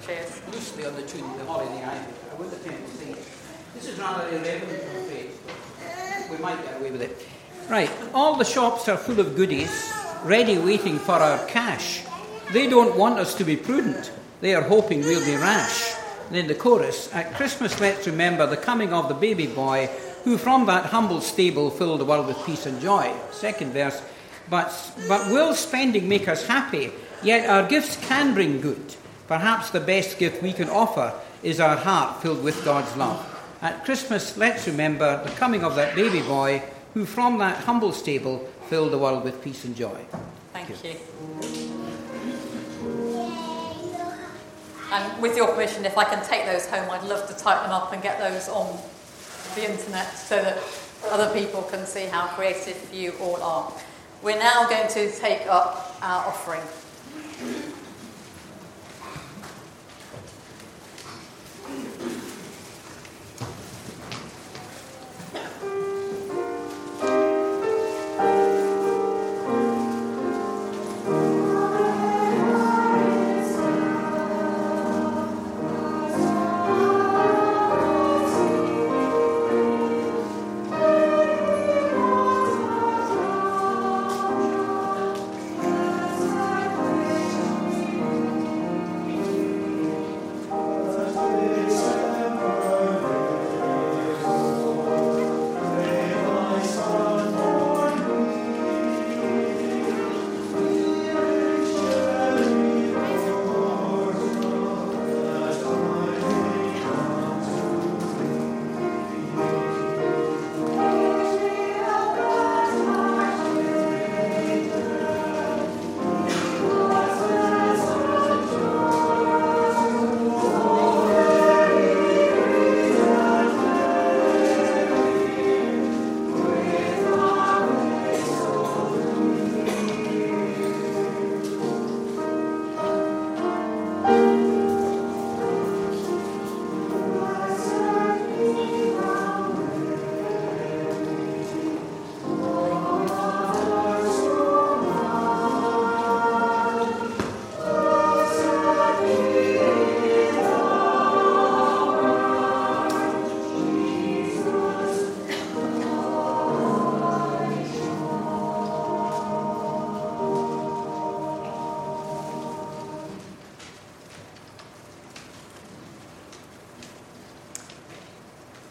Cheers 0.05 0.41
lushly 0.51 0.87
on 0.89 0.95
the 0.97 1.03
tune 1.03 1.39
the 1.39 1.45
Holly 1.45 1.67
and 1.67 1.79
the 1.79 1.85
Ivy. 1.85 2.13
I 2.31 2.43
if 2.43 2.67
I 2.67 2.71
can 2.71 2.87
see. 2.87 3.15
This 3.75 3.89
is 3.89 3.99
rather 3.99 4.27
a 4.29 4.41
level 4.41 4.75
of 4.75 5.07
faith. 5.07 6.31
We 6.31 6.39
might 6.39 6.63
get 6.65 6.81
away 6.81 6.91
with 6.91 7.03
it. 7.03 7.27
Right. 7.69 7.91
All 8.15 8.37
the 8.37 8.45
shops 8.45 8.89
are 8.89 8.97
full 8.97 9.21
of 9.21 9.37
goodies, 9.37 9.93
ready 10.25 10.59
waiting 10.59 10.99
for 10.99 11.13
our 11.13 11.45
cash. 11.47 12.03
They 12.53 12.69
don't 12.69 12.97
want 12.97 13.19
us 13.19 13.35
to 13.35 13.45
be 13.45 13.57
prudent. 13.57 14.11
They 14.41 14.55
are 14.55 14.63
hoping 14.63 15.01
we'll 15.01 15.25
be 15.25 15.37
rash. 15.37 15.95
Then 16.31 16.47
the 16.47 16.55
chorus 16.55 17.13
At 17.15 17.35
Christmas, 17.35 17.81
let's 17.81 18.07
remember 18.07 18.47
the 18.47 18.57
coming 18.57 18.93
of 18.93 19.09
the 19.09 19.15
baby 19.15 19.47
boy, 19.47 19.89
who 20.25 20.39
from 20.39 20.67
that 20.67 20.87
humble 20.87 21.21
stable 21.21 21.71
filled 21.71 22.01
the 22.01 22.05
world 22.05 22.27
with 22.27 22.45
peace 22.45 22.67
and 22.67 22.81
joy. 22.81 23.13
Second 23.31 23.73
verse 23.73 24.03
But, 24.51 24.73
but 25.09 25.31
will 25.31 25.55
spending 25.55 26.09
make 26.09 26.29
us 26.29 26.47
happy? 26.47 26.91
Yet 27.23 27.49
our 27.49 27.69
gifts 27.69 27.97
can 27.97 28.35
bring 28.35 28.61
good. 28.61 28.95
Perhaps 29.27 29.71
the 29.71 29.81
best 29.81 30.19
gift 30.19 30.43
we 30.43 30.53
can 30.53 30.71
offer 30.71 31.13
is 31.43 31.61
our 31.61 31.77
heart 31.77 32.23
filled 32.23 32.43
with 32.43 32.65
God's 32.65 32.97
love. 32.97 33.25
At 33.61 33.85
Christmas, 33.85 34.37
let's 34.37 34.67
remember 34.67 35.23
the 35.25 35.31
coming 35.33 35.65
of 35.65 35.75
that 35.77 35.95
baby 35.95 36.23
boy 36.23 36.63
who 36.95 37.05
from 37.05 37.39
that 37.39 37.65
humble 37.65 37.93
stable 37.93 38.49
filled 38.69 38.93
the 38.93 38.99
world 38.99 39.25
with 39.25 39.43
peace 39.43 39.65
and 39.65 39.77
joy. 39.77 39.99
Thank, 40.53 40.71
you. 40.71 40.97
And 44.91 45.21
with 45.23 45.37
your 45.37 45.49
permission, 45.53 45.85
if 45.85 45.99
I 45.99 46.05
can 46.05 46.25
take 46.25 46.47
those 46.47 46.67
home, 46.67 46.91
I'd 46.91 47.05
love 47.05 47.29
to 47.29 47.35
type 47.35 47.63
them 47.63 47.73
up 47.73 47.93
and 47.93 48.03
get 48.03 48.19
those 48.19 48.49
on 48.49 48.79
the 49.55 49.71
internet 49.71 50.15
so 50.17 50.43
that 50.43 50.59
other 51.11 51.33
people 51.39 51.63
can 51.63 51.87
see 51.87 52.07
how 52.07 52.27
creative 52.29 52.93
you 52.93 53.13
all 53.21 53.43
are. 53.43 53.73
We're 54.23 54.39
now 54.39 54.69
going 54.69 54.89
to 54.89 55.11
take 55.13 55.47
up 55.47 55.97
our 56.03 56.27
offering. 56.27 57.78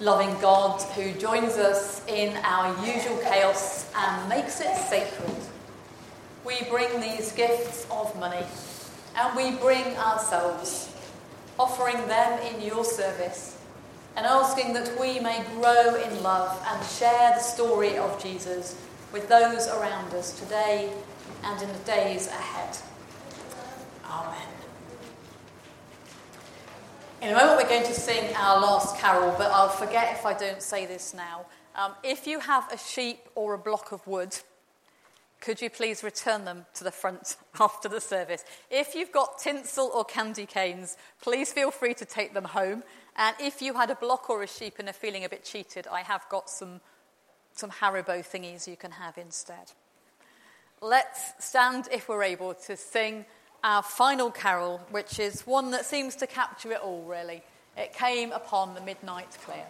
Loving 0.07 0.39
God 0.39 0.81
who 0.93 1.11
joins 1.19 1.57
us 1.57 2.01
in 2.07 2.33
our 2.37 2.73
usual 2.85 3.17
chaos 3.17 3.91
and 3.93 4.29
makes 4.29 4.61
it 4.61 4.73
sacred. 4.77 5.35
We 6.45 6.61
bring 6.69 7.01
these 7.01 7.33
gifts 7.33 7.85
of 7.91 8.17
money 8.17 8.45
and 9.17 9.35
we 9.35 9.57
bring 9.57 9.97
ourselves, 9.97 10.95
offering 11.59 11.97
them 12.07 12.39
in 12.39 12.61
your 12.61 12.85
service 12.85 13.57
and 14.15 14.25
asking 14.25 14.71
that 14.75 14.97
we 14.97 15.19
may 15.19 15.43
grow 15.55 15.95
in 15.95 16.23
love 16.23 16.57
and 16.71 16.85
share 16.85 17.33
the 17.35 17.41
story 17.41 17.97
of 17.97 18.23
Jesus 18.23 18.81
with 19.11 19.27
those 19.27 19.67
around 19.67 20.13
us 20.13 20.39
today 20.39 20.89
and 21.43 21.61
in 21.61 21.67
the 21.67 21.79
days 21.79 22.27
ahead. 22.27 22.77
Amen. 24.05 24.47
In 27.21 27.29
a 27.29 27.35
moment, 27.35 27.56
we're 27.67 27.81
going 27.81 27.93
to 27.93 27.99
sing 27.99 28.33
our 28.37 28.61
last 28.61 28.97
carol, 28.97 29.35
but 29.37 29.51
I'll 29.51 29.67
forget 29.67 30.15
if 30.17 30.25
I 30.25 30.33
don't 30.33 30.61
say 30.61 30.85
this 30.85 31.13
now. 31.13 31.45
Um, 31.75 31.91
if 32.01 32.25
you 32.25 32.39
have 32.39 32.71
a 32.71 32.77
sheep 32.77 33.19
or 33.35 33.53
a 33.55 33.57
block 33.57 33.91
of 33.91 34.07
wood, 34.07 34.33
could 35.41 35.61
you 35.61 35.69
please 35.69 36.01
return 36.01 36.45
them 36.45 36.65
to 36.75 36.85
the 36.85 36.91
front 36.91 37.35
after 37.59 37.89
the 37.89 37.99
service? 37.99 38.45
If 38.71 38.95
you've 38.95 39.11
got 39.11 39.39
tinsel 39.39 39.91
or 39.93 40.05
candy 40.05 40.45
canes, 40.45 40.95
please 41.21 41.51
feel 41.51 41.69
free 41.69 41.93
to 41.95 42.05
take 42.05 42.33
them 42.33 42.45
home. 42.45 42.83
And 43.17 43.35
if 43.37 43.61
you 43.61 43.73
had 43.73 43.89
a 43.89 43.95
block 43.95 44.29
or 44.29 44.43
a 44.43 44.47
sheep 44.47 44.75
and 44.79 44.87
are 44.87 44.93
feeling 44.93 45.25
a 45.25 45.29
bit 45.29 45.43
cheated, 45.43 45.87
I 45.87 46.03
have 46.03 46.23
got 46.29 46.49
some, 46.49 46.79
some 47.51 47.69
Haribo 47.69 48.25
thingies 48.25 48.65
you 48.65 48.77
can 48.77 48.91
have 48.91 49.17
instead. 49.17 49.73
Let's 50.79 51.33
stand, 51.45 51.89
if 51.91 52.07
we're 52.07 52.23
able, 52.23 52.53
to 52.53 52.77
sing 52.77 53.25
our 53.61 53.83
final 53.83 54.31
carol, 54.31 54.79
which 54.89 55.19
is 55.19 55.41
one 55.41 55.71
that 55.71 55.83
seems 55.83 56.15
to 56.17 56.27
capture 56.27 56.71
it 56.71 56.79
all, 56.79 57.03
really. 57.03 57.43
It 57.77 57.93
came 57.93 58.31
upon 58.31 58.73
the 58.73 58.81
midnight 58.81 59.37
clear. 59.45 59.67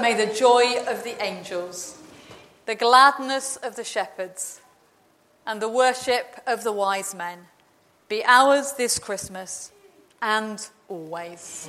May 0.00 0.14
the 0.14 0.34
joy 0.34 0.84
of 0.86 1.02
the 1.02 1.20
angels, 1.22 1.98
the 2.66 2.74
gladness 2.74 3.56
of 3.56 3.76
the 3.76 3.84
shepherds, 3.84 4.60
and 5.46 5.62
the 5.62 5.68
worship 5.68 6.40
of 6.46 6.62
the 6.62 6.72
wise 6.72 7.14
men 7.14 7.46
be 8.08 8.22
ours 8.24 8.72
this 8.72 8.98
Christmas 8.98 9.72
and 10.20 10.66
always. 10.88 11.68